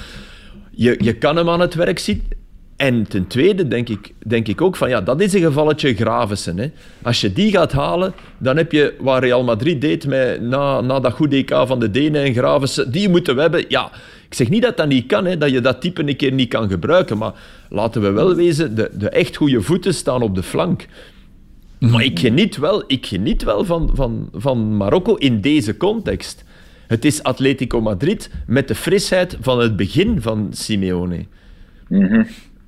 Je, 0.71 0.97
je 0.99 1.13
kan 1.13 1.37
hem 1.37 1.49
aan 1.49 1.61
het 1.61 1.75
werk 1.75 1.99
zien. 1.99 2.23
En 2.85 3.09
ten 3.09 3.27
tweede 3.27 3.69
denk 3.69 3.89
ik, 3.89 4.13
denk 4.27 4.49
ik 4.49 4.61
ook 4.61 4.77
van 4.77 4.89
ja, 4.89 5.01
dat 5.01 5.21
is 5.21 5.33
een 5.33 5.41
gevalletje 5.41 5.95
Gravensen. 5.95 6.59
Hè. 6.59 6.71
Als 7.03 7.21
je 7.21 7.33
die 7.33 7.51
gaat 7.51 7.73
halen, 7.73 8.15
dan 8.39 8.57
heb 8.57 8.73
je 8.73 8.95
waar 9.01 9.21
Real 9.21 9.45
Madrid 9.45 9.81
deed 9.81 10.07
met, 10.07 10.41
na, 10.41 10.81
na 10.81 11.01
dat 11.01 11.13
goede 11.13 11.37
EK 11.37 11.51
van 11.67 11.81
de 11.81 11.91
Denen 11.91 12.25
en 12.25 12.35
Gravensen. 12.35 12.91
Die 12.91 13.09
moeten 13.09 13.35
we 13.35 13.41
hebben. 13.41 13.65
Ja, 13.69 13.91
ik 14.27 14.35
zeg 14.35 14.49
niet 14.49 14.63
dat 14.63 14.77
dat 14.77 14.89
niet 14.89 15.07
kan, 15.07 15.25
hè, 15.25 15.39
dat 15.39 15.51
je 15.51 15.61
dat 15.61 15.81
type 15.81 16.09
een 16.09 16.17
keer 16.17 16.33
niet 16.33 16.49
kan 16.49 16.71
gebruiken. 16.71 17.19
Maar 17.19 17.33
laten 17.69 18.03
we 18.03 18.11
wel 18.11 18.35
wezen, 18.35 18.75
de, 18.75 18.91
de 18.93 19.09
echt 19.09 19.37
goede 19.37 19.63
voeten 19.63 19.95
staan 19.95 20.23
op 20.23 20.35
de 20.35 20.43
flank. 20.43 20.87
Maar 21.79 22.05
ik 22.05 22.19
geniet 22.19 22.57
wel, 22.57 22.85
ik 22.87 23.07
geniet 23.07 23.43
wel 23.43 23.65
van, 23.65 23.91
van, 23.93 24.29
van 24.33 24.77
Marokko 24.77 25.15
in 25.15 25.41
deze 25.41 25.77
context. 25.77 26.45
Het 26.87 27.05
is 27.05 27.23
Atletico 27.23 27.81
Madrid 27.81 28.31
met 28.47 28.69
de 28.69 28.75
frisheid 28.75 29.37
van 29.41 29.61
het 29.61 29.77
begin 29.77 30.21
van 30.21 30.49
Simeone. 30.51 31.25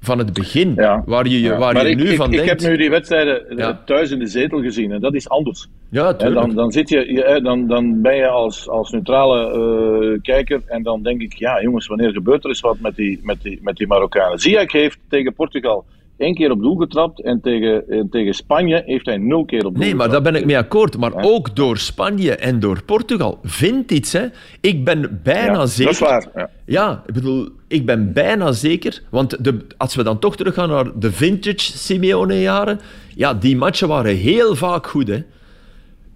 Van 0.06 0.18
het 0.18 0.32
begin. 0.32 0.72
Ja. 0.76 1.02
waar 1.06 1.26
je, 1.26 1.40
Ja, 1.40 1.58
waar 1.58 1.74
maar 1.74 1.84
je 1.84 1.90
ik, 1.90 1.96
nu 1.96 2.08
ik, 2.08 2.16
van 2.16 2.32
ik 2.32 2.44
denkt... 2.44 2.62
heb 2.62 2.70
nu 2.70 2.76
die 2.76 2.90
wedstrijden 2.90 3.48
eh, 3.48 3.56
Ja. 3.58 3.82
thuis 3.84 4.10
in 4.10 4.18
de 4.18 4.26
zetel 4.26 4.60
gezien 4.60 4.92
en 4.92 5.00
dat 5.00 5.14
is 5.14 5.28
anders. 5.28 5.68
Ja, 5.90 6.12
dan, 6.12 6.54
dan, 6.54 6.72
zit 6.72 6.88
je, 6.88 7.40
dan, 7.42 7.66
dan 7.66 8.02
ben 8.02 8.16
je 8.16 8.26
als, 8.28 8.68
als 8.68 8.90
neutrale 8.90 9.38
eh, 9.50 10.22
kijker 10.22 10.62
en 10.66 10.82
dan 10.82 11.02
denk 11.02 11.20
ik, 11.20 11.32
ja 11.32 11.62
jongens, 11.62 11.86
wanneer 11.86 12.10
gebeurt 12.12 12.42
er 12.42 12.48
eens 12.48 12.60
wat 12.60 12.78
met 12.80 12.96
die, 12.96 13.20
met 13.22 13.42
die, 13.42 13.58
met 13.62 13.76
die 13.76 13.86
Marokkanen? 13.86 14.38
Ziyech 14.38 14.72
heeft 14.72 14.98
tegen 15.08 15.34
Portugal 15.34 15.84
één 16.16 16.34
keer 16.34 16.50
op 16.50 16.60
doel 16.60 16.76
getrapt 16.76 17.22
en 17.22 17.40
tegen, 17.40 17.88
en 17.88 18.08
tegen 18.10 18.34
Spanje 18.34 18.82
heeft 18.86 19.06
hij 19.06 19.16
nul 19.16 19.44
keer 19.44 19.66
op 19.66 19.74
doel 19.74 19.84
Nee, 19.84 19.94
maar 19.94 20.08
daar 20.08 20.22
ben 20.22 20.34
ik 20.34 20.44
mee 20.44 20.58
akkoord. 20.58 20.96
Maar 20.96 21.12
ook 21.16 21.56
door 21.56 21.78
Spanje 21.78 22.36
en 22.36 22.60
door 22.60 22.82
Portugal 22.82 23.38
vindt 23.42 23.92
iets. 23.92 24.12
Hè. 24.12 24.26
Ik 24.60 24.84
ben 24.84 25.20
bijna 25.22 25.52
Ja, 25.52 25.66
zeker... 25.66 25.98
Dat 25.98 26.08
is 26.08 26.08
waar. 26.08 26.28
Ja. 26.34 26.50
Ja, 26.66 27.02
ik 27.06 27.14
bedoel, 27.14 27.48
ik 27.68 27.86
ben 27.86 28.12
bijna 28.12 28.52
zeker. 28.52 29.02
Want 29.10 29.44
de, 29.44 29.66
als 29.76 29.94
we 29.94 30.02
dan 30.02 30.18
toch 30.18 30.36
teruggaan 30.36 30.68
naar 30.68 30.98
de 30.98 31.12
vintage 31.12 31.58
Simeone-jaren. 31.58 32.80
Ja, 33.14 33.34
die 33.34 33.56
matchen 33.56 33.88
waren 33.88 34.16
heel 34.16 34.54
vaak 34.54 34.86
goed. 34.86 35.08
Hè. 35.08 35.22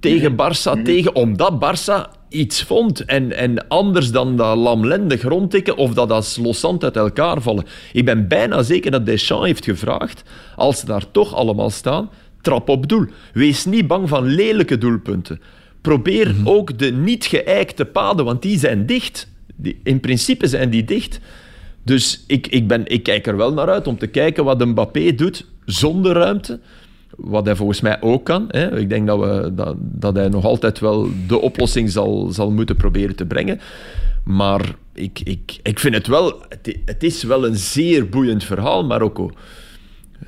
Tegen 0.00 0.32
Barça, 0.32 0.82
tegen, 0.82 1.14
omdat 1.14 1.52
Barça 1.54 2.19
iets 2.30 2.62
vond. 2.62 3.04
En, 3.04 3.36
en 3.36 3.68
anders 3.68 4.10
dan 4.10 4.36
dat 4.36 4.56
lamlendig 4.56 5.22
rondtikken 5.22 5.76
of 5.76 5.94
dat 5.94 6.10
als 6.10 6.36
loszand 6.36 6.84
uit 6.84 6.96
elkaar 6.96 7.42
vallen. 7.42 7.64
Ik 7.92 8.04
ben 8.04 8.28
bijna 8.28 8.62
zeker 8.62 8.90
dat 8.90 9.06
Deschamps 9.06 9.46
heeft 9.46 9.64
gevraagd, 9.64 10.22
als 10.56 10.80
ze 10.80 10.86
daar 10.86 11.10
toch 11.10 11.34
allemaal 11.34 11.70
staan, 11.70 12.10
trap 12.40 12.68
op 12.68 12.88
doel. 12.88 13.06
Wees 13.32 13.64
niet 13.64 13.86
bang 13.86 14.08
van 14.08 14.24
lelijke 14.24 14.78
doelpunten. 14.78 15.40
Probeer 15.80 16.34
ook 16.44 16.78
de 16.78 16.92
niet 16.92 17.24
geëikte 17.24 17.84
paden, 17.84 18.24
want 18.24 18.42
die 18.42 18.58
zijn 18.58 18.86
dicht. 18.86 19.28
Die, 19.56 19.80
in 19.82 20.00
principe 20.00 20.46
zijn 20.46 20.70
die 20.70 20.84
dicht. 20.84 21.20
Dus 21.82 22.24
ik, 22.26 22.46
ik, 22.46 22.68
ben, 22.68 22.86
ik 22.86 23.02
kijk 23.02 23.26
er 23.26 23.36
wel 23.36 23.52
naar 23.52 23.68
uit 23.68 23.86
om 23.86 23.98
te 23.98 24.06
kijken 24.06 24.44
wat 24.44 24.64
Mbappé 24.64 25.14
doet 25.14 25.46
zonder 25.64 26.12
ruimte. 26.12 26.60
Wat 27.20 27.46
hij 27.46 27.56
volgens 27.56 27.80
mij 27.80 28.00
ook 28.02 28.24
kan. 28.24 28.44
Hè. 28.48 28.78
Ik 28.78 28.88
denk 28.88 29.06
dat, 29.06 29.18
we, 29.18 29.50
dat, 29.54 29.74
dat 29.78 30.16
hij 30.16 30.28
nog 30.28 30.44
altijd 30.44 30.78
wel 30.78 31.08
de 31.26 31.40
oplossing 31.40 31.90
zal, 31.90 32.28
zal 32.30 32.50
moeten 32.50 32.76
proberen 32.76 33.16
te 33.16 33.26
brengen. 33.26 33.60
Maar 34.24 34.60
ik, 34.94 35.20
ik, 35.24 35.58
ik 35.62 35.78
vind 35.78 35.94
het 35.94 36.06
wel... 36.06 36.42
Het, 36.48 36.78
het 36.84 37.02
is 37.02 37.22
wel 37.22 37.46
een 37.46 37.56
zeer 37.56 38.08
boeiend 38.08 38.44
verhaal, 38.44 38.84
Marokko. 38.84 39.30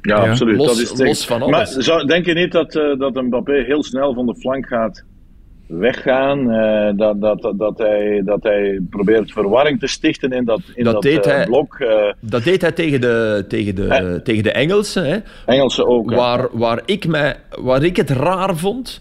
Ja, 0.00 0.24
Ja. 0.24 0.31
absoluut. 0.31 0.57
Los- 0.57 0.66
dat 0.66 0.78
is 0.78 1.07
los 1.07 1.26
van 1.26 1.38
Maar 1.40 1.55
alles. 1.55 1.70
zou, 1.76 2.07
denk 2.07 2.26
je 2.26 2.35
niet 2.35 2.52
dat, 2.52 2.74
eh, 2.76 2.98
dat 2.98 3.14
Mbappé 3.14 3.52
heel 3.66 3.83
snel 3.83 4.14
van 4.14 4.26
de 4.26 4.35
flank 4.37 4.66
gaat 4.66 5.05
weggaan? 5.78 6.50
eh, 6.50 6.96
dat, 6.96 7.20
dat, 7.20 7.52
dat, 7.58 7.78
hij, 7.78 8.22
dat 8.24 8.42
hij 8.42 8.80
probeert 8.90 9.32
verwarring 9.32 9.80
te 9.80 9.87
stichten 9.87 10.30
in 10.32 10.44
dat, 10.44 10.61
in 10.74 10.85
Dat 10.85 10.92
dat, 10.92 11.02
deed 11.02 11.26
eh, 11.26 11.35
hij. 11.35 11.44
blok? 11.46 11.74
eh, 11.74 12.12
Dat 12.20 12.44
deed 12.44 12.61
hij 12.62 12.72
tegen 12.72 13.00
de, 13.00 13.44
tegen 13.48 13.74
de, 13.74 13.87
Eh. 13.87 14.14
tegen 14.14 14.42
de 14.42 14.52
Engelsen. 14.52 15.04
Hè. 15.06 15.18
Engelse 15.46 15.87
ook. 15.87 16.11
hè. 16.11 16.16
Waar, 16.16 16.48
waar, 16.52 16.80
ik 16.85 17.06
mij, 17.06 17.37
waar 17.61 17.82
ik 17.82 17.96
het 17.96 18.11
raar 18.11 18.56
vond, 18.56 19.00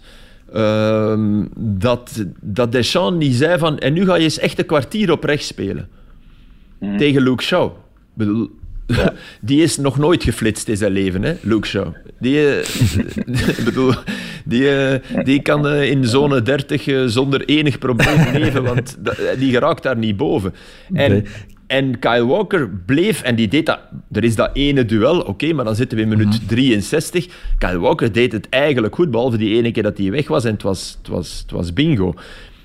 ehm, 0.52 1.44
dat, 1.56 2.24
dat 2.40 2.72
Deschamps 2.72 3.24
niet 3.26 3.34
zei 3.34 3.58
van... 3.58 3.78
En 3.78 3.92
nu 3.92 4.04
ga 4.04 4.14
je 4.16 4.22
eens 4.24 4.38
echt 4.38 4.58
een 4.58 4.66
kwartier 4.66 5.10
op 5.12 5.24
rechts 5.24 5.46
spelen. 5.46 5.88
Mhm. 6.80 6.96
Tegen 6.96 7.22
Luke 7.22 7.42
Shaw. 7.42 7.64
Ik 7.66 7.72
bedoel, 8.14 8.50
die 9.40 9.62
is 9.62 9.76
nog 9.76 9.98
nooit 9.98 10.22
geflitst 10.22 10.68
in 10.68 10.76
zijn 10.76 10.92
leven, 10.92 11.22
hè, 11.22 11.34
Luke 11.42 11.66
Shaw. 11.66 11.92
Die, 12.18 12.58
ik 13.58 13.62
bedoel, 13.64 13.92
die, 14.44 14.68
eh, 14.76 15.24
die 15.24 15.42
kan 15.42 15.68
eh, 15.68 15.90
in 15.90 16.04
zone 16.06 16.42
30 16.42 16.86
eh, 16.86 17.02
zonder 17.06 17.44
enig 17.44 17.78
probleem 17.78 18.32
leven, 18.42 18.62
want 18.62 18.98
die 19.38 19.50
geraakt 19.52 19.82
daar 19.82 19.96
niet 19.96 20.16
boven. 20.16 20.54
En, 20.92 21.10
Nee. 21.12 21.22
en 21.66 21.98
Kyle 21.98 22.26
Walker 22.26 22.70
bleef, 22.86 23.22
en 23.22 23.34
die 23.34 23.48
deed 23.48 23.66
dat... 23.66 23.78
Er 24.12 24.24
is 24.24 24.34
dat 24.36 24.50
ene 24.52 24.84
duel, 24.84 25.20
oké, 25.20 25.52
maar 25.52 25.64
dan 25.64 25.74
zitten 25.74 25.96
we 25.98 26.02
in 26.04 26.08
minuut 26.08 26.48
63. 26.48 27.26
Kyle 27.58 27.78
Walker 27.78 28.12
deed 28.12 28.32
het 28.32 28.48
eigenlijk 28.48 28.94
goed, 28.94 29.10
behalve 29.10 29.36
die 29.36 29.56
ene 29.56 29.70
keer 29.70 29.82
dat 29.82 29.98
hij 29.98 30.10
weg 30.10 30.28
was 30.28 30.44
en 30.44 30.52
het 30.52 30.62
was, 30.62 30.96
het 30.98 31.08
was, 31.08 31.38
het 31.42 31.50
was 31.50 31.72
bingo. 31.72 32.14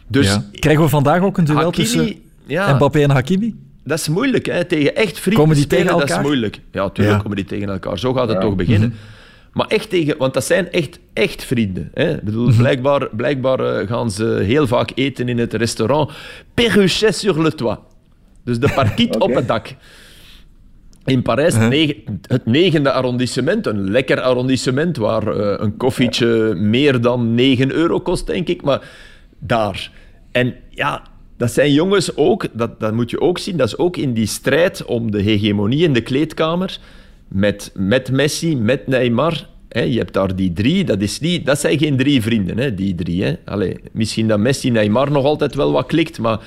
Dus 0.08 0.28
Ja. 0.28 0.44
Krijgen 0.52 0.84
we 0.84 0.90
vandaag 0.90 1.22
ook 1.22 1.38
een 1.38 1.44
duel 1.46 1.58
Hakimi, 1.58 1.74
tussen 1.88 2.14
ja. 2.46 2.74
Mbappé 2.76 3.00
en 3.02 3.10
Hakimi? 3.10 3.56
dat 3.84 4.00
is 4.00 4.08
moeilijk, 4.10 4.46
hè. 4.46 4.66
Tegen 4.66 4.96
echt 4.96 5.20
vrienden 5.20 5.42
Komen 5.42 5.56
die 5.56 5.64
spelen, 5.64 5.84
tegen 5.86 6.00
dat 6.00 6.08
is 6.10 6.16
elkaar? 6.16 6.28
moeilijk. 6.28 6.60
Ja, 6.72 6.90
tuurlijk 6.90 7.16
Ja. 7.18 7.22
komen 7.22 7.38
die 7.38 7.46
tegen 7.46 7.70
elkaar. 7.70 8.00
Zo 8.00 8.14
gaat 8.14 8.28
het 8.30 8.42
toch 8.42 8.56
beginnen. 8.56 8.94
Maar 9.58 9.68
echt 9.68 9.90
tegen... 9.90 10.18
Want 10.18 10.34
dat 10.34 10.44
zijn 10.44 10.72
echt, 10.72 11.00
echt 11.14 11.44
vrienden. 11.44 11.92
Hè. 11.94 12.14
Ik 12.16 12.22
bedoel, 12.22 12.54
blijkbaar 12.58 13.10
blijkbaar 13.16 13.60
eh, 13.60 13.88
gaan 13.88 14.12
ze 14.12 14.26
heel 14.26 14.68
vaak 14.68 14.92
eten 14.96 15.30
in 15.30 15.38
het 15.38 15.54
restaurant 15.54 16.12
Perruchet 16.54 17.16
sur 17.16 17.42
le 17.42 17.52
toit. 17.56 17.80
Dus 18.44 18.60
de 18.60 18.72
parkiet 18.76 19.18
op 19.28 19.36
het 19.36 19.48
dak. 19.48 19.76
In 21.06 21.22
Parijs, 21.22 21.56
negen- 21.56 22.22
het 22.22 22.46
negende 22.46 22.92
arrondissement, 22.92 23.66
een 23.68 23.92
lekker 23.92 24.22
arrondissement 24.22 24.98
waar 24.98 25.28
eh, 25.28 25.64
een 25.66 25.78
koffietje 25.78 26.56
meer 26.56 27.02
dan 27.02 27.36
9 27.36 27.72
euro 27.72 28.00
kost, 28.00 28.28
denk 28.28 28.48
ik. 28.48 28.62
Maar 28.62 28.90
daar. 29.40 29.92
En 30.32 30.56
ja, 30.70 31.02
dat 31.38 31.52
zijn 31.52 31.74
jongens 31.74 32.16
ook, 32.16 32.46
dat, 32.54 32.80
dat 32.80 32.94
moet 32.94 33.10
je 33.10 33.22
ook 33.22 33.38
zien, 33.38 33.58
dat 33.58 33.68
is 33.68 33.78
ook 33.78 33.98
in 33.98 34.14
die 34.14 34.26
strijd 34.26 34.86
om 34.86 35.12
de 35.12 35.22
hegemonie 35.22 35.84
in 35.84 35.94
de 35.94 36.02
kleedkamer 36.02 36.80
met, 37.28 37.72
met 37.76 38.12
Messi, 38.12 38.56
met 38.56 38.88
Neymar. 38.88 39.48
Hè, 39.70 39.82
je 39.82 39.98
hebt 39.98 40.14
daar 40.14 40.36
die 40.36 40.54
drie, 40.54 40.84
dat, 40.84 41.02
is 41.02 41.20
niet, 41.20 41.46
dat 41.46 41.60
zijn 41.60 41.78
geen 41.78 41.98
drie 41.98 42.22
vrienden, 42.22 42.58
hè, 42.58 42.74
die 42.74 42.96
drie. 42.96 43.24
Hè. 43.24 43.36
Allee, 43.46 43.80
misschien 43.92 44.28
dat 44.28 44.40
Messi, 44.40 44.70
Neymar 44.70 45.12
nog 45.12 45.26
altijd 45.26 45.56
wel 45.56 45.72
wat 45.72 45.86
klikt, 45.86 46.20
maar 46.20 46.40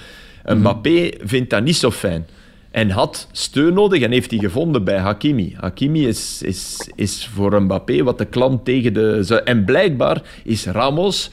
Mbappé 0.44 1.10
vindt 1.20 1.50
dat 1.50 1.62
niet 1.62 1.76
zo 1.76 1.90
fijn. 1.90 2.26
En 2.70 2.90
had 2.90 3.28
steun 3.32 3.74
nodig 3.74 4.02
en 4.02 4.10
heeft 4.10 4.30
die 4.30 4.40
gevonden 4.40 4.84
bij 4.84 4.98
Hakimi. 4.98 5.54
Hakimi 5.56 6.06
is, 6.06 6.42
is, 6.42 6.90
is 6.94 7.30
voor 7.34 7.62
Mbappé 7.62 8.02
wat 8.02 8.18
de 8.18 8.24
klant 8.24 8.64
tegen 8.64 8.92
de... 8.92 9.40
En 9.44 9.64
blijkbaar 9.64 10.22
is 10.44 10.66
Ramos 10.66 11.30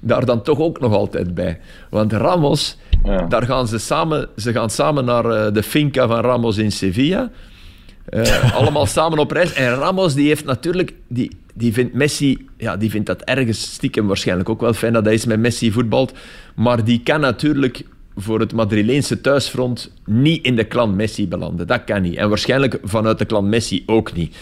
daar 0.00 0.24
dan 0.26 0.42
toch 0.42 0.58
ook 0.58 0.80
nog 0.80 0.92
altijd 0.92 1.34
bij. 1.34 1.60
Want 1.90 2.12
Ramos, 2.12 2.76
Ja. 3.04 3.26
daar 3.26 3.42
gaan 3.42 3.68
ze 3.68 3.78
samen, 3.78 4.28
ze 4.36 4.52
gaan 4.52 4.70
samen 4.70 5.04
naar 5.04 5.24
eh, 5.24 5.52
de 5.52 5.62
finca 5.62 6.06
van 6.06 6.20
Ramos 6.20 6.56
in 6.56 6.72
Sevilla. 6.72 7.30
Eh, 8.04 8.54
allemaal 8.54 8.86
samen 8.86 9.18
op 9.18 9.30
reis. 9.30 9.52
En 9.52 9.74
Ramos 9.74 10.14
die 10.14 10.26
heeft 10.26 10.44
natuurlijk... 10.44 10.92
Die, 11.08 11.30
die 11.54 11.72
vindt 11.72 11.94
Messi... 11.94 12.48
Ja, 12.56 12.76
die 12.76 12.90
vindt 12.90 13.06
dat 13.06 13.22
ergens 13.22 13.62
stiekem 13.62 14.06
waarschijnlijk 14.06 14.48
ook 14.48 14.60
wel 14.60 14.74
fijn 14.74 14.92
dat 14.92 15.04
hij 15.04 15.12
eens 15.12 15.26
met 15.26 15.40
Messi 15.40 15.72
voetbalt. 15.72 16.12
Maar 16.54 16.84
die 16.84 17.00
kan 17.02 17.20
natuurlijk 17.20 17.84
voor 18.16 18.40
het 18.40 18.52
Madrileense 18.52 19.20
thuisfront 19.20 19.92
niet 20.04 20.44
in 20.44 20.56
de 20.56 20.64
klan 20.64 20.96
Messi 20.96 21.28
belanden. 21.28 21.66
Dat 21.66 21.84
kan 21.84 22.02
niet. 22.02 22.16
En 22.16 22.28
waarschijnlijk 22.28 22.78
vanuit 22.82 23.18
de 23.18 23.24
klan 23.24 23.48
Messi 23.48 23.82
ook 23.86 24.12
niet. 24.12 24.36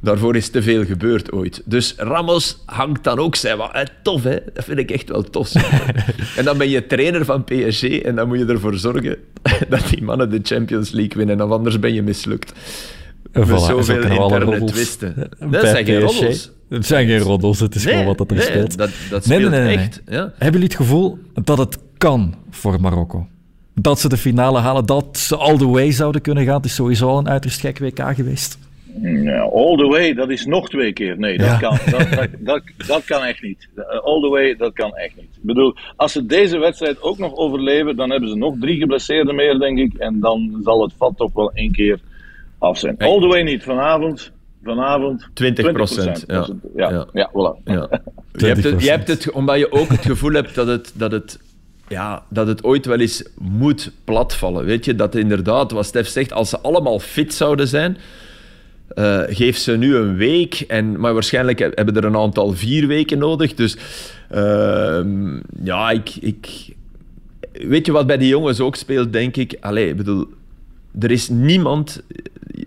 Daarvoor 0.00 0.36
is 0.36 0.48
te 0.48 0.62
veel 0.62 0.84
gebeurd 0.84 1.32
ooit. 1.32 1.62
Dus 1.64 1.94
Ramos 1.96 2.62
hangt 2.64 3.04
dan 3.04 3.18
ook 3.18 3.36
zijn 3.36 3.56
wat. 3.56 3.90
Tof, 4.02 4.22
hè? 4.22 4.36
Dat 4.54 4.64
vind 4.64 4.78
ik 4.78 4.90
echt 4.90 5.08
wel 5.08 5.22
tof. 5.22 5.54
en 6.36 6.44
dan 6.44 6.58
ben 6.58 6.68
je 6.68 6.86
trainer 6.86 7.24
van 7.24 7.44
PSG 7.44 7.82
en 7.82 8.14
dan 8.14 8.28
moet 8.28 8.38
je 8.38 8.44
ervoor 8.44 8.74
zorgen 8.74 9.16
dat 9.68 9.88
die 9.88 10.02
mannen 10.02 10.30
de 10.30 10.40
Champions 10.42 10.90
League 10.90 11.16
winnen. 11.16 11.40
Of 11.40 11.50
anders 11.50 11.78
ben 11.78 11.94
je 11.94 12.02
mislukt. 12.02 12.52
En 13.32 13.40
Met 13.40 13.48
voilà, 13.48 13.64
zoveel 13.64 14.02
interne 14.02 14.64
twisten. 14.64 15.14
Dat 15.50 15.68
zijn 15.68 15.84
geen 15.84 16.00
roddels. 16.00 16.50
Het 16.68 16.86
zijn 16.86 17.06
geen 17.06 17.18
roddels, 17.18 17.60
het 17.60 17.74
is 17.74 17.84
gewoon 17.84 18.04
wat 18.04 18.18
dat 18.18 18.30
er 18.30 18.36
nee, 18.36 18.46
speelt. 18.46 18.76
Dat, 18.76 18.90
dat 19.10 19.26
Nee, 19.26 19.38
speelt 19.38 19.50
nee, 19.52 19.60
nee, 19.60 19.76
nee. 19.76 19.84
echt. 19.84 20.02
Ja. 20.08 20.20
Hebben 20.20 20.60
jullie 20.60 20.66
het 20.66 20.74
gevoel 20.74 21.18
dat 21.44 21.58
het 21.58 21.78
kan 21.98 22.34
voor 22.50 22.80
Marokko? 22.80 23.26
dat 23.74 24.00
ze 24.00 24.08
de 24.08 24.16
finale 24.16 24.58
halen, 24.58 24.86
dat 24.86 25.18
ze 25.18 25.36
all 25.36 25.56
the 25.56 25.68
way 25.68 25.92
zouden 25.92 26.20
kunnen 26.20 26.44
gaan. 26.44 26.56
Het 26.56 26.64
is 26.64 26.74
sowieso 26.74 27.08
al 27.08 27.18
een 27.18 27.28
uiterst 27.28 27.60
gek 27.60 27.78
WK 27.78 28.14
geweest. 28.14 28.58
Ja, 29.02 29.40
all 29.40 29.76
the 29.76 29.86
way, 29.86 30.14
dat 30.14 30.30
is 30.30 30.46
nog 30.46 30.68
twee 30.68 30.92
keer. 30.92 31.18
Nee, 31.18 31.38
dat, 31.38 31.58
kan, 31.58 31.78
dat, 31.90 32.10
dat, 32.10 32.28
dat, 32.38 32.62
dat, 32.86 33.04
kan 33.04 33.22
echt 33.22 33.42
niet. 33.42 33.68
All 34.02 34.20
the 34.20 34.28
way, 34.28 34.56
dat 34.56 34.72
kan 34.72 34.96
echt 34.96 35.16
niet. 35.16 35.36
Ik 35.36 35.42
bedoel, 35.42 35.74
als 35.96 36.12
ze 36.12 36.26
deze 36.26 36.58
wedstrijd 36.58 37.02
ook 37.02 37.18
nog 37.18 37.36
overleven, 37.36 37.96
dan 37.96 38.10
hebben 38.10 38.28
ze 38.28 38.36
nog 38.36 38.54
drie 38.60 38.78
geblesseerden 38.78 39.34
meer, 39.34 39.58
denk 39.58 39.78
ik. 39.78 39.94
En 39.94 40.20
dan 40.20 40.60
zal 40.62 40.82
het 40.82 40.92
vat 40.98 41.16
toch 41.16 41.32
wel 41.32 41.52
één 41.52 41.72
keer 41.72 42.00
af 42.58 42.78
zijn. 42.78 42.98
All 42.98 43.20
the 43.20 43.26
way 43.26 43.42
niet. 43.42 43.62
Vanavond, 43.62 44.32
vanavond 44.62 45.28
20 45.34 45.72
procent. 45.72 46.24
Ja. 46.26 46.48
Ja, 46.76 46.90
ja. 46.90 47.06
ja, 47.12 47.30
voilà. 47.30 47.62
Ja. 47.64 47.88
Je, 48.32 48.46
hebt 48.46 48.64
het, 48.64 48.82
je 48.82 48.90
hebt 48.90 49.08
het, 49.08 49.30
omdat 49.30 49.58
je 49.58 49.72
ook 49.72 49.88
het 49.88 50.04
gevoel 50.04 50.32
hebt 50.32 50.54
dat 50.54 50.66
het, 50.66 50.92
dat 50.96 51.12
het 51.12 51.38
ja, 51.90 52.22
dat 52.28 52.46
het 52.46 52.64
ooit 52.64 52.86
wel 52.86 52.98
eens 52.98 53.24
moet 53.38 53.92
platvallen. 54.04 54.64
Weet 54.64 54.84
je, 54.84 54.94
dat 54.94 55.14
inderdaad, 55.14 55.70
wat 55.70 55.86
Stef 55.86 56.08
zegt, 56.08 56.32
als 56.32 56.48
ze 56.48 56.60
allemaal 56.60 56.98
fit 56.98 57.34
zouden 57.34 57.68
zijn, 57.68 57.96
uh, 58.94 59.20
geef 59.28 59.56
ze 59.56 59.72
nu 59.72 59.96
een 59.96 60.16
week. 60.16 60.54
En, 60.68 61.00
maar 61.00 61.12
waarschijnlijk 61.12 61.58
hebben 61.58 61.96
er 61.96 62.04
een 62.04 62.16
aantal 62.16 62.52
vier 62.52 62.86
weken 62.86 63.18
nodig. 63.18 63.54
Dus 63.54 63.76
uh, 64.34 65.00
ja, 65.62 65.90
ik, 65.90 66.16
ik... 66.20 66.74
Weet 67.52 67.86
je 67.86 67.92
wat 67.92 68.06
bij 68.06 68.18
die 68.18 68.28
jongens 68.28 68.60
ook 68.60 68.76
speelt, 68.76 69.12
denk 69.12 69.36
ik? 69.36 69.56
Allee, 69.60 69.94
bedoel, 69.94 70.26
er 70.98 71.10
is 71.10 71.28
niemand 71.28 72.02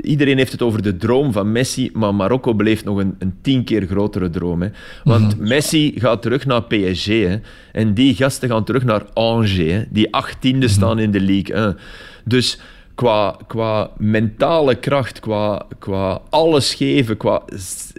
iedereen 0.03 0.37
heeft 0.37 0.51
het 0.51 0.61
over 0.61 0.81
de 0.81 0.97
droom 0.97 1.31
van 1.31 1.51
Messi, 1.51 1.89
maar 1.93 2.15
Marokko 2.15 2.55
beleeft 2.55 2.85
nog 2.85 2.97
een, 2.97 3.15
een 3.19 3.33
tien 3.41 3.63
keer 3.63 3.85
grotere 3.85 4.29
droom. 4.29 4.61
Hè. 4.61 4.69
Want 5.03 5.37
mhm. 5.37 5.47
Messi 5.47 5.93
gaat 5.95 6.21
terug 6.21 6.45
naar 6.45 6.63
PSG 6.63 7.05
hè, 7.05 7.39
en 7.71 7.93
die 7.93 8.15
gasten 8.15 8.49
gaan 8.49 8.63
terug 8.63 8.83
naar 8.83 9.05
Angers, 9.13 9.57
hè, 9.57 9.83
die 9.89 10.13
achttiende 10.13 10.65
mhm. 10.65 10.75
staan 10.75 10.99
in 10.99 11.11
de 11.11 11.21
league. 11.21 11.55
Hè. 11.55 11.71
Dus 12.25 12.59
qua, 12.95 13.37
qua 13.47 13.89
mentale 13.97 14.75
kracht, 14.75 15.19
qua, 15.19 15.65
qua 15.79 16.21
alles 16.29 16.73
geven, 16.73 17.17
qua, 17.17 17.41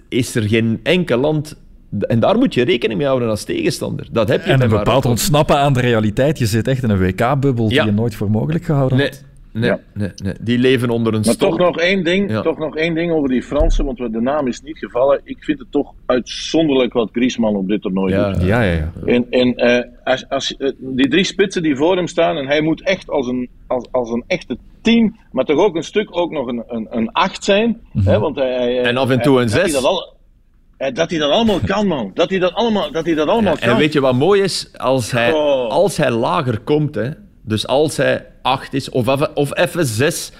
is 0.08 0.34
er 0.34 0.42
geen 0.42 0.80
enkel 0.82 1.18
land 1.18 1.56
en 2.00 2.20
daar 2.20 2.38
moet 2.38 2.54
je 2.54 2.64
rekening 2.64 2.98
mee 2.98 3.08
houden 3.08 3.28
als 3.28 3.44
tegenstander. 3.44 4.08
Dat 4.12 4.28
heb 4.28 4.44
je 4.44 4.52
en 4.52 4.62
een 4.62 4.68
bepaald 4.68 5.04
ontsnappen 5.04 5.56
aan 5.56 5.72
de 5.72 5.80
realiteit. 5.80 6.38
Je 6.38 6.46
zit 6.46 6.68
echt 6.68 6.82
in 6.82 6.90
een 6.90 6.98
WK-bubbel 6.98 7.68
die 7.68 7.84
je 7.84 7.90
nooit 7.90 8.14
voor 8.14 8.30
mogelijk 8.30 8.64
gehouden 8.64 8.98
nee. 8.98 9.08
had. 9.08 9.22
Nee, 9.54 9.72
nee, 9.94 10.10
nee, 10.22 10.34
die 10.40 10.58
leven 10.58 10.90
onder 10.90 11.14
een 11.14 11.22
maar 11.24 11.36
toch 11.36 11.58
nog 11.58 11.78
één 11.78 12.04
ding, 12.04 12.40
toch 12.42 12.58
nog 12.58 12.76
één 12.76 12.94
ding 12.94 13.12
over 13.12 13.28
die 13.28 13.42
Fransen, 13.42 13.84
want 13.84 13.98
de 13.98 14.20
naam 14.20 14.46
is 14.46 14.60
niet 14.60 14.78
gevallen. 14.78 15.20
Ik 15.24 15.44
vind 15.44 15.58
het 15.58 15.70
toch 15.70 15.92
uitzonderlijk 16.06 16.92
wat 16.92 17.08
Griezmann 17.12 17.56
op 17.56 17.68
dit 17.68 17.82
toernooi 17.82 18.12
ja, 18.12 18.32
doet. 18.32 18.42
Ja, 18.42 18.62
ja, 18.62 18.72
ja. 18.72 18.92
En, 19.04 19.26
en 19.30 19.64
uh, 19.64 19.80
als, 20.04 20.28
als, 20.28 20.54
uh, 20.58 20.70
die 20.78 21.08
drie 21.08 21.24
spitsen 21.24 21.62
die 21.62 21.76
voor 21.76 21.96
hem 21.96 22.06
staan, 22.06 22.36
en 22.36 22.46
hij 22.46 22.60
moet 22.60 22.82
echt 22.82 23.10
als 23.10 23.26
een, 23.26 23.48
als, 23.66 23.88
als 23.90 24.10
een 24.10 24.24
echte 24.26 24.56
team, 24.82 25.16
maar 25.32 25.44
toch 25.44 25.58
ook 25.58 25.76
een 25.76 25.84
stuk 25.84 26.16
ook 26.16 26.30
nog 26.30 26.46
een, 26.46 26.64
een, 26.66 26.86
een 26.90 27.12
acht 27.12 27.44
zijn. 27.44 27.68
Mm 27.68 28.02
-hmm. 28.02 28.12
hè, 28.12 28.18
want 28.18 28.36
hij, 28.36 28.52
hij, 28.52 28.82
en 28.82 28.96
af 28.96 29.10
en 29.10 29.22
toe 29.22 29.40
een 29.40 29.48
zes. 29.48 29.72
Dat, 29.72 29.84
al, 29.84 30.16
dat 30.92 31.10
hij 31.10 31.18
dat 31.18 31.30
allemaal 31.30 31.60
kan, 31.66 31.86
man. 31.86 32.10
Dat 32.14 32.30
hij 32.30 32.38
dat 32.38 32.54
allemaal, 32.54 32.92
dat 32.92 33.04
hij 33.04 33.14
dat 33.14 33.28
allemaal 33.28 33.54
ja, 33.54 33.58
kan. 33.58 33.68
En 33.68 33.76
weet 33.76 33.92
je 33.92 34.00
wat 34.00 34.14
mooi 34.14 34.42
is? 34.42 34.72
Als 34.76 35.10
hij, 35.10 35.32
oh. 35.32 35.68
als 35.68 35.96
hij 35.96 36.10
lager 36.10 36.60
komt, 36.60 36.94
hè, 36.94 37.10
dus 37.46 37.66
als 37.66 37.96
hij 37.96 38.26
8 38.42 38.74
is 38.74 38.88
of 38.88 39.06
even, 39.06 39.36
of 39.36 39.56
even 39.56 39.86
6, 39.86 40.32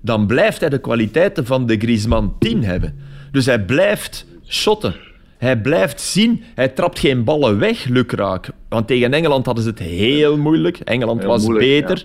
dan 0.00 0.26
blijft 0.26 0.60
hij 0.60 0.68
de 0.68 0.78
kwaliteiten 0.78 1.46
van 1.46 1.66
de 1.66 1.76
Griezmann 1.76 2.34
10 2.38 2.64
hebben. 2.64 2.98
Dus 3.32 3.46
hij 3.46 3.64
blijft 3.64 4.26
shotten. 4.46 4.94
Hij 5.38 5.60
blijft 5.60 6.00
zien. 6.00 6.42
Hij 6.54 6.68
trapt 6.68 6.98
geen 6.98 7.24
ballen 7.24 7.58
weg, 7.58 7.84
lukraak. 7.84 8.48
Want 8.68 8.86
tegen 8.86 9.12
Engeland 9.12 9.46
hadden 9.46 9.64
ze 9.64 9.70
het 9.70 9.78
heel 9.78 10.36
moeilijk. 10.36 10.78
Engeland 10.78 11.20
heel 11.20 11.28
was 11.28 11.42
moeilijk, 11.44 11.66
beter. 11.66 11.98
Ja. 11.98 12.04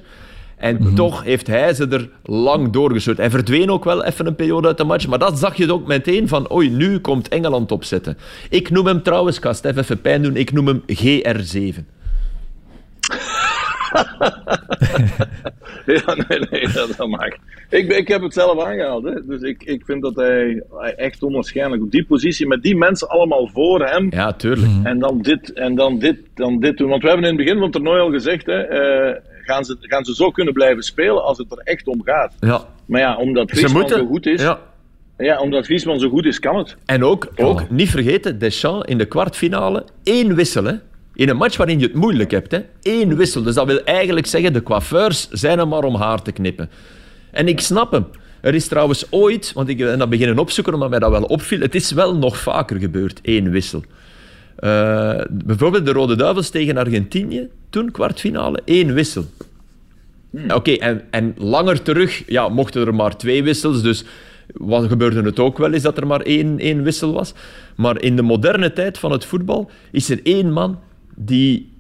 En 0.58 0.76
mm 0.76 0.86
-hmm. 0.86 0.95
toch 0.95 1.24
heeft 1.24 1.47
hij 1.47 1.74
ze 1.74 1.88
er 1.88 2.10
lang 2.24 2.72
doorgestuurd. 2.72 3.18
Hij 3.18 3.30
verdween 3.30 3.72
ook 3.72 3.84
wel 3.84 4.04
even 4.04 4.26
een 4.26 4.36
periode 4.36 4.68
uit 4.68 4.78
de 4.78 4.84
match. 4.84 5.08
Maar 5.08 5.20
dat 5.20 5.39
zag 5.39 5.56
je 5.56 5.74
ook 5.74 5.88
meteen 5.88 6.28
van... 6.28 6.52
Oei, 6.52 6.70
nu 6.70 7.00
komt 7.00 7.28
Engeland 7.28 7.72
opzetten. 7.72 8.18
Ik 8.50 8.70
noem 8.70 8.86
hem 8.86 9.04
trouwens, 9.04 9.38
ik 9.38 9.43
ga 9.43 9.54
Stef 9.54 9.78
even 9.78 10.02
pijn 10.02 10.22
doen, 10.22 10.36
ik 10.36 10.52
noem 10.52 10.68
hem 10.68 10.84
GR7. 10.88 11.99
ja, 16.06 16.16
nee, 16.28 16.40
nee, 16.50 16.68
dat, 16.74 16.94
dat 16.98 17.08
mag. 17.08 17.28
Ik, 17.70 17.92
ik 17.92 18.08
heb 18.08 18.22
het 18.22 18.34
zelf 18.34 18.64
aangehaald. 18.64 19.04
Hè. 19.04 19.26
Dus 19.26 19.42
ik, 19.42 19.64
ik 19.64 19.86
vind 19.86 20.02
dat 20.02 20.16
hij, 20.16 20.64
hij 20.70 20.96
echt 20.96 21.24
onwaarschijnlijk 21.24 21.82
op 21.82 21.92
die 21.92 22.06
positie, 22.06 22.48
met 22.48 22.64
die 22.64 22.78
mensen 22.78 23.10
allemaal 23.10 23.48
voor 23.48 23.86
hem. 23.86 24.08
Ja, 24.10 24.34
tuurlijk. 24.34 24.72
En 24.84 25.00
dan 25.00 25.22
dit, 25.22 25.54
en 25.54 25.76
dan 25.76 26.00
dit, 26.00 26.18
dan 26.34 26.60
dit 26.60 26.78
doen. 26.78 26.90
Want 26.90 27.02
we 27.02 27.08
hebben 27.08 27.28
in 27.28 27.36
het 27.36 27.44
begin 27.44 27.58
van 27.58 27.64
het 27.64 27.74
toernooi 27.74 28.02
al 28.02 28.12
gezegd, 28.12 28.46
hè, 28.46 28.70
uh, 29.10 29.16
gaan, 29.44 29.66
ze, 29.66 29.78
gaan 29.80 30.06
ze 30.06 30.16
zo 30.16 30.32
kunnen 30.32 30.54
blijven 30.54 30.84
spelen 30.84 31.24
als 31.24 31.38
het 31.38 31.52
er 31.52 31.62
echt 31.64 31.88
om 31.88 32.02
gaat. 32.04 32.34
Ja. 32.40 32.62
Maar 32.86 33.02
ja, 33.02 33.18
omdat 33.18 33.52
Griezmann 33.52 33.90
zo 33.90 34.06
goed 34.06 34.26
is... 34.26 34.42
Ja. 34.42 34.60
Ja, 35.18 35.40
omdat 35.40 35.66
Griezmann 35.66 36.00
zo 36.00 36.10
goed 36.10 36.26
is, 36.26 36.40
kan 36.40 36.58
het. 36.58 36.78
En 36.86 37.04
ook, 37.04 37.28
ook 37.36 37.70
niet 37.70 37.90
vergeten, 37.90 38.40
Deschamps 38.40 38.90
in 38.90 38.98
de 38.98 39.06
kwartfinale, 39.06 39.86
één 40.04 40.36
wissel, 40.36 40.64
hè. 40.64 40.74
In 41.20 41.30
een 41.30 41.38
match 41.38 41.57
waarin 41.57 41.80
je 41.80 41.86
het 41.86 41.95
moeilijk 41.95 42.32
hebt, 42.32 42.51
hè? 42.51 42.59
één 42.82 43.15
wissel. 43.15 43.43
Dus 43.43 43.55
dat 43.55 43.65
wil 43.65 43.84
eigenlijk 43.84 44.28
zeggen, 44.28 44.53
de 44.53 44.63
coiffeurs 44.63 45.30
zijn 45.30 45.59
er 45.59 45.67
maar 45.67 45.84
om 45.84 45.95
haar 45.95 46.22
te 46.22 46.32
knippen. 46.32 46.70
En 47.32 47.47
ik 47.47 47.59
snap 47.59 47.91
hem. 47.91 48.05
Er 48.41 48.55
is 48.55 48.67
trouwens 48.67 49.05
ooit, 49.09 49.53
want 49.53 49.70
ik 49.70 49.78
ben 49.78 49.99
dat 49.99 50.09
beginnen 50.09 50.38
opzoeken 50.38 50.74
omdat 50.74 50.89
mij 50.89 50.99
dat 50.99 51.11
wel 51.11 51.24
opviel, 51.24 51.59
het 51.59 51.76
is 51.76 51.91
wel 51.91 52.17
nog 52.17 52.38
vaker 52.38 52.80
gebeurd, 52.80 53.20
één 53.22 53.51
wissel. 53.51 53.84
Uh, 54.59 55.22
bijvoorbeeld 55.30 55.86
de 55.86 55.91
Rode 55.91 56.15
Duivels 56.15 56.49
tegen 56.49 56.78
Argentinië, 56.78 57.47
toen 57.70 57.91
kwartfinale, 57.91 58.61
één 58.65 58.93
wissel. 58.93 59.26
Hmm. 60.30 60.43
Oké, 60.43 60.55
okay, 60.55 60.76
en, 60.76 61.01
en 61.11 61.34
langer 61.38 61.82
terug 61.82 62.24
ja, 62.28 62.49
mochten 62.49 62.88
er 62.88 62.95
maar 62.95 63.17
twee 63.17 63.43
wissels, 63.43 63.82
dus 63.82 64.03
wat 64.53 64.88
gebeurde 64.88 65.22
het 65.22 65.39
ook 65.39 65.57
wel 65.57 65.74
eens 65.74 65.84
dat 65.84 65.97
er 65.97 66.07
maar 66.07 66.22
één, 66.22 66.59
één 66.59 66.84
wissel 66.84 67.13
was. 67.13 67.34
Maar 67.76 68.01
in 68.01 68.15
de 68.15 68.22
moderne 68.22 68.74
tijd 68.74 68.97
van 68.97 69.11
het 69.11 69.26
voetbal 69.26 69.72
is 69.91 70.09
er 70.09 70.20
één 70.24 70.51
man 70.51 70.80
die 71.22 71.72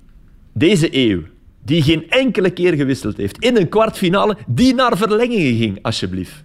deze 0.53 0.87
eeuw, 0.91 1.21
die 1.63 1.81
geen 1.81 2.09
enkele 2.09 2.49
keer 2.49 2.73
gewisseld 2.73 3.17
heeft, 3.17 3.37
in 3.37 3.57
een 3.57 3.69
kwartfinale, 3.69 4.37
die 4.47 4.73
naar 4.73 4.97
verlengingen 4.97 5.55
ging, 5.57 5.79
alsjeblieft. 5.81 6.43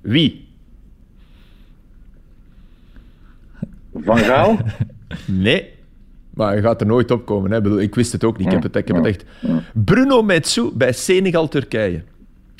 Wie? 0.00 0.48
Van 3.94 4.18
Gaal? 4.18 4.58
nee. 5.26 5.68
Maar 6.34 6.52
hij 6.52 6.60
gaat 6.60 6.80
er 6.80 6.86
nooit 6.86 7.10
op 7.10 7.26
komen. 7.26 7.50
Hè. 7.50 7.80
Ik 7.80 7.94
wist 7.94 8.12
het 8.12 8.24
ook 8.24 8.38
niet. 8.38 8.46
Ik 8.46 8.52
heb 8.52 8.62
het, 8.62 8.76
ik 8.76 8.88
heb 8.88 8.96
het 8.96 9.06
echt... 9.06 9.24
Bruno 9.72 10.22
Metsu 10.22 10.70
bij 10.74 10.92
Senegal-Turkije. 10.92 12.02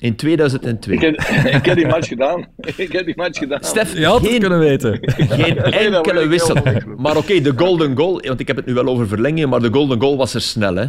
In 0.00 0.16
2002. 0.16 0.94
Ik 0.94 1.00
heb, 1.00 1.14
ik 1.58 1.64
heb 1.64 1.76
die 1.76 1.86
match 1.86 2.08
gedaan. 2.08 2.46
Ik 2.76 2.92
heb 2.92 3.04
die 3.04 3.16
match 3.16 3.38
gedaan. 3.38 3.64
Stef, 3.64 3.98
je 3.98 4.06
had 4.06 4.20
het 4.20 4.38
kunnen 4.38 4.58
weten. 4.58 4.98
Geen 5.16 5.56
enkele 5.56 6.26
wissel. 6.26 6.54
Maar 6.96 7.16
oké, 7.16 7.18
okay, 7.18 7.42
de 7.42 7.52
golden 7.56 7.96
goal... 7.96 8.20
Want 8.20 8.40
ik 8.40 8.46
heb 8.46 8.56
het 8.56 8.66
nu 8.66 8.74
wel 8.74 8.86
over 8.86 9.08
verlengingen, 9.08 9.48
maar 9.48 9.60
de 9.60 9.72
golden 9.72 10.00
goal 10.00 10.16
was 10.16 10.34
er 10.34 10.40
snel, 10.40 10.74
hè. 10.74 10.86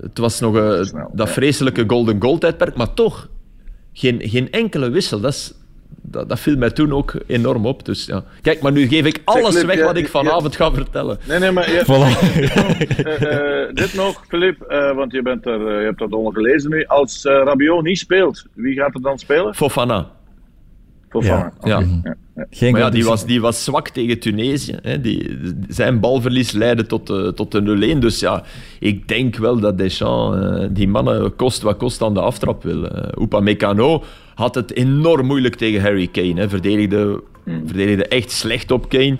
Het 0.00 0.18
was 0.18 0.40
nog 0.40 0.56
uh, 0.56 0.82
snel, 0.82 1.10
dat 1.12 1.30
vreselijke 1.30 1.84
golden 1.86 2.22
goal 2.22 2.38
tijdperk, 2.38 2.76
maar 2.76 2.94
toch... 2.94 3.28
Geen, 3.92 4.20
geen 4.24 4.50
enkele 4.50 4.88
wissel. 4.88 5.20
Dat 5.20 5.32
is, 5.32 5.54
dat, 6.02 6.28
dat, 6.28 6.40
viel 6.40 6.56
mij 6.56 6.70
toen 6.70 6.92
ook 6.92 7.14
enorm 7.26 7.66
op. 7.66 7.84
Dus, 7.84 8.06
ja. 8.06 8.24
Kijk, 8.42 8.60
maar 8.62 8.72
nu 8.72 8.86
geef 8.86 9.04
ik 9.04 9.20
alles 9.24 9.54
Filip, 9.54 9.66
weg 9.66 9.84
wat 9.84 9.96
ik 9.96 10.08
vanavond 10.08 10.56
ga 10.56 10.72
vertellen. 10.72 11.18
Nee, 11.28 11.38
nee, 11.38 11.50
maar 11.50 11.70
je, 11.70 11.82
voilà. 11.84 12.34
uh, 13.06 13.66
uh, 13.68 13.74
dit 13.74 13.94
nog, 13.94 14.24
Filip, 14.28 14.64
uh, 14.68 14.94
want 14.94 15.12
je, 15.12 15.22
bent 15.22 15.46
er, 15.46 15.80
je 15.80 15.84
hebt 15.84 15.98
dat 15.98 16.12
allemaal 16.12 16.32
gelezen 16.32 16.70
nu. 16.70 16.84
Als 16.84 17.24
Rabiot 17.24 17.82
niet 17.82 17.98
speelt, 17.98 18.46
wie 18.52 18.74
gaat 18.74 18.94
er 18.94 19.02
dan 19.02 19.18
spelen? 19.18 19.54
Fofana. 19.54 20.10
Fofana, 21.08 21.52
ja. 21.62 21.76
Okay. 21.76 21.80
ja. 21.80 22.00
ja. 22.02 22.16
Geen 22.50 22.72
maar 22.72 22.80
ja, 22.80 22.90
die 22.90 23.04
was, 23.04 23.26
die 23.26 23.40
was 23.40 23.64
zwak 23.64 23.88
tegen 23.88 24.18
Tunesië. 24.18 24.78
Hè. 24.82 25.00
Die, 25.00 25.38
zijn 25.68 26.00
balverlies 26.00 26.52
leidde 26.52 26.86
tot, 26.86 27.10
uh, 27.10 27.28
tot 27.28 27.52
de 27.52 27.94
0-1. 27.96 27.98
Dus 27.98 28.20
ja, 28.20 28.42
ik 28.80 29.08
denk 29.08 29.36
wel 29.36 29.60
dat 29.60 29.78
Deschamps 29.78 30.36
uh, 30.36 30.66
die 30.70 30.88
mannen 30.88 31.36
kost 31.36 31.62
wat 31.62 31.76
kost 31.76 32.02
aan 32.02 32.14
de 32.14 32.20
aftrap 32.20 32.62
wil. 32.62 32.84
Uh, 32.84 33.22
Upamecano 33.22 34.04
had 34.36 34.54
het 34.54 34.74
enorm 34.74 35.26
moeilijk 35.26 35.54
tegen 35.54 35.80
Harry 35.80 36.06
Kane. 36.06 36.40
Hè. 36.40 36.48
Verdedigde, 36.48 37.22
mm. 37.44 37.62
verdedigde 37.66 38.06
echt 38.06 38.30
slecht 38.30 38.70
op 38.70 38.88
Kane. 38.88 39.18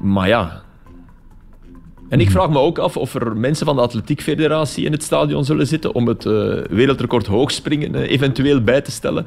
Maar 0.00 0.28
ja... 0.28 0.60
En 2.08 2.20
ik 2.20 2.30
vraag 2.30 2.50
me 2.50 2.58
ook 2.58 2.78
af 2.78 2.96
of 2.96 3.14
er 3.14 3.36
mensen 3.36 3.66
van 3.66 3.76
de 3.76 3.82
Atletiek 3.82 4.22
Federatie 4.22 4.84
in 4.84 4.92
het 4.92 5.02
stadion 5.02 5.44
zullen 5.44 5.66
zitten 5.66 5.94
om 5.94 6.08
het 6.08 6.24
uh, 6.24 6.32
wereldrecord 6.70 7.26
hoogspringen 7.26 7.94
uh, 7.94 8.10
eventueel 8.10 8.60
bij 8.60 8.80
te 8.80 8.90
stellen. 8.90 9.26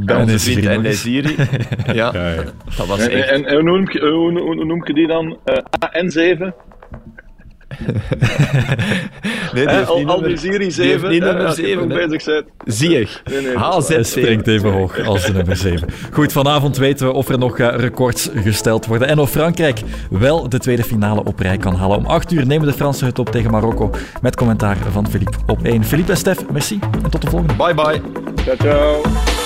Bij 0.00 0.16
onze 0.16 0.38
vriend 0.38 0.82
Nesiri. 0.82 1.34
ja, 1.86 1.92
ja, 1.92 2.28
ja, 2.28 2.44
dat 2.76 2.86
was 2.86 3.08
echt... 3.08 3.30
En, 3.30 3.44
en 3.44 3.54
hoe, 3.54 3.62
noem 3.62 3.90
je, 3.90 4.00
hoe, 4.00 4.64
noem 4.64 4.86
je 4.86 4.94
die 4.94 5.06
dan? 5.06 5.38
Uh, 5.44 5.56
AN7? 5.86 6.54
Nee, 9.54 9.66
die 9.66 9.76
al, 9.76 10.06
al 10.06 10.22
die 10.22 10.36
serie 10.36 10.70
7, 10.70 11.10
niet 11.10 11.22
nummer 11.22 11.52
7 11.52 11.88
bezig 11.88 12.24
bent. 12.24 12.44
Zie 12.64 12.90
je. 12.90 13.08
Nee, 13.24 13.40
nee, 13.40 13.56
HZ 13.56 13.98
springt 14.00 14.46
even 14.46 14.72
hoog 14.72 15.06
als 15.06 15.26
de 15.26 15.32
nummer 15.32 15.56
7. 15.56 15.88
Goed, 16.12 16.32
vanavond 16.32 16.76
weten 16.76 17.06
we 17.06 17.12
of 17.12 17.28
er 17.28 17.38
nog 17.38 17.58
records 17.58 18.30
gesteld 18.34 18.86
worden 18.86 19.08
en 19.08 19.18
of 19.18 19.30
Frankrijk 19.30 19.80
wel 20.10 20.48
de 20.48 20.58
tweede 20.58 20.84
finale 20.84 21.24
op 21.24 21.38
rij 21.38 21.56
kan 21.56 21.74
halen. 21.74 21.96
Om 21.96 22.06
8 22.06 22.32
uur 22.32 22.46
nemen 22.46 22.66
de 22.66 22.72
Fransen 22.72 23.06
het 23.06 23.18
op 23.18 23.30
tegen 23.30 23.50
Marokko 23.50 23.90
met 24.20 24.36
commentaar 24.36 24.76
van 24.90 25.10
Philippe 25.10 25.36
op 25.46 25.64
1. 25.64 25.84
Philippe 25.84 26.10
en 26.12 26.18
Stef, 26.18 26.38
merci 26.52 26.78
en 27.02 27.10
tot 27.10 27.22
de 27.22 27.30
volgende. 27.30 27.54
Bye 27.54 27.74
bye. 27.74 28.00
Ciao, 28.44 28.56
ciao. 28.56 29.45